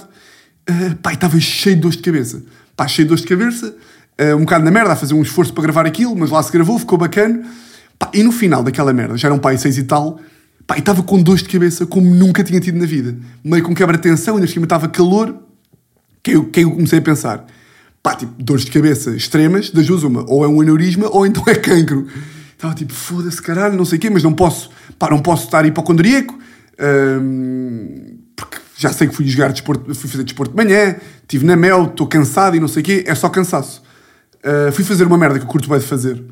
Uh, 0.70 0.94
pá, 1.02 1.12
estava 1.12 1.38
cheio 1.40 1.74
de 1.74 1.82
dores 1.82 1.96
de 1.96 2.02
cabeça. 2.02 2.42
Pá, 2.76 2.86
cheio 2.86 3.06
de 3.06 3.08
dores 3.08 3.22
de 3.22 3.28
cabeça. 3.28 3.74
Uh, 4.20 4.36
um 4.36 4.40
bocado 4.40 4.64
na 4.64 4.70
merda, 4.70 4.92
a 4.92 4.96
fazer 4.96 5.14
um 5.14 5.22
esforço 5.22 5.52
para 5.52 5.64
gravar 5.64 5.84
aquilo, 5.84 6.14
mas 6.14 6.30
lá 6.30 6.40
se 6.42 6.52
gravou, 6.52 6.78
ficou 6.78 6.96
bacana. 6.96 7.42
Pá, 7.98 8.08
e 8.14 8.22
no 8.22 8.30
final 8.30 8.62
daquela 8.62 8.92
merda, 8.92 9.16
já 9.16 9.28
era 9.28 9.34
um 9.34 9.38
pai 9.38 9.58
seis 9.58 9.78
e 9.78 9.82
tal, 9.82 10.20
pá, 10.64 10.78
estava 10.78 11.02
com 11.02 11.20
dores 11.20 11.42
de 11.42 11.48
cabeça 11.48 11.84
como 11.84 12.08
nunca 12.14 12.44
tinha 12.44 12.60
tido 12.60 12.78
na 12.78 12.86
vida. 12.86 13.16
Meio 13.42 13.64
com 13.64 13.74
quebra-tensão, 13.74 14.36
ainda 14.36 14.46
por 14.46 14.62
estava 14.62 14.88
calor. 14.88 15.34
Que 16.22 16.32
eu, 16.36 16.44
que 16.44 16.60
eu 16.60 16.70
comecei 16.70 17.00
a 17.00 17.02
pensar, 17.02 17.44
pá, 18.00 18.14
tipo, 18.14 18.32
dores 18.40 18.64
de 18.64 18.70
cabeça 18.70 19.10
extremas, 19.10 19.70
das 19.70 19.86
duas 19.88 20.04
uma, 20.04 20.24
ou 20.30 20.44
é 20.44 20.48
um 20.48 20.60
aneurisma 20.60 21.08
ou 21.10 21.26
então 21.26 21.42
é 21.48 21.56
cancro. 21.56 22.06
Estava 22.52 22.74
tipo, 22.74 22.92
foda-se 22.92 23.42
caralho, 23.42 23.76
não 23.76 23.84
sei 23.84 23.98
o 23.98 24.00
quê, 24.00 24.08
mas 24.08 24.22
não 24.22 24.32
posso, 24.32 24.70
pá, 24.96 25.10
não 25.10 25.18
posso 25.18 25.46
estar 25.46 25.66
hipocondríaco, 25.66 26.38
um, 26.82 28.18
porque 28.34 28.58
já 28.76 28.92
sei 28.92 29.06
que 29.06 29.14
fui 29.14 29.26
jogar 29.26 29.52
desporto, 29.52 29.94
fui 29.94 30.10
fazer 30.10 30.24
desporto 30.24 30.56
de 30.56 30.56
manhã, 30.56 30.96
estive 31.22 31.46
na 31.46 31.56
mel, 31.56 31.84
estou 31.84 32.06
cansado 32.06 32.56
e 32.56 32.60
não 32.60 32.68
sei 32.68 32.82
o 32.82 32.84
quê, 32.84 33.04
é 33.06 33.14
só 33.14 33.28
cansaço. 33.28 33.82
Uh, 34.44 34.72
fui 34.72 34.84
fazer 34.84 35.06
uma 35.06 35.16
merda 35.16 35.38
que 35.38 35.44
eu 35.44 35.48
curto 35.48 35.68
bem 35.68 35.78
de 35.78 35.86
fazer, 35.86 36.22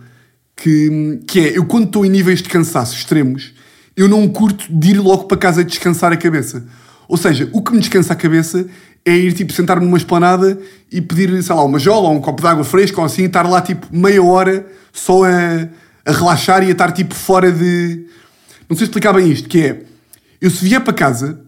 que, 0.56 1.20
que 1.28 1.40
é, 1.40 1.56
eu 1.56 1.64
quando 1.64 1.84
estou 1.84 2.04
em 2.04 2.10
níveis 2.10 2.42
de 2.42 2.48
cansaço 2.48 2.96
extremos, 2.96 3.54
eu 3.96 4.08
não 4.08 4.26
curto 4.28 4.66
de 4.68 4.90
ir 4.90 4.98
logo 4.98 5.24
para 5.24 5.36
casa 5.36 5.64
descansar 5.64 6.12
a 6.12 6.16
cabeça. 6.16 6.64
Ou 7.06 7.16
seja, 7.16 7.48
o 7.52 7.62
que 7.62 7.72
me 7.72 7.78
descansa 7.80 8.12
a 8.12 8.16
cabeça 8.16 8.66
é 9.04 9.16
ir 9.16 9.32
tipo 9.32 9.52
sentar-me 9.52 9.84
numa 9.84 9.96
esplanada 9.96 10.58
e 10.90 11.00
pedir, 11.00 11.42
sei 11.42 11.54
lá, 11.54 11.64
uma 11.64 11.78
jola 11.78 12.08
ou 12.08 12.14
um 12.14 12.20
copo 12.20 12.40
de 12.40 12.48
água 12.48 12.64
fresca 12.64 13.00
ou 13.00 13.06
assim, 13.06 13.22
e 13.22 13.26
estar 13.26 13.48
lá 13.48 13.60
tipo 13.60 13.86
meia 13.90 14.22
hora 14.22 14.66
só 14.92 15.24
a, 15.24 15.68
a 16.04 16.12
relaxar 16.12 16.62
e 16.62 16.66
a 16.66 16.72
estar 16.72 16.92
tipo 16.92 17.14
fora 17.14 17.50
de. 17.50 18.06
Não 18.68 18.76
sei 18.76 18.86
explicar 18.86 19.12
bem 19.12 19.30
isto, 19.30 19.48
que 19.48 19.60
é 19.60 19.82
eu 20.40 20.50
se 20.50 20.64
vier 20.64 20.80
para 20.82 20.92
casa, 20.92 21.40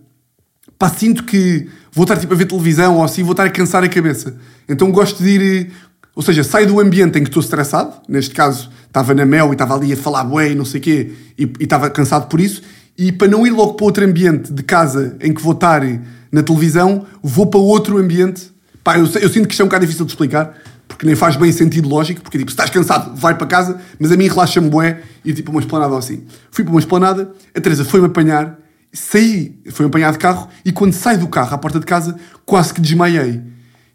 pá, 0.79 0.89
sinto 0.89 1.25
que 1.25 1.69
vou 1.93 2.05
estar 2.05 2.17
tipo 2.17 2.33
a 2.35 2.37
ver 2.37 2.47
televisão 2.47 2.97
ou 2.97 3.05
assim, 3.05 3.23
vou 3.23 3.33
estar 3.33 3.45
a 3.45 3.51
cansar 3.51 3.83
a 3.83 3.89
cabeça. 3.89 4.37
Então 4.69 4.91
gosto 4.91 5.23
de 5.23 5.31
ir, 5.31 5.71
ou 6.15 6.23
seja, 6.23 6.45
saio 6.45 6.67
do 6.67 6.81
ambiente 6.81 7.19
em 7.19 7.23
que 7.23 7.31
estou 7.31 7.43
estressado, 7.43 7.95
neste 8.09 8.35
caso 8.35 8.71
estava 8.87 9.15
na 9.15 9.25
mel 9.25 9.49
e 9.49 9.53
estava 9.53 9.75
ali 9.75 9.93
a 9.93 9.97
falar 9.97 10.25
bué 10.25 10.51
e 10.51 10.55
não 10.55 10.65
sei 10.65 10.81
o 10.81 10.83
quê, 10.83 11.13
e, 11.39 11.45
e 11.45 11.65
estava 11.65 11.89
cansado 11.89 12.29
por 12.29 12.41
isso, 12.41 12.63
e 12.97 13.11
para 13.11 13.29
não 13.29 13.47
ir 13.47 13.51
logo 13.51 13.75
para 13.75 13.87
outro 13.87 14.05
ambiente 14.05 14.53
de 14.53 14.63
casa 14.63 15.17
em 15.21 15.33
que 15.33 15.41
vou 15.41 15.53
estar 15.53 15.83
na 16.31 16.43
televisão, 16.43 17.07
vou 17.23 17.47
para 17.47 17.61
outro 17.61 17.99
ambiente. 17.99 18.51
Pá, 18.85 18.99
eu, 18.99 19.05
eu 19.05 19.29
sinto 19.29 19.47
que 19.47 19.55
isto 19.55 19.61
é 19.61 19.65
um 19.65 19.69
bocado 19.69 19.87
difícil 19.87 20.05
de 20.05 20.13
explicar, 20.13 20.59
porque 20.87 21.07
nem 21.07 21.15
faz 21.15 21.37
bem 21.37 21.51
sentido 21.53 21.89
lógico, 21.89 22.21
porque 22.21 22.39
tipo, 22.39 22.51
se 22.51 22.55
estás 22.55 22.71
cansado, 22.71 23.17
vai 23.17 23.35
para 23.37 23.47
casa, 23.47 23.81
mas 23.99 24.13
a 24.13 24.17
mim 24.17 24.29
relaxa-me 24.29 24.69
bué, 24.69 25.01
e 25.25 25.33
tipo 25.33 25.51
uma 25.51 25.61
esplanada 25.61 25.97
assim. 25.97 26.25
Fui 26.51 26.65
para 26.65 26.73
uma 26.73 26.81
esplanada, 26.81 27.33
a 27.55 27.61
Teresa 27.61 27.85
foi-me 27.85 28.07
apanhar, 28.07 28.59
saí, 28.93 29.59
foi 29.71 29.87
apanhado 29.87 30.15
de 30.15 30.19
carro 30.19 30.49
e 30.65 30.71
quando 30.71 30.93
saio 30.93 31.19
do 31.19 31.29
carro 31.29 31.55
à 31.55 31.59
porta 31.59 31.81
de 31.81 31.87
casa, 31.87 32.17
quase 32.45 32.75
que 32.75 32.81
desmaiei. 32.81 33.41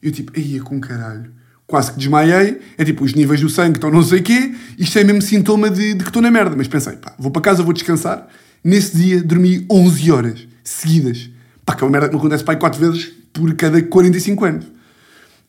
Eu 0.01 0.11
tipo, 0.11 0.37
ia 0.37 0.61
com 0.61 0.79
caralho. 0.79 1.31
Quase 1.67 1.91
que 1.91 1.97
desmaiei, 1.97 2.61
é 2.77 2.85
tipo, 2.85 3.03
os 3.03 3.13
níveis 3.13 3.41
do 3.41 3.49
sangue 3.49 3.77
estão 3.77 3.91
não 3.91 4.01
sei 4.01 4.19
o 4.19 4.23
quê, 4.23 4.55
isto 4.79 4.97
é 4.97 5.03
mesmo 5.03 5.21
sintoma 5.21 5.69
de, 5.69 5.93
de 5.93 6.03
que 6.03 6.09
estou 6.09 6.21
na 6.21 6.31
merda. 6.31 6.55
Mas 6.55 6.67
pensei, 6.67 6.95
pá, 6.95 7.13
vou 7.19 7.29
para 7.29 7.41
casa, 7.41 7.61
vou 7.61 7.73
descansar. 7.73 8.27
Nesse 8.63 8.95
dia 8.95 9.21
dormi 9.21 9.65
11 9.69 10.11
horas 10.11 10.47
seguidas. 10.63 11.29
Pá, 11.65 11.75
que 11.75 11.83
é 11.83 11.85
uma 11.85 11.91
merda 11.91 12.07
que 12.07 12.15
me 12.15 12.19
acontece, 12.19 12.43
pá, 12.43 12.55
4 12.55 12.79
vezes 12.79 13.11
por 13.33 13.53
cada 13.55 13.81
45 13.81 14.45
anos. 14.45 14.65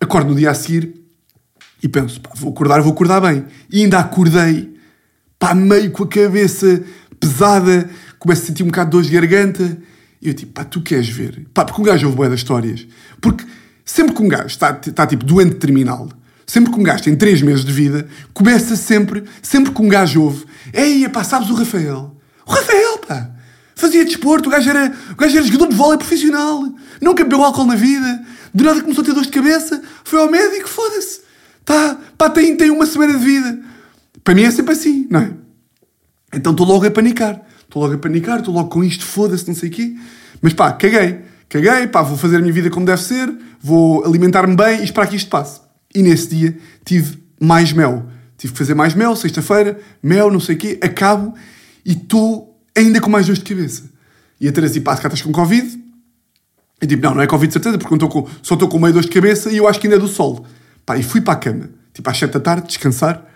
Acordo 0.01 0.31
no 0.31 0.37
dia 0.37 0.51
a 0.51 0.55
seguir 0.55 0.95
e 1.83 1.89
penso, 1.89 2.21
pá, 2.21 2.31
vou 2.35 2.51
acordar, 2.51 2.81
vou 2.81 2.93
acordar 2.93 3.21
bem. 3.21 3.45
E 3.71 3.83
ainda 3.83 4.01
acordei, 4.01 4.75
pá, 5.39 5.55
meio 5.55 5.91
com 5.93 6.03
a 6.03 6.09
cabeça 6.09 6.83
pesada, 7.21 7.89
começo 8.19 8.43
a 8.43 8.47
sentir 8.47 8.63
um 8.63 8.67
bocado 8.67 8.91
de 8.91 8.93
dor 8.93 9.03
de 9.03 9.11
garganta. 9.11 9.79
E 10.21 10.29
eu 10.29 10.35
tipo, 10.35 10.53
pá, 10.53 10.65
tu 10.65 10.81
queres 10.83 11.09
ver? 11.09 11.47
Pá, 11.55 11.65
porque 11.65 11.81
um 11.81 11.85
gajo 11.85 12.07
ouve 12.07 12.17
bué 12.17 12.29
das 12.29 12.41
histórias. 12.41 12.87
Porque 13.21 13.45
sempre 13.85 14.15
que 14.15 14.23
um 14.23 14.29
gajo 14.29 14.47
está, 14.47 14.79
está 14.85 15.07
tipo 15.07 15.25
doente 15.25 15.57
terminal, 15.57 16.09
sempre 16.47 16.73
que 16.73 16.79
um 16.79 16.83
gajo 16.83 17.05
tem 17.05 17.17
3 17.17 17.43
meses 17.43 17.65
de 17.65 17.73
vida, 17.73 18.09
começa 18.35 18.77
sempre, 18.77 19.25
sempre 19.43 19.73
que 19.73 19.81
um 19.81 19.89
gajo 19.89 20.23
ouve, 20.23 20.45
ei, 20.73 21.09
pá, 21.09 21.23
sabes 21.23 21.49
o 21.51 21.55
Rafael? 21.55 22.17
O 22.47 22.53
Rafael, 22.53 22.99
pá! 22.99 23.31
Fazia 23.75 24.05
desporto, 24.05 24.49
o 24.49 24.53
gajo 24.53 24.69
era, 24.69 24.93
o 25.13 25.15
gajo 25.15 25.37
era 25.37 25.47
jogador 25.47 25.69
de 25.69 25.77
vôlei 25.77 25.99
profissional, 25.99 26.65
nunca 27.01 27.23
bebeu 27.23 27.45
álcool 27.45 27.65
na 27.65 27.77
vida, 27.77 28.25
do 28.53 28.65
nada 28.65 28.81
começou 28.81 29.03
a 29.03 29.07
ter 29.07 29.15
dor 29.15 29.23
de 29.23 29.31
cabeça, 29.31 29.81
foi 30.03 30.21
ao 30.21 30.29
médico, 30.29 30.69
foda-se. 30.69 31.21
Tá, 31.65 31.97
pá, 32.17 32.29
tem, 32.31 32.57
tem 32.57 32.71
uma 32.71 32.87
semana 32.87 33.13
de 33.13 33.25
vida. 33.25 33.61
Para 34.25 34.35
mim 34.35 34.43
é 34.43 34.51
sempre 34.51 34.73
assim, 34.73 35.07
não 35.11 35.21
é? 35.21 35.31
Então 36.33 36.53
estou 36.53 36.67
logo 36.67 36.87
a 36.87 36.91
panicar. 36.91 37.41
Estou 37.69 37.83
logo 37.83 37.95
a 37.95 37.99
panicar, 37.99 38.39
estou 38.39 38.55
logo 38.55 38.71
com 38.71 38.83
isto, 38.83 39.05
foda-se, 39.05 39.47
não 39.47 39.55
sei 39.55 39.69
o 39.69 39.73
quê. 39.73 39.95
Mas 40.41 40.55
pá, 40.55 40.73
caguei. 40.73 41.21
Caguei, 41.51 41.87
pá, 41.87 42.01
vou 42.01 42.17
fazer 42.17 42.37
a 42.37 42.41
minha 42.41 42.53
vida 42.53 42.71
como 42.71 42.87
deve 42.87 43.03
ser, 43.03 43.31
vou 43.61 44.05
alimentar-me 44.05 44.57
bem 44.57 44.81
e 44.81 44.85
esperar 44.85 45.07
que 45.07 45.17
isto 45.17 45.29
passe. 45.29 45.61
E 45.95 46.03
nesse 46.03 46.35
dia 46.35 46.57
tive 46.83 47.19
mais 47.39 47.73
mel. 47.73 48.07
Tive 48.39 48.53
que 48.53 48.59
fazer 48.59 48.75
mais 48.75 48.95
mel, 48.95 49.15
sexta-feira, 49.15 49.79
mel, 50.03 50.31
não 50.31 50.41
sei 50.41 50.57
o 50.57 50.59
quê, 50.59 50.79
acabo 50.83 51.35
e 51.85 51.93
estou 51.93 52.59
ainda 52.75 53.01
com 53.01 53.11
mais 53.11 53.27
dores 53.27 53.43
de 53.43 53.49
cabeça. 53.55 53.85
E 54.41 54.49
a 54.49 54.53
Teresa 54.53 54.81
pá, 54.81 54.97
se 54.97 55.03
cá 55.03 55.09
estás 55.09 55.23
com 55.23 55.33
Covid. 55.33 55.79
E 56.81 56.87
tipo, 56.87 57.03
não, 57.03 57.15
não 57.15 57.23
é 57.23 57.27
Covid 57.27 57.49
de 57.49 57.53
certeza, 57.53 57.77
porque 57.77 58.09
com, 58.09 58.29
só 58.43 58.55
estou 58.55 58.69
com 58.69 58.79
meio 58.79 58.93
dores 58.93 59.09
de 59.09 59.15
cabeça 59.15 59.51
e 59.51 59.57
eu 59.59 59.69
acho 59.69 59.79
que 59.79 59.87
ainda 59.87 59.97
é 59.97 60.01
do 60.01 60.09
sol. 60.09 60.47
Pá, 60.87 60.97
e 60.97 61.03
fui 61.03 61.21
para 61.21 61.35
a 61.35 61.37
cama, 61.37 61.69
tipo 61.93 62.09
às 62.09 62.17
7 62.17 62.33
da 62.33 62.41
tarde, 62.41 62.67
descansar. 62.67 63.27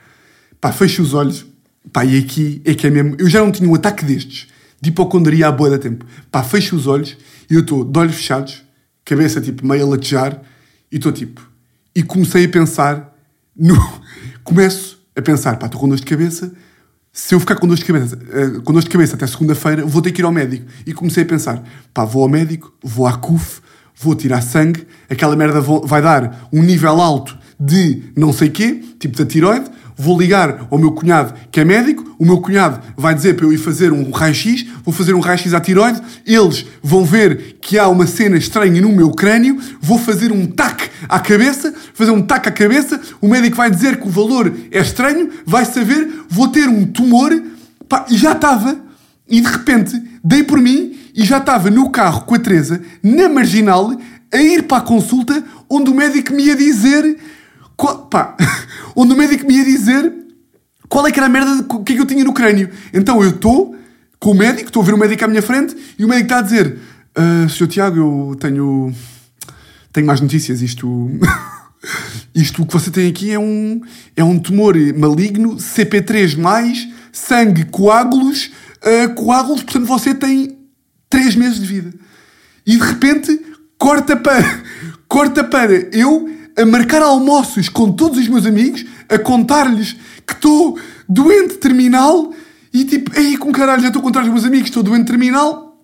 Pá, 0.60 0.72
fecho 0.72 1.02
os 1.02 1.12
olhos, 1.12 1.44
Pá, 1.90 2.04
e 2.04 2.18
aqui 2.18 2.60
é 2.64 2.74
que 2.74 2.86
é 2.86 2.90
mesmo. 2.90 3.16
Eu 3.18 3.28
já 3.28 3.40
não 3.40 3.50
tinha 3.50 3.68
um 3.68 3.74
ataque 3.74 4.04
destes, 4.04 4.48
de 4.80 4.90
hipocondria 4.90 5.48
à 5.48 5.52
boa 5.52 5.70
da 5.70 5.78
tempo. 5.78 6.04
Pá, 6.30 6.42
fecho 6.42 6.76
os 6.76 6.86
olhos 6.86 7.16
e 7.50 7.54
eu 7.54 7.60
estou 7.60 7.84
de 7.84 7.98
olhos 7.98 8.16
fechados, 8.16 8.62
cabeça 9.04 9.40
tipo 9.40 9.66
meio 9.66 9.84
a 9.84 9.88
latejar, 9.88 10.40
e 10.90 10.96
estou 10.96 11.12
tipo. 11.12 11.46
E 11.94 12.02
comecei 12.02 12.44
a 12.44 12.48
pensar 12.48 13.16
no. 13.56 13.76
Começo 14.44 15.00
a 15.16 15.22
pensar, 15.22 15.56
pá, 15.56 15.66
estou 15.66 15.80
com 15.80 15.88
dor 15.88 15.96
de 15.96 16.04
cabeça. 16.04 16.52
Se 17.12 17.34
eu 17.34 17.40
ficar 17.40 17.56
com 17.56 17.66
dor 17.66 17.76
de 17.76 17.84
cabeça, 17.84 18.16
uh, 18.16 18.62
com 18.62 18.72
dor 18.72 18.82
de 18.82 18.88
cabeça 18.88 19.14
até 19.14 19.26
segunda-feira, 19.26 19.84
vou 19.84 20.00
ter 20.00 20.12
que 20.12 20.22
ir 20.22 20.24
ao 20.24 20.32
médico. 20.32 20.66
E 20.86 20.92
comecei 20.94 21.22
a 21.22 21.26
pensar, 21.26 21.62
pá, 21.92 22.04
vou 22.04 22.22
ao 22.22 22.28
médico, 22.28 22.72
vou 22.82 23.06
à 23.06 23.16
CUF, 23.18 23.60
vou 23.94 24.14
tirar 24.14 24.40
sangue, 24.40 24.86
aquela 25.08 25.36
merda 25.36 25.60
vai 25.60 26.00
dar 26.00 26.48
um 26.52 26.62
nível 26.62 27.00
alto 27.00 27.36
de 27.60 28.02
não 28.16 28.32
sei 28.32 28.48
quê, 28.48 28.82
tipo 28.98 29.16
da 29.16 29.24
tiroide, 29.24 29.70
vou 29.96 30.18
ligar 30.18 30.66
ao 30.70 30.78
meu 30.78 30.92
cunhado 30.92 31.34
que 31.50 31.60
é 31.60 31.64
médico, 31.64 32.14
o 32.18 32.24
meu 32.24 32.40
cunhado 32.40 32.80
vai 32.96 33.14
dizer 33.14 33.34
para 33.34 33.46
eu 33.46 33.52
ir 33.52 33.58
fazer 33.58 33.92
um 33.92 34.10
raio-x, 34.10 34.66
vou 34.84 34.92
fazer 34.92 35.14
um 35.14 35.20
raio-x 35.20 35.54
à 35.54 35.60
tiroide, 35.60 36.00
eles 36.26 36.64
vão 36.82 37.04
ver 37.04 37.56
que 37.60 37.78
há 37.78 37.88
uma 37.88 38.06
cena 38.06 38.36
estranha 38.36 38.80
no 38.80 38.90
meu 38.90 39.10
crânio, 39.10 39.58
vou 39.80 39.98
fazer 39.98 40.32
um 40.32 40.46
tac 40.46 40.90
à 41.08 41.18
cabeça, 41.18 41.74
fazer 41.94 42.10
um 42.10 42.22
tac 42.22 42.48
à 42.48 42.52
cabeça, 42.52 43.00
o 43.20 43.28
médico 43.28 43.56
vai 43.56 43.70
dizer 43.70 43.96
que 43.98 44.06
o 44.06 44.10
valor 44.10 44.52
é 44.70 44.80
estranho, 44.80 45.30
vai 45.44 45.64
saber, 45.64 46.08
vou 46.28 46.48
ter 46.48 46.68
um 46.68 46.86
tumor, 46.86 47.30
pá, 47.88 48.06
e 48.10 48.16
já 48.16 48.32
estava, 48.32 48.76
e 49.28 49.40
de 49.40 49.48
repente 49.48 50.00
dei 50.22 50.42
por 50.42 50.60
mim 50.60 50.96
e 51.14 51.24
já 51.24 51.38
estava 51.38 51.70
no 51.70 51.90
carro 51.90 52.22
com 52.22 52.34
a 52.34 52.38
Teresa, 52.38 52.80
na 53.02 53.28
marginal, 53.28 53.92
a 54.32 54.40
ir 54.40 54.62
para 54.62 54.78
a 54.78 54.80
consulta, 54.80 55.44
onde 55.68 55.90
o 55.90 55.94
médico 55.94 56.32
me 56.32 56.44
ia 56.44 56.56
dizer. 56.56 57.18
Qual, 57.82 58.06
pá, 58.06 58.36
onde 58.94 59.10
o 59.12 59.16
médico 59.16 59.44
me 59.44 59.56
ia 59.56 59.64
dizer 59.64 60.14
qual 60.88 61.04
é 61.04 61.10
que 61.10 61.18
era 61.18 61.26
a 61.26 61.28
merda, 61.28 61.56
de, 61.56 61.62
o 61.62 61.82
que 61.82 61.94
é 61.94 61.96
que 61.96 62.00
eu 62.00 62.06
tinha 62.06 62.22
no 62.22 62.32
crânio. 62.32 62.70
Então 62.94 63.20
eu 63.24 63.30
estou 63.30 63.74
com 64.20 64.30
o 64.30 64.34
médico, 64.34 64.68
estou 64.68 64.84
a 64.84 64.86
ver 64.86 64.94
o 64.94 64.96
médico 64.96 65.24
à 65.24 65.26
minha 65.26 65.42
frente, 65.42 65.76
e 65.98 66.04
o 66.04 66.08
médico 66.08 66.26
está 66.26 66.38
a 66.38 66.42
dizer: 66.42 66.78
uh, 67.18 67.48
Sr. 67.48 67.66
Tiago, 67.66 67.98
eu 67.98 68.36
tenho. 68.36 68.94
Tenho 69.92 70.06
mais 70.06 70.20
notícias. 70.20 70.62
Isto. 70.62 71.10
Isto 72.32 72.64
que 72.64 72.72
você 72.72 72.88
tem 72.88 73.08
aqui 73.08 73.32
é 73.32 73.38
um, 73.40 73.80
é 74.14 74.22
um 74.22 74.38
tumor 74.38 74.76
maligno, 74.96 75.56
CP3, 75.56 76.36
sangue, 77.10 77.64
coágulos, 77.64 78.52
uh, 78.78 79.12
coágulos, 79.14 79.64
portanto 79.64 79.86
você 79.86 80.14
tem 80.14 80.56
3 81.10 81.34
meses 81.34 81.58
de 81.58 81.66
vida. 81.66 81.92
E 82.64 82.76
de 82.76 82.84
repente 82.84 83.40
corta 83.76 84.16
para, 84.16 84.62
corta 85.08 85.42
para 85.42 85.72
eu 85.92 86.30
a 86.56 86.64
marcar 86.66 87.02
almoços 87.02 87.68
com 87.68 87.92
todos 87.92 88.18
os 88.18 88.28
meus 88.28 88.46
amigos, 88.46 88.84
a 89.08 89.18
contar-lhes 89.18 89.96
que 90.26 90.32
estou 90.32 90.78
doente 91.08 91.54
terminal 91.54 92.32
e 92.72 92.84
tipo, 92.84 93.10
aí 93.18 93.36
com 93.36 93.52
caralho, 93.52 93.82
já 93.82 93.88
estou 93.88 94.00
a 94.00 94.02
contar 94.02 94.20
aos 94.20 94.28
meus 94.28 94.44
amigos, 94.44 94.68
estou 94.68 94.82
doente 94.82 95.06
terminal. 95.06 95.76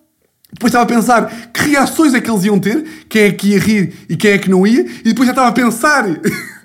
Depois 0.51 0.71
estava 0.71 0.83
a 0.83 0.87
pensar 0.87 1.51
que 1.53 1.69
reações 1.69 2.13
é 2.13 2.21
que 2.21 2.29
eles 2.29 2.43
iam 2.43 2.59
ter, 2.59 3.05
quem 3.07 3.23
é 3.23 3.31
que 3.31 3.49
ia 3.49 3.59
rir 3.59 3.93
e 4.09 4.15
quem 4.15 4.31
é 4.31 4.37
que 4.37 4.49
não 4.49 4.65
ia, 4.65 4.81
e 4.81 5.03
depois 5.03 5.27
já 5.27 5.31
estava 5.31 5.49
a 5.49 5.51
pensar, 5.51 6.07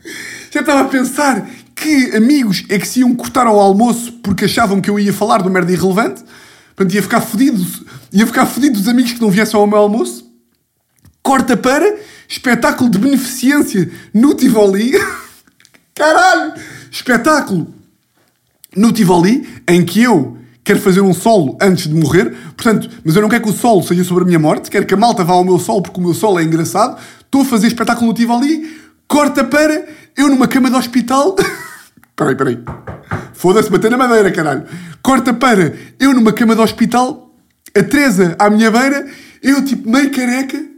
já 0.50 0.60
estava 0.60 0.80
a 0.80 0.84
pensar 0.84 1.46
que 1.74 2.16
amigos 2.16 2.64
é 2.70 2.78
que 2.78 2.88
se 2.88 3.00
iam 3.00 3.14
cortar 3.14 3.46
ao 3.46 3.60
almoço 3.60 4.12
porque 4.22 4.46
achavam 4.46 4.80
que 4.80 4.88
eu 4.88 4.98
ia 4.98 5.12
falar 5.12 5.42
do 5.42 5.50
merda 5.50 5.70
irrelevante, 5.70 6.24
portanto 6.74 6.94
ia 6.94 7.02
ficar 7.02 7.20
fodido, 7.20 7.66
ia 8.10 8.26
ficar 8.26 8.46
fodido 8.46 8.78
dos 8.78 8.88
amigos 8.88 9.12
que 9.12 9.20
não 9.20 9.30
viessem 9.30 9.60
ao 9.60 9.66
meu 9.66 9.78
almoço 9.78 10.24
corta 11.24 11.56
para 11.56 11.96
espetáculo 12.34 12.90
de 12.90 12.98
beneficência 12.98 13.90
no 14.12 14.34
Tivoli. 14.34 14.92
Caralho! 15.94 16.54
Espetáculo 16.90 17.72
no 18.76 18.92
Tivoli 18.92 19.62
em 19.68 19.84
que 19.84 20.02
eu 20.02 20.36
quero 20.64 20.80
fazer 20.80 21.00
um 21.00 21.14
solo 21.14 21.56
antes 21.60 21.86
de 21.86 21.94
morrer. 21.94 22.34
Portanto, 22.56 22.90
mas 23.04 23.14
eu 23.14 23.22
não 23.22 23.28
quero 23.28 23.44
que 23.44 23.50
o 23.50 23.52
solo 23.52 23.82
seja 23.82 24.02
sobre 24.02 24.24
a 24.24 24.26
minha 24.26 24.38
morte. 24.38 24.70
Quero 24.70 24.84
que 24.84 24.94
a 24.94 24.96
malta 24.96 25.22
vá 25.22 25.34
ao 25.34 25.44
meu 25.44 25.58
solo 25.58 25.82
porque 25.82 26.00
o 26.00 26.02
meu 26.02 26.14
solo 26.14 26.40
é 26.40 26.42
engraçado. 26.42 27.00
Estou 27.20 27.42
a 27.42 27.44
fazer 27.44 27.68
espetáculo 27.68 28.08
no 28.08 28.14
Tivoli. 28.14 28.82
Corta 29.06 29.44
para 29.44 29.86
eu 30.16 30.28
numa 30.28 30.48
cama 30.48 30.68
de 30.68 30.76
hospital. 30.76 31.36
peraí, 32.16 32.34
peraí. 32.34 32.58
Foda-se, 33.32 33.70
bater 33.70 33.90
na 33.90 33.96
madeira, 33.96 34.32
caralho. 34.32 34.64
Corta 35.02 35.32
para 35.32 35.72
eu 36.00 36.12
numa 36.12 36.32
cama 36.32 36.56
de 36.56 36.60
hospital. 36.60 37.32
A 37.76 37.82
Teresa 37.82 38.34
à 38.40 38.50
minha 38.50 38.70
beira. 38.72 39.06
Eu 39.40 39.64
tipo 39.64 39.88
meio 39.88 40.10
careca 40.10 40.73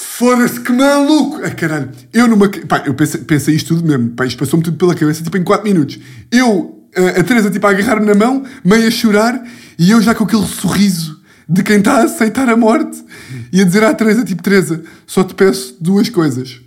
Foda-se, 0.00 0.60
que 0.60 0.70
maluco! 0.72 1.40
Ai, 1.42 1.52
caralho. 1.56 1.90
Eu 2.12 2.28
numa. 2.28 2.48
Pá, 2.48 2.84
eu 2.86 2.94
pensei, 2.94 3.20
pensei 3.22 3.56
isto 3.56 3.74
tudo 3.74 3.86
mesmo. 3.86 4.10
Pá, 4.10 4.24
isto 4.24 4.38
passou-me 4.38 4.64
tudo 4.64 4.76
pela 4.76 4.94
cabeça, 4.94 5.24
tipo, 5.24 5.36
em 5.36 5.42
4 5.42 5.66
minutos. 5.66 5.98
Eu, 6.30 6.88
a, 6.96 7.20
a 7.20 7.24
Teresa, 7.24 7.50
tipo, 7.50 7.66
a 7.66 7.70
agarrar-me 7.70 8.06
na 8.06 8.14
mão, 8.14 8.44
meio 8.64 8.86
a 8.86 8.90
chorar, 8.92 9.42
e 9.76 9.90
eu 9.90 10.00
já 10.00 10.14
com 10.14 10.22
aquele 10.22 10.46
sorriso 10.46 11.20
de 11.48 11.64
quem 11.64 11.78
está 11.78 11.94
a 11.94 12.02
aceitar 12.04 12.48
a 12.48 12.56
morte, 12.56 13.04
e 13.52 13.60
a 13.60 13.64
dizer 13.64 13.82
à 13.82 13.92
Teresa, 13.92 14.24
tipo, 14.24 14.40
Teresa, 14.40 14.84
só 15.04 15.24
te 15.24 15.34
peço 15.34 15.76
duas 15.80 16.08
coisas. 16.08 16.60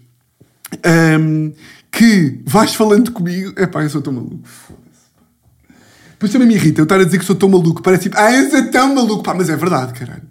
Um, 0.86 1.54
que 1.90 2.42
vais 2.46 2.76
falando 2.76 3.12
comigo. 3.12 3.54
É 3.56 3.66
pá, 3.66 3.82
eu 3.82 3.90
sou 3.90 4.02
tão 4.02 4.12
maluco. 4.12 4.42
Foda-se. 4.44 5.08
Depois 6.12 6.32
também 6.34 6.50
me 6.50 6.56
irrita 6.56 6.82
eu 6.82 6.84
estar 6.84 7.00
a 7.00 7.06
dizer 7.06 7.18
que 7.18 7.26
sou 7.26 7.36
tão 7.36 7.48
maluco. 7.48 7.82
Parece 7.82 8.04
tipo, 8.04 8.18
ah, 8.18 8.32
eu 8.34 8.50
sou 8.50 8.72
tão 8.72 8.94
maluco. 8.94 9.24
Pá, 9.24 9.34
mas 9.34 9.50
é 9.50 9.56
verdade, 9.56 9.94
caralho. 9.94 10.24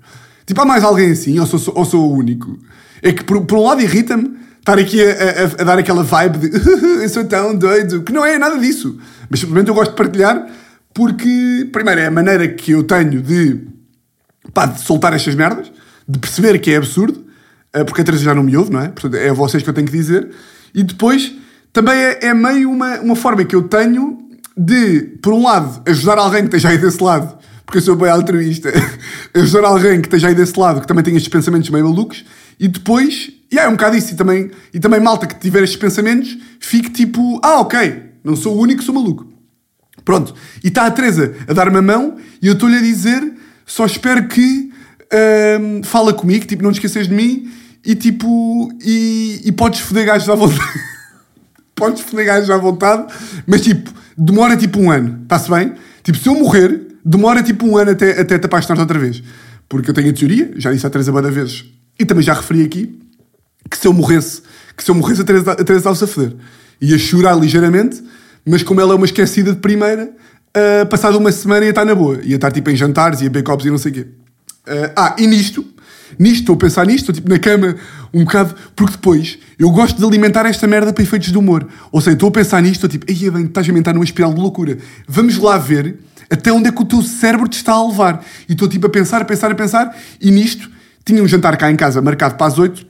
Tipo, 0.45 0.61
há 0.61 0.67
mais 0.67 0.85
alguém 0.85 1.13
assim, 1.13 1.39
ou 1.39 1.47
sou, 1.47 1.75
ou 1.75 1.85
sou 1.87 2.11
o 2.11 2.15
único? 2.15 2.59
É 3.03 3.13
que, 3.13 3.25
por, 3.25 3.45
por 3.45 3.59
um 3.59 3.63
lado, 3.63 3.81
irrita-me 3.81 4.37
estar 4.59 4.79
aqui 4.79 5.03
a, 5.03 5.11
a, 5.11 5.63
a, 5.63 5.65
dar 5.65 5.79
aquela 5.79 6.03
vibe 6.03 6.39
de 6.39 6.57
eu 7.03 7.09
sou 7.09 7.25
tão 7.25 7.55
doido, 7.55 8.03
que 8.03 8.13
não 8.13 8.25
é 8.25 8.39
nada 8.39 8.59
disso. 8.59 8.99
Mas 9.29 9.41
simplesmente 9.41 9.69
eu 9.69 9.75
gosto 9.75 9.91
de 9.91 9.97
partilhar 9.97 10.47
porque, 10.93 11.69
primeiro, 11.73 12.01
é 12.01 12.07
a 12.07 12.11
maneira 12.11 12.49
que 12.49 12.73
eu 12.73 12.83
tenho 12.83 13.23
de, 13.23 13.61
pá, 14.53 14.67
de 14.67 14.81
soltar 14.81 15.15
estas 15.15 15.35
merdas, 15.35 15.71
de 16.07 16.19
perceber 16.19 16.59
que 16.59 16.71
é 16.73 16.77
absurdo, 16.77 17.25
eh, 17.73 17.85
porque 17.85 18.03
a 18.03 18.05
Teresa 18.05 18.25
já 18.25 18.35
não 18.35 18.43
me 18.43 18.57
ouve, 18.57 18.73
não 18.73 18.81
é? 18.81 18.89
Portanto, 18.89 19.15
é 19.15 19.31
a 19.31 19.33
vocês 19.33 19.63
que 19.63 19.71
eu 19.71 19.75
tenho 19.75 19.87
que 19.87 19.93
dizer. 19.93 20.29
E 20.75 20.83
depois, 20.83 21.33
também 21.73 21.95
é, 21.95 22.27
é 22.27 22.35
meio 22.35 22.71
uma, 22.71 22.99
uma 23.01 23.17
forma 23.17 23.45
que 23.45 23.55
eu 23.55 23.63
tenho 23.63 24.19
de, 24.57 25.17
por 25.23 25.33
um 25.33 25.45
lado, 25.45 25.81
ajudar 25.87 26.19
alguém 26.19 26.41
que 26.43 26.49
esteja 26.49 26.71
aí 26.71 26.79
desse 26.79 27.03
lado 27.03 27.39
porque 27.71 27.79
eu 27.79 27.83
sou 27.83 27.95
bem 27.95 28.11
altruísta, 28.11 28.69
ajudar 29.33 29.69
alguém 29.69 30.01
que 30.01 30.09
esteja 30.09 30.27
aí 30.27 30.35
desse 30.35 30.59
lado, 30.59 30.81
que 30.81 30.89
também 30.89 31.05
tem 31.05 31.15
estes 31.15 31.33
pensamentos 31.33 31.71
meio 31.71 31.85
malucos, 31.85 32.25
e 32.61 32.69
depois, 32.69 33.31
e 33.51 33.55
yeah, 33.55 33.71
é 33.71 33.73
um 33.73 33.77
bocado 33.77 33.97
isso, 33.97 34.13
e 34.13 34.17
também, 34.17 34.51
e 34.75 34.79
também 34.79 35.01
malta 35.01 35.27
que 35.27 35.35
tiver 35.41 35.63
estes 35.63 35.81
pensamentos, 35.81 36.37
fique 36.61 36.91
tipo, 36.91 37.41
ah, 37.43 37.61
ok, 37.61 38.03
não 38.23 38.37
sou 38.37 38.55
o 38.55 38.61
único, 38.61 38.83
sou 38.83 38.95
maluco. 38.95 39.27
Pronto, 40.05 40.35
e 40.63 40.69
está 40.69 40.85
a 40.85 40.91
Teresa 40.91 41.35
a 41.49 41.55
dar-me 41.55 41.79
a 41.79 41.83
mão, 41.83 42.19
e 42.43 42.47
eu 42.47 42.53
estou-lhe 42.53 42.77
a 42.77 42.83
dizer, 42.83 43.33
só 43.65 43.87
espero 43.87 44.29
que 44.29 44.71
hum, 45.59 45.83
fala 45.83 46.13
comigo, 46.13 46.45
tipo, 46.45 46.63
não 46.63 46.71
te 46.71 46.75
esqueças 46.75 47.09
de 47.09 47.15
mim, 47.15 47.51
e 47.83 47.95
tipo, 47.95 48.71
e, 48.85 49.41
e 49.43 49.53
podes 49.53 49.81
foder 49.81 50.05
gajos 50.05 50.29
à 50.29 50.35
vontade. 50.35 50.81
podes 51.75 52.03
foder 52.03 52.27
gajos 52.27 52.51
à 52.51 52.59
vontade, 52.59 53.11
mas 53.47 53.63
tipo, 53.63 53.91
demora 54.19 54.55
tipo 54.55 54.79
um 54.79 54.91
ano, 54.91 55.21
está-se 55.23 55.51
bem? 55.51 55.73
Tipo, 56.03 56.19
se 56.19 56.29
eu 56.29 56.35
morrer, 56.35 56.99
demora 57.03 57.43
tipo 57.43 57.67
um 57.67 57.79
ano 57.79 57.93
até, 57.93 58.21
até 58.21 58.39
te 58.39 58.45
apaixonar 58.45 58.81
outra 58.81 58.99
vez. 58.99 59.23
Porque 59.67 59.89
eu 59.89 59.95
tenho 59.95 60.11
a 60.11 60.13
teoria, 60.13 60.53
já 60.57 60.71
disse 60.71 60.87
a 60.87 60.91
Teresa 60.91 61.13
Banda 61.13 61.31
vezes, 61.31 61.65
e 62.01 62.05
também 62.07 62.25
já 62.25 62.33
referi 62.33 62.63
aqui, 62.63 62.99
que 63.71 63.77
se 63.77 63.87
eu 63.87 63.93
morresse, 63.93 64.41
que 64.75 64.83
se 64.83 64.91
eu 64.91 64.95
morresse 64.95 65.21
a 65.21 65.25
Teresa, 65.25 65.53
a 65.53 65.77
estava-se 65.77 66.05
a 66.05 66.07
foder. 66.07 66.35
Ia 66.81 66.99
chorar 66.99 67.35
ligeiramente, 67.35 68.03
mas 68.45 68.63
como 68.63 68.81
ela 68.81 68.95
é 68.95 68.97
uma 68.97 69.05
esquecida 69.05 69.53
de 69.53 69.59
primeira, 69.59 70.11
uh, 70.57 70.87
passado 70.87 71.19
uma 71.19 71.31
semana 71.31 71.67
ia 71.67 71.71
estar 71.71 71.85
na 71.85 71.95
boa. 71.95 72.19
Ia 72.25 72.37
estar 72.37 72.51
tipo 72.51 72.71
em 72.71 72.77
jantares, 72.77 73.21
ia 73.21 73.29
beber 73.29 73.45
copos 73.45 73.67
e 73.67 73.71
não 73.71 73.77
sei 73.77 73.93
o 73.93 73.95
quê. 73.97 74.01
Uh, 74.01 74.93
ah, 74.97 75.15
e 75.19 75.27
nisto, 75.27 75.63
nisto, 76.19 76.41
estou 76.41 76.55
a 76.55 76.59
pensar 76.59 76.87
nisto, 76.87 77.01
estou 77.01 77.15
tipo 77.15 77.29
na 77.29 77.39
cama 77.39 77.77
um 78.15 78.25
bocado, 78.25 78.55
porque 78.75 78.93
depois 78.93 79.39
eu 79.59 79.71
gosto 79.71 79.99
de 79.99 80.05
alimentar 80.05 80.47
esta 80.47 80.67
merda 80.67 80.95
para 80.95 81.03
efeitos 81.03 81.31
de 81.31 81.37
humor. 81.37 81.69
Ou 81.93 82.01
seja, 82.01 82.15
estou 82.15 82.31
a 82.31 82.33
pensar 82.33 82.63
nisto, 82.63 82.87
estou 82.87 82.89
tipo, 82.89 83.05
aí 83.13 83.31
bem, 83.31 83.45
estás 83.45 83.67
a 83.67 83.69
alimentar 83.69 83.93
numa 83.93 84.05
espiral 84.05 84.33
de 84.33 84.41
loucura. 84.41 84.79
Vamos 85.07 85.37
lá 85.37 85.59
ver 85.59 85.99
até 86.31 86.51
onde 86.51 86.69
é 86.69 86.73
que 86.73 86.81
o 86.81 86.85
teu 86.87 87.03
cérebro 87.03 87.47
te 87.47 87.59
está 87.59 87.73
a 87.73 87.87
levar. 87.87 88.25
E 88.49 88.53
estou 88.53 88.67
tipo 88.67 88.87
a 88.87 88.91
pensar, 88.91 89.21
a 89.21 89.25
pensar, 89.27 89.51
a 89.51 89.55
pensar, 89.55 89.95
e 90.19 90.31
nisto 90.31 90.80
tinha 91.11 91.23
um 91.23 91.29
jantar 91.29 91.57
cá 91.57 91.71
em 91.71 91.77
casa 91.77 92.01
marcado 92.01 92.37
para 92.37 92.47
as 92.47 92.59
8 92.59 92.87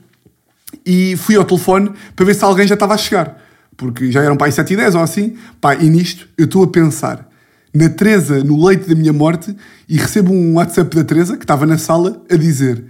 e 0.85 1.15
fui 1.17 1.35
ao 1.35 1.43
telefone 1.43 1.91
para 2.15 2.25
ver 2.25 2.35
se 2.35 2.43
alguém 2.43 2.67
já 2.67 2.75
estava 2.75 2.93
a 2.93 2.97
chegar. 2.97 3.37
Porque 3.75 4.11
já 4.11 4.21
eram 4.21 4.37
para 4.37 4.47
as 4.47 4.55
7 4.55 4.73
e 4.73 4.77
10 4.77 4.95
ou 4.95 5.01
assim. 5.01 5.35
Pá, 5.59 5.75
e 5.75 5.89
nisto 5.89 6.27
eu 6.37 6.45
estou 6.45 6.63
a 6.63 6.67
pensar 6.67 7.27
na 7.73 7.89
Teresa 7.89 8.43
no 8.43 8.63
leito 8.63 8.87
da 8.87 8.95
minha 8.95 9.13
morte 9.13 9.55
e 9.87 9.97
recebo 9.97 10.31
um 10.31 10.55
WhatsApp 10.55 10.95
da 10.95 11.03
Teresa 11.03 11.35
que 11.35 11.43
estava 11.43 11.65
na 11.65 11.77
sala 11.77 12.21
a 12.29 12.35
dizer 12.35 12.83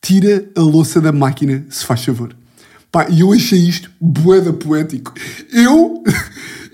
tira 0.00 0.48
a 0.56 0.60
louça 0.60 1.00
da 1.00 1.12
máquina 1.12 1.64
se 1.68 1.84
faz 1.84 2.04
favor. 2.04 2.34
Pá, 2.90 3.06
e 3.08 3.20
eu 3.20 3.32
achei 3.32 3.58
isto 3.58 3.90
boeda 4.00 4.52
poético. 4.52 5.12
Eu, 5.52 6.02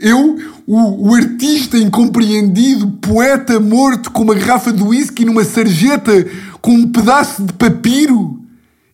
eu, 0.03 0.37
o, 0.67 1.09
o, 1.09 1.15
artista 1.15 1.79
incompreendido, 1.79 2.91
poeta 3.01 3.59
morto 3.59 4.11
com 4.11 4.23
uma 4.23 4.35
garrafa 4.35 4.73
de 4.73 4.83
whisky 4.83 5.25
numa 5.25 5.45
sarjeta 5.45 6.27
com 6.61 6.73
um 6.73 6.93
pedaço 6.93 7.43
de 7.43 7.53
papiro. 7.53 8.41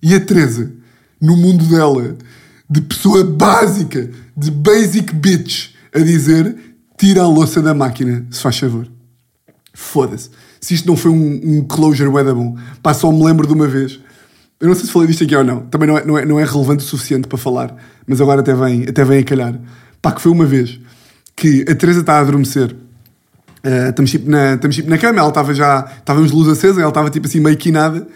E 0.02 0.14
a 0.14 0.20
Teresa, 0.20 0.70
no 1.20 1.36
mundo 1.36 1.64
dela, 1.64 2.16
de 2.68 2.80
pessoa 2.80 3.24
básica, 3.24 4.10
de 4.36 4.50
basic 4.50 5.14
bitch, 5.14 5.70
a 5.94 5.98
dizer: 5.98 6.56
tira 6.96 7.22
a 7.22 7.26
louça 7.26 7.60
da 7.60 7.74
máquina, 7.74 8.26
se 8.30 8.40
faz 8.40 8.58
favor. 8.58 8.86
Foda-se. 9.74 10.30
Se 10.60 10.74
isto 10.74 10.86
não 10.86 10.96
foi 10.96 11.10
um, 11.10 11.40
um 11.42 11.64
closure 11.64 12.10
bué 12.10 12.24
bom. 12.32 12.56
Pá, 12.82 12.92
só 12.92 13.10
me 13.10 13.24
lembro 13.24 13.46
de 13.46 13.52
uma 13.52 13.66
vez 13.66 13.98
eu 14.60 14.66
não 14.66 14.74
sei 14.74 14.86
se 14.86 14.92
falei 14.92 15.06
disto 15.06 15.22
aqui 15.22 15.36
ou 15.36 15.44
não. 15.44 15.60
Também 15.66 15.88
não 15.88 15.98
é, 15.98 16.04
não 16.04 16.18
é, 16.18 16.24
não 16.24 16.40
é 16.40 16.44
relevante 16.44 16.84
o 16.84 16.86
suficiente 16.86 17.28
para 17.28 17.38
falar, 17.38 17.76
mas 18.06 18.20
agora 18.20 18.40
até 18.40 18.54
vem, 18.54 18.84
até 18.88 19.04
vem 19.04 19.20
a 19.20 19.24
calhar. 19.24 19.58
Pá, 20.02 20.12
que 20.12 20.20
foi 20.20 20.32
uma 20.32 20.44
vez 20.44 20.80
que 21.38 21.64
a 21.70 21.74
Teresa 21.74 22.00
está 22.00 22.14
a 22.14 22.20
adormecer. 22.20 22.74
Uh, 23.64 23.90
estamos, 23.90 24.10
tipo 24.10 24.28
na, 24.28 24.54
estamos 24.54 24.76
tipo 24.76 24.90
na 24.90 24.98
cama, 24.98 25.20
ela 25.20 25.28
estava 25.28 25.54
já. 25.54 25.88
Estávamos 25.98 26.30
de 26.30 26.36
luz 26.36 26.48
acesa, 26.48 26.80
ela 26.80 26.90
estava 26.90 27.08
tipo 27.10 27.26
assim 27.26 27.40
meio 27.40 27.56
quinada 27.56 28.06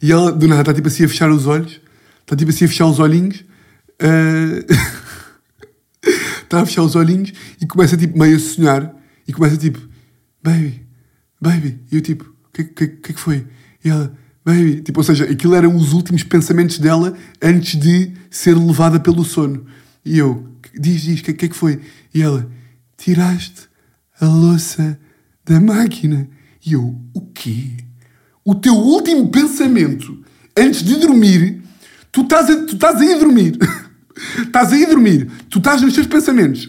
e 0.00 0.12
ela 0.12 0.30
do 0.30 0.46
nada 0.46 0.62
está 0.62 0.72
tipo 0.72 0.86
assim 0.86 1.04
a 1.04 1.08
fechar 1.08 1.30
os 1.30 1.46
olhos. 1.46 1.80
Está 2.20 2.36
tipo 2.36 2.50
assim 2.50 2.64
a 2.64 2.68
fechar 2.68 2.86
os 2.86 3.00
olhinhos. 3.00 3.44
Uh, 4.00 4.64
está 6.42 6.60
a 6.60 6.66
fechar 6.66 6.82
os 6.82 6.94
olhinhos 6.94 7.32
e 7.60 7.66
começa 7.66 7.96
tipo 7.96 8.16
meio 8.16 8.36
a 8.36 8.38
sonhar 8.38 8.94
e 9.26 9.32
começa 9.32 9.56
tipo, 9.56 9.80
baby, 10.42 10.86
baby. 11.40 11.80
E 11.90 11.96
eu 11.96 12.00
tipo, 12.00 12.24
o 12.24 12.52
que, 12.52 12.64
que, 12.64 12.86
que 12.86 13.10
é 13.10 13.14
que 13.14 13.20
foi? 13.20 13.44
E 13.84 13.90
ela, 13.90 14.12
baby. 14.44 14.82
Tipo, 14.82 15.00
ou 15.00 15.04
seja, 15.04 15.24
aquilo 15.24 15.54
eram 15.54 15.74
os 15.74 15.92
últimos 15.92 16.22
pensamentos 16.22 16.78
dela 16.78 17.12
antes 17.42 17.78
de 17.78 18.12
ser 18.30 18.56
levada 18.56 19.00
pelo 19.00 19.24
sono. 19.24 19.66
E 20.04 20.16
eu, 20.18 20.46
diz, 20.78 21.02
diz, 21.02 21.20
o 21.20 21.24
que, 21.24 21.32
que 21.32 21.44
é 21.46 21.48
que 21.48 21.56
foi? 21.56 21.80
E 22.14 22.22
ela, 22.22 22.48
tiraste 22.98 23.68
a 24.20 24.26
louça 24.26 24.98
da 25.44 25.58
máquina. 25.58 26.28
E 26.64 26.74
eu, 26.74 26.94
o 27.14 27.20
quê? 27.32 27.70
O 28.44 28.54
teu 28.54 28.74
último 28.74 29.28
pensamento 29.30 30.22
antes 30.56 30.82
de 30.82 30.96
dormir, 30.96 31.62
tu 32.12 32.22
estás 32.22 32.50
a, 32.50 32.66
tu 32.66 32.74
estás 32.74 33.00
a 33.00 33.04
ir 33.04 33.18
dormir. 33.18 33.56
estás 34.44 34.72
a 34.72 34.76
ir 34.76 34.86
dormir. 34.86 35.30
Tu 35.48 35.58
estás 35.58 35.80
nos 35.80 35.94
teus 35.94 36.06
pensamentos. 36.06 36.68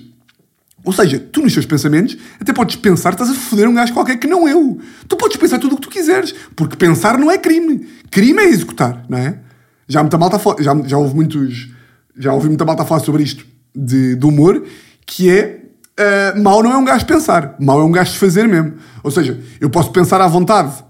Ou 0.85 0.93
seja, 0.93 1.19
tu 1.19 1.41
nos 1.41 1.53
teus 1.53 1.65
pensamentos 1.65 2.17
até 2.39 2.53
podes 2.53 2.77
pensar 2.77 3.11
estás 3.11 3.29
a 3.29 3.33
foder 3.33 3.67
um 3.67 3.73
gajo 3.73 3.93
qualquer 3.93 4.17
que 4.17 4.27
não 4.27 4.47
eu. 4.47 4.79
Tu 5.07 5.17
podes 5.17 5.35
pensar 5.35 5.59
tudo 5.59 5.73
o 5.73 5.75
que 5.75 5.81
tu 5.81 5.89
quiseres, 5.89 6.33
porque 6.55 6.77
pensar 6.77 7.17
não 7.17 7.29
é 7.29 7.37
crime. 7.37 7.87
Crime 8.09 8.39
é 8.39 8.47
executar, 8.47 9.05
não 9.09 9.17
é? 9.17 9.39
Já 9.87 10.01
muita 10.01 10.17
malta 10.17 10.39
já, 10.63 10.81
já 10.85 10.97
houve 10.97 11.15
muitos. 11.15 11.69
Já 12.17 12.33
ouvi 12.33 12.47
muita 12.47 12.65
malta 12.65 12.85
falar 12.85 13.01
sobre 13.01 13.23
isto 13.23 13.45
de, 13.75 14.15
de 14.15 14.25
humor, 14.25 14.65
que 15.05 15.29
é 15.29 15.58
uh, 15.99 16.41
mau 16.41 16.63
não 16.63 16.71
é 16.71 16.77
um 16.77 16.85
gajo 16.85 17.05
pensar, 17.05 17.55
mau 17.59 17.79
é 17.79 17.83
um 17.83 17.91
gajo 17.91 18.17
fazer 18.17 18.47
mesmo. 18.47 18.73
Ou 19.03 19.11
seja, 19.11 19.39
eu 19.59 19.69
posso 19.69 19.91
pensar 19.91 20.21
à 20.21 20.27
vontade. 20.27 20.83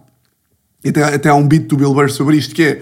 Até, 0.87 1.03
até 1.03 1.29
há 1.29 1.35
um 1.35 1.45
beat 1.45 1.67
do 1.67 1.75
Bill 1.75 1.93
Burr 1.93 2.09
sobre 2.09 2.37
isto 2.37 2.55
que 2.55 2.63
é 2.63 2.81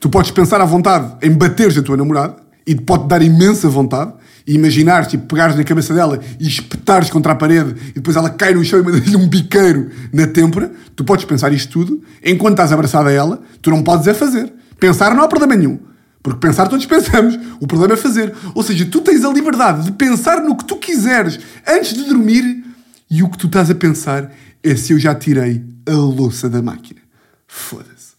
tu 0.00 0.08
podes 0.08 0.30
pensar 0.30 0.60
à 0.60 0.64
vontade 0.64 1.14
em 1.22 1.30
bateres 1.30 1.76
a 1.76 1.82
tua 1.82 1.96
namorada 1.96 2.36
e 2.66 2.74
pode 2.74 3.06
dar 3.06 3.20
imensa 3.20 3.68
vontade 3.68 4.12
e 4.46 4.54
imaginares, 4.54 5.08
tipo, 5.08 5.26
pegares 5.26 5.56
na 5.56 5.64
cabeça 5.64 5.92
dela 5.92 6.20
e 6.38 6.46
espetares 6.46 7.10
contra 7.10 7.32
a 7.32 7.34
parede 7.34 7.74
e 7.90 7.94
depois 7.94 8.16
ela 8.16 8.30
cai 8.30 8.54
no 8.54 8.64
chão 8.64 8.80
e 8.80 8.82
mandas-lhe 8.82 9.16
um 9.16 9.28
biqueiro 9.28 9.90
na 10.12 10.26
têmpora, 10.26 10.70
tu 10.94 11.04
podes 11.04 11.24
pensar 11.24 11.52
isto 11.52 11.72
tudo, 11.72 12.02
enquanto 12.22 12.52
estás 12.52 12.72
abraçada 12.72 13.10
a 13.10 13.12
ela, 13.12 13.42
tu 13.60 13.70
não 13.70 13.82
podes 13.82 14.06
é 14.06 14.14
fazer. 14.14 14.52
Pensar 14.78 15.14
não 15.14 15.22
há 15.22 15.28
problema 15.28 15.54
nenhum. 15.54 15.78
Porque 16.24 16.40
pensar 16.40 16.68
todos 16.68 16.86
pensamos, 16.86 17.38
o 17.60 17.66
problema 17.66 17.92
é 17.92 17.96
fazer. 17.98 18.34
Ou 18.54 18.62
seja, 18.62 18.86
tu 18.86 19.02
tens 19.02 19.26
a 19.26 19.30
liberdade 19.30 19.84
de 19.84 19.92
pensar 19.92 20.40
no 20.40 20.56
que 20.56 20.64
tu 20.64 20.76
quiseres 20.78 21.38
antes 21.68 21.92
de 21.92 22.02
dormir 22.04 22.64
e 23.10 23.22
o 23.22 23.28
que 23.28 23.36
tu 23.36 23.46
estás 23.46 23.70
a 23.70 23.74
pensar 23.74 24.32
é 24.62 24.74
se 24.74 24.94
eu 24.94 24.98
já 24.98 25.14
tirei 25.14 25.62
a 25.86 25.92
louça 25.92 26.48
da 26.48 26.62
máquina. 26.62 27.00
Foda-se. 27.46 28.14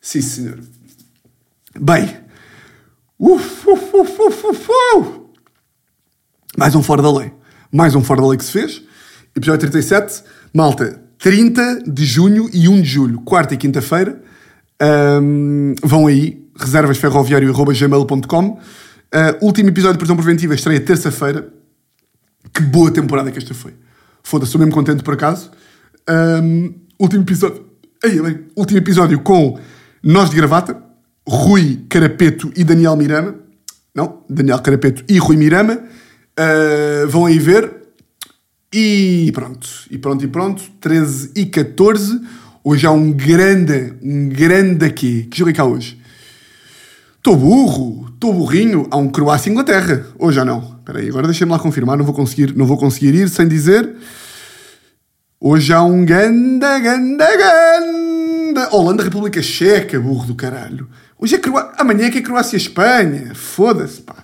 Sim, 0.00 0.20
senhor. 0.20 0.60
Bem. 1.80 2.16
Uf, 3.18 3.68
uf, 3.68 3.96
uf, 3.96 4.22
uf, 4.22 4.46
uf, 4.46 4.68
uf. 4.94 5.20
Mais 6.56 6.76
um 6.76 6.82
Fora 6.82 7.02
da 7.02 7.12
Lei. 7.12 7.32
Mais 7.72 7.96
um 7.96 8.04
Fora 8.04 8.20
da 8.20 8.28
Lei 8.28 8.38
que 8.38 8.44
se 8.44 8.52
fez. 8.52 8.82
Episódio 9.34 9.68
37. 9.68 10.22
Malta, 10.54 11.02
30 11.18 11.90
de 11.90 12.04
junho 12.04 12.48
e 12.52 12.68
1 12.68 12.82
de 12.82 12.88
julho, 12.88 13.20
quarta 13.22 13.54
e 13.54 13.56
quinta-feira. 13.56 14.22
Um, 14.80 15.74
vão 15.82 16.06
aí, 16.06 16.41
reservasferroviário.gmail.com. 16.56 18.48
Uh, 18.48 18.58
último 19.44 19.68
episódio 19.68 19.94
de 19.94 19.98
prisão 19.98 20.16
preventiva 20.16 20.54
estreia 20.54 20.80
terça-feira. 20.80 21.52
Que 22.52 22.62
boa 22.62 22.90
temporada 22.90 23.30
que 23.30 23.38
esta 23.38 23.54
foi. 23.54 23.74
Foda-se, 24.22 24.48
estou 24.48 24.58
mesmo 24.58 24.74
contente 24.74 25.02
por 25.02 25.14
acaso. 25.14 25.50
Um, 26.08 26.74
último 26.98 27.22
episódio. 27.22 27.64
Aí, 28.04 28.20
bem, 28.20 28.46
último 28.56 28.78
episódio 28.78 29.20
com 29.20 29.58
Nós 30.02 30.30
de 30.30 30.36
Gravata, 30.36 30.82
Rui 31.26 31.84
Carapeto 31.88 32.52
e 32.56 32.64
Daniel 32.64 32.96
Mirama. 32.96 33.36
Não, 33.94 34.24
Daniel 34.28 34.58
Carapeto 34.60 35.04
e 35.08 35.18
Rui 35.18 35.36
Mirama. 35.36 35.78
Uh, 36.38 37.06
vão 37.08 37.26
aí 37.26 37.38
ver. 37.38 37.82
E 38.72 39.30
pronto, 39.34 39.68
e 39.90 39.98
pronto, 39.98 40.24
e 40.24 40.28
pronto. 40.28 40.62
13 40.80 41.32
e 41.36 41.46
14. 41.46 42.20
Hoje 42.64 42.86
há 42.86 42.90
um 42.90 43.12
grande, 43.12 43.94
um 44.02 44.28
grande 44.28 44.84
aqui. 44.84 45.24
Que 45.24 45.38
jogo 45.38 45.50
é 45.50 45.52
que 45.52 45.60
há 45.60 45.64
hoje? 45.64 46.01
Estou 47.22 47.36
burro, 47.36 48.08
estou 48.12 48.34
burrinho. 48.34 48.88
Há 48.90 48.96
um 48.96 49.08
Croácia-Inglaterra. 49.08 50.06
Hoje 50.18 50.34
já 50.34 50.44
não. 50.44 50.74
Espera 50.80 50.98
aí, 50.98 51.08
agora 51.08 51.28
deixa-me 51.28 51.52
lá 51.52 51.58
confirmar. 51.60 51.96
Não 51.96 52.04
vou, 52.04 52.12
conseguir, 52.12 52.52
não 52.56 52.66
vou 52.66 52.76
conseguir 52.76 53.14
ir 53.14 53.28
sem 53.28 53.46
dizer. 53.46 53.94
Hoje 55.38 55.72
há 55.72 55.84
um 55.84 56.04
ganda, 56.04 56.80
ganda, 56.80 57.28
ganda. 57.36 58.74
Holanda, 58.74 59.04
República 59.04 59.40
Checa, 59.40 60.00
burro 60.00 60.26
do 60.26 60.34
caralho. 60.34 60.88
Hoje 61.16 61.36
é 61.36 61.38
Croácia. 61.38 61.70
Amanhã 61.78 62.06
é 62.06 62.10
que 62.10 62.18
é 62.18 62.22
Croácia-Espanha. 62.22 63.32
Foda-se, 63.36 64.00
pá. 64.00 64.16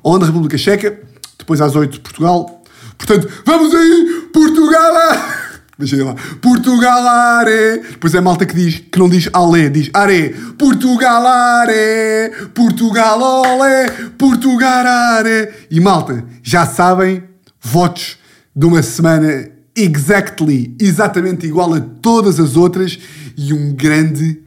Holanda, 0.00 0.26
República 0.26 0.56
Checa 0.56 0.96
depois 1.36 1.60
às 1.60 1.74
8 1.74 2.00
Portugal. 2.02 2.62
Portanto, 2.96 3.28
vamos 3.44 3.74
aí, 3.74 4.28
Portugal! 4.32 4.92
Deixa 5.78 6.02
lá. 6.04 6.14
Portugal 6.40 7.06
are. 7.06 7.80
Depois 7.90 8.14
é 8.14 8.18
a 8.18 8.22
malta 8.22 8.46
que 8.46 8.54
diz, 8.54 8.78
que 8.78 8.98
não 8.98 9.08
diz 9.08 9.28
ale, 9.32 9.68
diz 9.68 9.90
are. 9.92 10.30
Portugal 10.56 11.26
are. 11.26 12.48
Portugal 12.54 13.20
ole. 13.20 14.10
Portugal 14.16 14.86
are. 14.86 15.52
E 15.70 15.80
malta, 15.80 16.24
já 16.42 16.64
sabem, 16.64 17.24
votos 17.60 18.18
de 18.54 18.66
uma 18.66 18.82
semana 18.82 19.50
exactly, 19.76 20.76
exatamente 20.80 21.46
igual 21.46 21.74
a 21.74 21.80
todas 21.80 22.38
as 22.38 22.56
outras. 22.56 22.98
E 23.36 23.52
um 23.52 23.74
grande, 23.74 24.42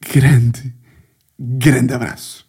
grande, 0.00 0.72
grande 1.38 1.92
abraço. 1.92 2.48